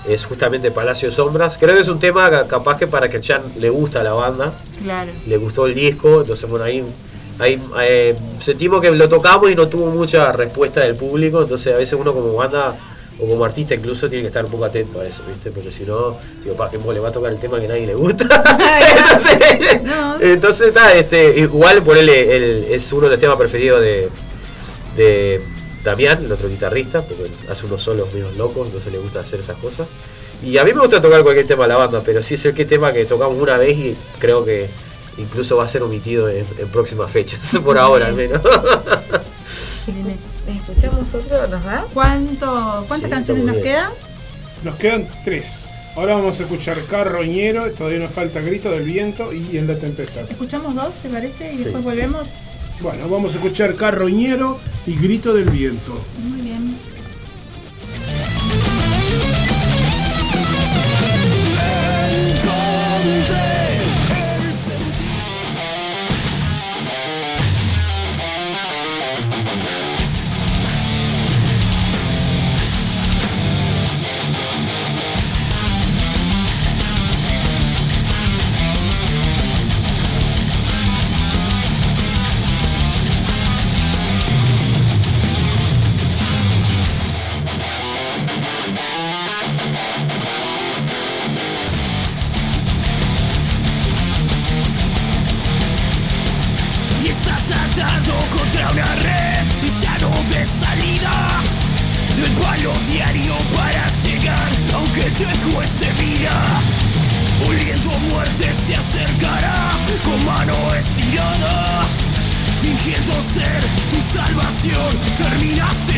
Es 0.08 0.26
justamente 0.26 0.72
Palacio 0.72 1.10
de 1.10 1.16
Sombras. 1.16 1.58
Creo 1.58 1.76
que 1.76 1.82
es 1.82 1.88
un 1.90 2.00
tema 2.00 2.30
ca- 2.30 2.48
capaz 2.48 2.78
que 2.78 2.88
para 2.88 3.10
que 3.10 3.20
Chan 3.20 3.42
le 3.58 3.70
gusta 3.70 4.00
a 4.02 4.04
la 4.04 4.14
banda, 4.14 4.54
Claro. 4.84 5.12
le 5.26 5.38
gustó 5.38 5.66
el 5.66 5.76
disco, 5.76 6.22
entonces 6.22 6.50
bueno, 6.50 6.64
ahí, 6.66 6.82
ahí 7.40 7.62
eh, 7.82 8.16
sentimos 8.40 8.82
que 8.82 8.92
lo 8.92 9.10
tocamos 9.10 9.52
y 9.52 9.56
no 9.56 9.68
tuvo 9.68 9.88
mucha 9.88 10.32
respuesta 10.32 10.82
del 10.82 10.96
público, 10.96 11.42
entonces 11.42 11.74
a 11.74 11.78
veces 11.78 11.98
uno 12.00 12.14
como 12.14 12.34
banda 12.34 12.76
o 13.20 13.28
como 13.28 13.46
artista 13.46 13.74
incluso 13.74 14.08
tiene 14.08 14.24
que 14.24 14.28
estar 14.28 14.46
un 14.46 14.52
poco 14.52 14.66
atento 14.66 15.02
a 15.02 15.06
eso, 15.06 15.24
¿viste? 15.28 15.52
Porque 15.52 15.72
si 15.72 15.86
no, 15.86 16.16
digo, 16.44 16.56
pa, 16.56 16.70
que 16.70 16.78
le 16.78 17.00
va 17.00 17.10
a 17.10 17.12
tocar 17.12 17.32
el 17.32 17.40
tema 17.40 17.60
que 17.60 17.68
nadie 17.68 17.88
le 17.88 17.96
gusta. 17.96 18.26
entonces, 20.22 20.72
este, 20.96 21.40
igual 21.40 21.82
ponerle 21.82 22.36
el, 22.36 22.66
es 22.70 22.92
uno 22.92 23.04
de 23.04 23.12
los 23.12 23.20
temas 23.20 23.38
preferidos 23.38 23.82
de, 23.82 24.10
de 24.96 25.42
Damián, 25.84 26.24
el 26.24 26.32
otro 26.32 26.48
guitarrista, 26.48 27.02
porque 27.02 27.28
hace 27.50 27.66
unos 27.66 27.82
solos 27.82 28.14
medio 28.14 28.30
locos, 28.32 28.68
entonces 28.68 28.92
le 28.92 29.00
gusta 29.00 29.22
hacer 29.22 29.40
esas 29.40 29.58
cosas. 29.58 29.88
Y 30.44 30.60
a 30.60 30.64
mí 30.64 30.72
me 30.72 30.82
gusta 30.82 31.02
tocar 31.02 31.24
cualquier 31.24 31.48
tema 31.48 31.64
de 31.64 31.70
la 31.70 31.78
banda, 31.78 32.04
pero 32.06 32.22
sí 32.22 32.36
es 32.36 32.46
el 32.46 32.54
que 32.54 32.66
tema 32.66 32.94
que 32.94 33.06
tocamos 33.06 33.42
una 33.42 33.58
vez 33.58 33.76
y 33.76 33.98
creo 34.20 34.46
que 34.46 34.70
incluso 35.18 35.58
va 35.58 35.66
a 35.66 35.68
ser 35.68 35.84
omitido 35.84 36.30
en, 36.30 36.46
en 36.58 36.68
próximas 36.70 37.10
fechas, 37.12 37.58
por 37.64 37.78
ahora 37.78 38.08
al 38.08 38.14
menos. 38.16 38.42
¿Escuchamos 40.48 41.14
otro? 41.14 41.48
¿Nos 41.48 41.64
da? 41.64 41.86
¿Cuánto, 41.94 42.86
¿Cuántas 42.88 43.10
Sí, 43.10 43.14
canciones 43.16 43.46
nos 43.46 43.58
quedan? 43.58 43.92
Nos 44.64 44.76
quedan 44.76 45.08
tres. 45.24 45.68
Ahora 45.96 46.16
vamos 46.16 46.40
a 46.40 46.44
escuchar 46.44 46.78
Carroñero, 46.84 47.72
todavía 47.72 48.00
nos 48.00 48.12
falta 48.12 48.40
Grito 48.42 48.70
del 48.70 48.84
Viento 48.84 49.34
y 49.34 49.58
En 49.58 49.68
la 49.68 49.76
Tempestad. 49.78 50.30
Escuchamos 50.30 50.76
dos, 50.76 50.94
¿te 51.02 51.10
parece? 51.10 51.54
Y 51.54 51.58
después 51.58 51.84
volvemos. 51.84 52.28
Bueno, 52.82 53.10
vamos 53.10 53.34
a 53.34 53.38
escuchar 53.38 53.76
Carroñero 53.76 54.60
y 54.86 54.96
Grito 54.96 55.34
del 55.34 55.50
Viento. 55.50 55.94
Muy 56.20 56.42
bien. 56.42 56.78
Y 63.04 63.97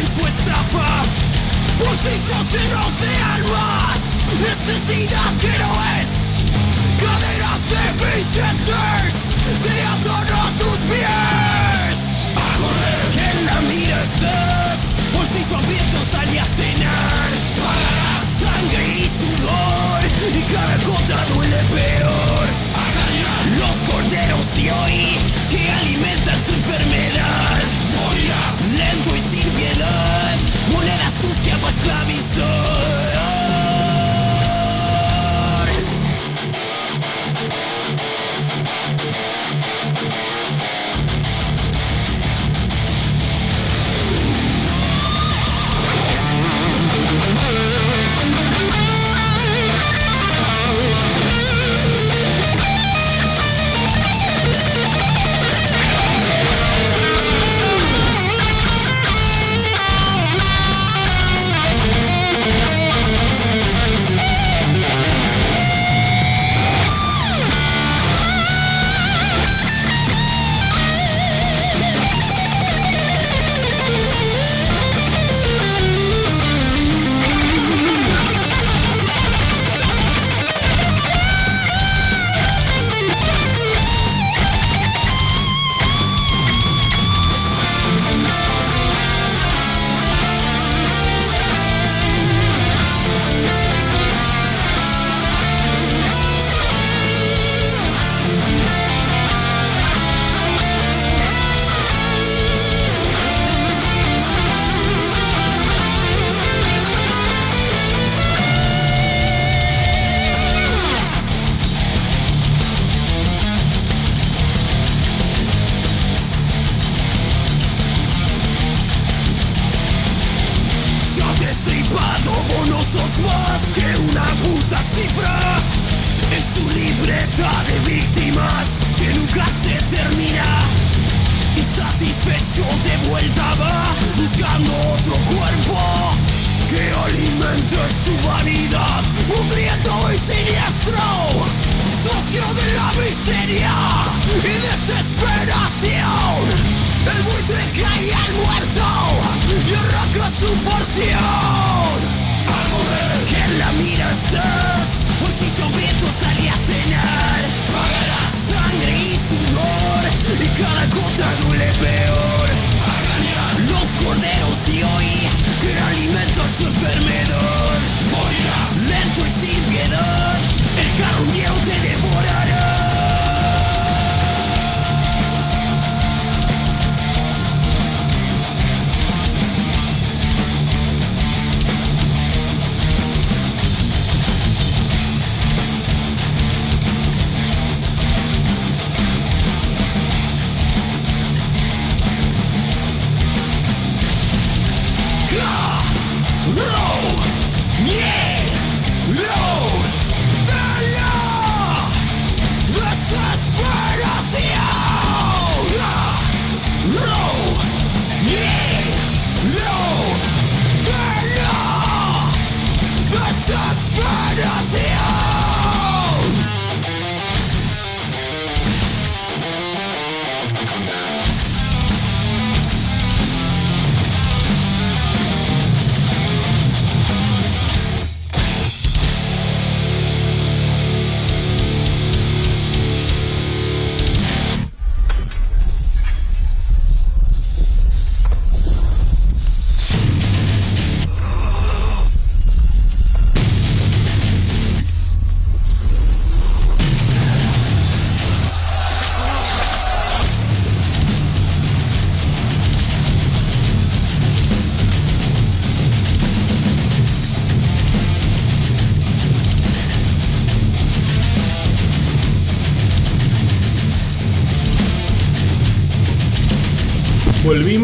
su 0.10 0.26
estafa. 0.26 1.04
Bolsillos 1.80 2.52
llenos 2.52 3.00
de 3.00 3.16
almas 3.24 4.20
Necesidad 4.42 5.32
que 5.40 5.54
no 5.60 5.72
es. 6.02 6.40
Cadenas 7.00 7.64
de 7.70 7.84
billetes 8.00 9.14
se 9.62 9.74
atan 9.94 10.28
a 10.28 10.58
tus 10.58 10.80
pies. 10.90 12.32
A 12.36 12.48
correr 12.58 13.04
que 13.14 13.24
en 13.30 13.46
la 13.46 13.62
mira 13.62 14.00
estás. 14.02 14.96
Bolsillo 15.14 15.58
hambriento 15.58 15.98
sale 16.12 16.40
a 16.40 16.46
cenar. 16.46 17.30
Pagarás 17.60 18.26
sangre 18.40 18.88
y 18.88 19.08
sudor 19.08 20.02
Y 20.34 20.42
cada 20.54 20.78
gota 20.86 21.26
duele 21.34 21.64
peor. 21.66 22.46
A 22.76 22.86
cañar 22.96 23.44
Los 23.60 23.78
corderos 23.90 24.56
de 24.56 24.72
hoy 24.72 25.18
Que 25.50 25.72
alimentan 25.72 26.38
su 26.46 26.54
enfermedad. 26.54 27.64
Morirás 27.98 28.58
lento 28.78 29.16
y 29.16 29.19
Moneda 30.72 31.10
sucia 31.12 31.58
para 31.58 31.70
esclavizar 31.70 33.29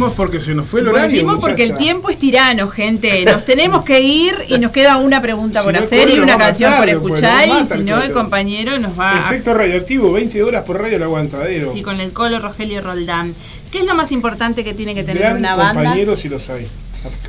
Volvimos 0.06 0.14
porque 0.18 0.40
se 0.40 0.54
nos 0.54 0.68
fue 0.68 0.82
el 0.82 0.88
horario. 0.90 1.10
Volvimos 1.24 1.40
porque 1.40 1.64
el 1.64 1.70
muchacha. 1.70 1.84
tiempo 1.84 2.10
es 2.10 2.18
tirano, 2.18 2.68
gente. 2.68 3.26
Nos 3.26 3.46
tenemos 3.46 3.84
que 3.84 4.02
ir 4.02 4.36
y 4.48 4.60
nos 4.60 4.72
queda 4.72 4.98
una 4.98 5.22
pregunta 5.22 5.60
Si 5.62 5.66
por 5.66 5.74
no, 5.74 5.80
el 5.80 5.86
hacer 5.86 6.10
y 6.10 6.20
una 6.20 6.38
canción 6.38 6.76
por 6.78 6.86
después, 6.86 7.14
escuchar. 7.16 7.48
Y 7.48 7.66
si 7.66 7.74
el 7.74 7.86
no, 7.86 8.02
el 8.02 8.12
compañero 8.12 8.78
nos 8.80 9.00
va. 9.00 9.18
Efecto 9.20 9.54
radioactivo, 9.54 10.12
20 10.12 10.44
horas 10.44 10.64
por 10.64 10.82
radio 10.82 10.98
El 10.98 11.04
Aguantadero. 11.04 11.74
Sí, 11.74 11.82
con 11.82 12.00
el 12.00 12.12
colo 12.12 12.40
Rogelio 12.40 12.82
Roldán. 12.82 13.34
¿Qué 13.72 13.80
es 13.80 13.86
lo 13.86 13.96
más 13.96 14.12
importante 14.12 14.64
que 14.64 14.74
tiene 14.74 14.94
que 14.94 15.04
tener 15.04 15.24
Gran 15.24 15.38
una 15.38 15.56
banda? 15.56 15.84
compañero 15.84 16.16
si 16.16 16.30
los 16.30 16.50
hay. 16.50 16.68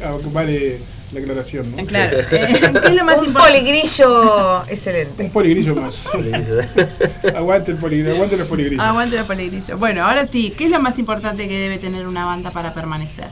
A- 0.03 0.09
a- 0.09 0.17
Vale 0.33 0.79
la 1.13 1.21
aclaración, 1.21 1.71
¿no? 1.77 1.85
Claro. 1.87 2.19
Eh, 2.31 2.61
¿Qué 2.83 2.89
es 2.89 2.95
lo 2.95 3.05
más 3.05 3.19
Un 3.19 3.27
importante? 3.27 3.59
poligrillo 3.61 4.65
excelente. 4.69 5.23
Un 5.25 5.31
poligrillo 5.31 5.75
más. 5.77 6.09
aguante 7.37 7.71
el 7.73 7.77
poligrillo, 7.79 8.15
aguante 8.15 8.37
los 8.37 8.49
poligrillos. 8.49 8.85
Aguante 8.85 9.17
los 9.17 9.27
poligrillos. 9.27 9.79
Bueno, 9.79 10.05
ahora 10.07 10.27
sí, 10.27 10.53
¿qué 10.57 10.65
es 10.65 10.71
lo 10.71 10.81
más 10.81 10.99
importante 10.99 11.49
que 11.49 11.59
debe 11.59 11.79
tener 11.79 12.07
una 12.07 12.27
banda 12.27 12.51
para 12.51 12.73
permanecer? 12.75 13.29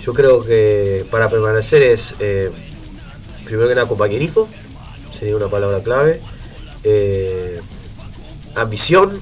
Yo 0.00 0.12
creo 0.14 0.44
que 0.44 1.04
para 1.10 1.28
permanecer 1.28 1.82
es, 1.82 2.14
eh, 2.20 2.50
primero 3.44 3.68
que 3.68 3.74
nada, 3.74 3.88
compañerismo, 3.88 4.48
sería 5.10 5.36
una 5.36 5.48
palabra 5.48 5.82
clave. 5.82 6.20
eh, 6.84 7.60
ambición. 8.54 9.20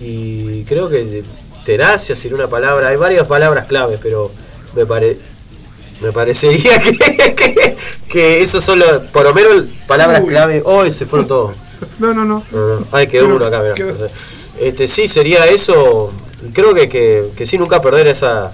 Y 0.00 0.64
creo 0.64 0.88
que 0.88 1.22
tenacia 1.64 2.14
sería 2.16 2.36
una 2.36 2.48
palabra. 2.48 2.88
Hay 2.88 2.96
varias 2.96 3.26
palabras 3.26 3.66
claves, 3.66 3.98
pero 4.02 4.30
me, 4.74 4.86
pare, 4.86 5.16
me 6.00 6.12
parecería 6.12 6.80
que, 6.82 7.34
que, 7.34 7.76
que 8.08 8.42
eso 8.42 8.60
son 8.60 8.78
los- 8.78 8.98
por 9.12 9.24
lo 9.24 9.34
menos 9.34 9.66
palabras 9.86 10.22
Uy. 10.22 10.28
clave. 10.28 10.62
Hoy 10.64 10.90
se 10.90 11.06
fueron 11.06 11.26
todos. 11.28 11.56
No, 11.98 12.12
no, 12.14 12.24
no. 12.24 12.42
No, 12.50 12.80
no. 12.80 12.86
Ay, 12.92 13.06
quedó 13.06 13.24
Pero 13.24 13.36
uno 13.36 13.46
acá, 13.46 13.60
mirá. 13.60 13.74
quedó- 13.74 14.08
Este, 14.60 14.86
sí, 14.86 15.08
sería 15.08 15.46
eso. 15.46 16.12
Creo 16.52 16.74
que, 16.74 16.88
que, 16.88 17.28
que 17.36 17.46
sí, 17.46 17.58
nunca 17.58 17.80
perder 17.82 18.06
esas 18.06 18.52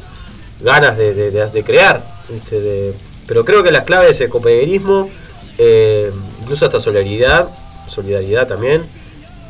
ganas 0.61 0.97
de, 0.99 1.12
de- 1.15 1.31
de- 1.31 1.47
de 1.51 1.62
crear. 1.65 2.05
este, 2.35 2.61
de- 2.61 2.95
pero 3.27 3.45
creo 3.45 3.62
que 3.65 3.73
las 3.73 3.83
claves 3.85 4.20
es 4.20 4.31
compañerismo, 4.31 5.11
eh, 5.59 6.12
incluso 6.43 6.65
hasta 6.66 6.78
solidaridad, 6.78 7.49
solidaridad 7.89 8.47
también, 8.47 8.83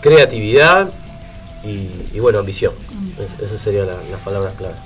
creatividad 0.01 0.89
y, 1.65 1.91
y, 2.15 2.21
bueno, 2.21 2.39
ambición. 2.39 2.73
Es- 3.19 3.43
esas 3.47 3.61
serían 3.61 3.87
la- 3.87 3.95
las 4.11 4.21
palabras 4.21 4.55
claves. 4.57 4.77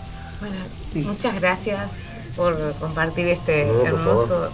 Bueno, 0.40 1.08
muchas 1.12 1.34
gracias 1.38 2.06
por 2.36 2.56
compartir 2.80 3.26
este 3.28 3.66
No, 3.66 3.84
hermoso 3.84 4.50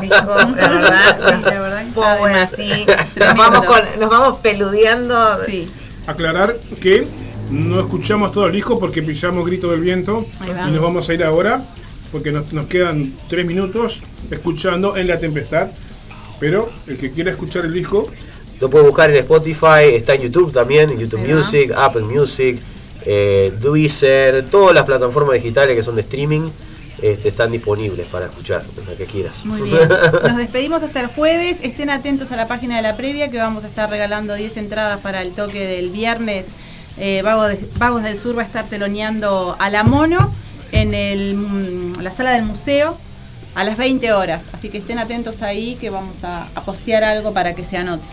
disco. 0.00 0.34
La 0.56 0.68
verdad, 0.68 1.16
Sí, 1.36 1.42
la 1.44 1.60
verdad 1.60 1.82
que 1.82 1.88
está 1.88 2.16
bueno, 2.18 2.38
así 2.40 2.86
nos 3.16 3.34
vamos, 3.36 3.64
con, 3.64 3.80
nos 4.00 4.10
vamos 4.10 4.38
peludeando. 4.40 5.44
Sí. 5.46 5.70
Aclarar 6.06 6.56
que 6.82 7.06
no 7.50 7.80
escuchamos 7.80 8.32
todo 8.32 8.46
el 8.46 8.52
disco 8.52 8.78
porque 8.78 9.02
pillamos 9.02 9.46
Grito 9.46 9.70
del 9.70 9.80
Viento 9.80 10.26
y 10.68 10.70
nos 10.70 10.82
vamos 10.82 11.08
a 11.08 11.14
ir 11.14 11.24
ahora 11.24 11.62
porque 12.12 12.30
nos, 12.32 12.52
nos 12.52 12.66
quedan 12.66 13.12
tres 13.28 13.46
minutos 13.46 14.00
escuchando 14.30 14.96
En 14.96 15.08
la 15.08 15.18
Tempestad. 15.18 15.68
Pero 16.40 16.68
el 16.86 16.98
que 16.98 17.10
quiera 17.12 17.30
escuchar 17.30 17.64
el 17.64 17.72
disco, 17.72 18.08
Lo 18.60 18.68
puedes 18.68 18.86
buscar 18.86 19.08
en 19.10 19.16
Spotify, 19.16 19.94
está 19.94 20.14
en 20.14 20.22
YouTube 20.22 20.52
también, 20.52 20.90
en 20.90 20.98
YouTube. 20.98 21.20
Music, 21.26 21.72
Apple 21.76 22.02
Music, 22.02 22.60
eh, 23.04 23.52
Deezer, 23.60 24.46
todas 24.50 24.74
las 24.74 24.84
plataformas 24.84 25.34
digitales 25.34 25.76
que 25.76 25.82
son 25.82 25.94
de 25.96 26.00
streaming 26.02 26.50
este, 27.02 27.28
están 27.28 27.50
disponibles 27.52 28.06
para 28.06 28.26
escuchar, 28.26 28.62
la 28.88 28.94
que 28.96 29.04
quieras. 29.06 29.44
Muy 29.44 29.60
bien. 29.70 29.88
Nos 30.22 30.36
despedimos 30.36 30.82
hasta 30.82 31.00
el 31.00 31.08
jueves. 31.08 31.58
Estén 31.62 31.90
atentos 31.90 32.32
a 32.32 32.36
la 32.36 32.46
página 32.48 32.76
de 32.76 32.82
la 32.82 32.96
previa 32.96 33.30
que 33.30 33.38
vamos 33.38 33.64
a 33.64 33.66
estar 33.66 33.90
regalando 33.90 34.34
10 34.34 34.56
entradas 34.56 35.00
para 35.00 35.20
el 35.22 35.32
toque 35.32 35.66
del 35.66 35.90
viernes. 35.90 36.46
Eh, 36.96 37.20
Vagos, 37.22 37.48
de- 37.48 37.68
Vagos 37.78 38.02
del 38.04 38.16
Sur 38.16 38.38
va 38.38 38.42
a 38.42 38.46
estar 38.46 38.64
teloneando 38.66 39.56
a 39.58 39.68
la 39.68 39.82
mono 39.82 40.32
en 40.72 40.94
el, 40.94 41.34
mm, 41.34 42.00
la 42.00 42.10
sala 42.10 42.30
del 42.30 42.44
museo 42.44 42.96
a 43.54 43.64
las 43.64 43.76
20 43.76 44.12
horas. 44.12 44.46
Así 44.52 44.68
que 44.70 44.78
estén 44.78 44.98
atentos 44.98 45.42
ahí 45.42 45.76
que 45.80 45.90
vamos 45.90 46.22
a, 46.24 46.46
a 46.54 46.60
postear 46.64 47.04
algo 47.04 47.32
para 47.34 47.54
que 47.54 47.64
se 47.64 47.76
anote. 47.76 48.04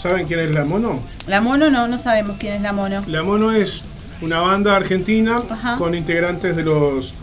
¿saben 0.00 0.26
quién 0.26 0.40
es 0.40 0.50
La 0.50 0.64
Mono? 0.64 0.98
La 1.28 1.40
mono 1.40 1.70
no, 1.70 1.86
no 1.86 1.96
sabemos 1.96 2.36
quién 2.38 2.54
es 2.54 2.62
la 2.62 2.72
mono. 2.72 3.04
La 3.06 3.22
Mono 3.22 3.52
es 3.52 3.84
una 4.22 4.40
banda 4.40 4.76
argentina 4.76 5.42
Ajá. 5.50 5.76
con 5.76 5.94
integrantes 5.94 6.56
de 6.56 6.62
los 6.64 7.14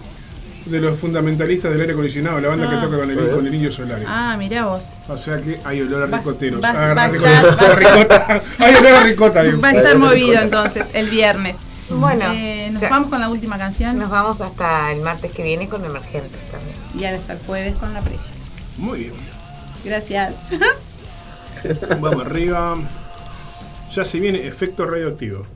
de 0.66 0.80
los 0.82 0.98
fundamentalistas 1.00 1.72
del 1.72 1.82
aire 1.82 1.94
acondicionado, 1.94 2.40
la 2.40 2.50
banda 2.50 2.68
Ah. 2.68 2.70
que 2.70 2.86
toca 2.86 3.00
con 3.00 3.10
el, 3.10 3.30
con 3.32 3.48
el 3.48 3.54
Indio 3.56 3.72
Solari. 3.72 4.04
Ah, 4.08 4.36
mirá 4.38 4.66
vos. 4.66 4.92
O 5.08 5.18
sea 5.18 5.38
que 5.42 5.60
hay 5.66 5.82
olor 5.82 6.04
a 6.04 6.18
ricoteros. 6.18 6.62
va- 6.64 6.70
Ah, 6.92 7.08
ricota-. 7.76 8.44
Hay 8.60 8.76
olor 8.76 8.94
a 8.94 9.04
ricota. 9.04 9.42
digo. 9.44 9.60
Va 9.62 9.70
a 9.70 9.72
estar 9.74 9.98
movido 9.98 10.40
entonces 10.40 10.90
el 10.94 11.10
viernes. 11.10 11.58
Bueno, 11.90 12.26
Eh, 12.36 12.70
nos 12.72 12.84
ya. 12.84 12.90
vamos 12.90 13.10
con 13.10 13.20
la 13.20 13.30
última 13.30 13.58
canción 13.58 13.98
Nos 13.98 14.12
vamos 14.12 14.42
hasta 14.42 14.92
el 14.92 15.02
martes 15.02 15.32
que 15.32 15.42
viene 15.42 15.68
con 15.68 15.84
Emergentes 15.84 16.40
también. 16.52 16.76
y 17.00 17.06
ahora 17.06 17.18
hasta 17.18 17.34
el 17.34 17.40
jueves 17.40 17.76
con 17.78 17.92
la 17.94 18.02
previa. 18.02 18.20
Muy 18.78 19.00
bien. 19.00 19.14
Gracias. 19.84 20.36
Vamos 22.00 22.26
arriba. 22.26 22.76
Ya 23.96 24.06
se 24.06 24.20
viene 24.20 24.46
efecto 24.46 24.86
radioactivo. 24.86 25.48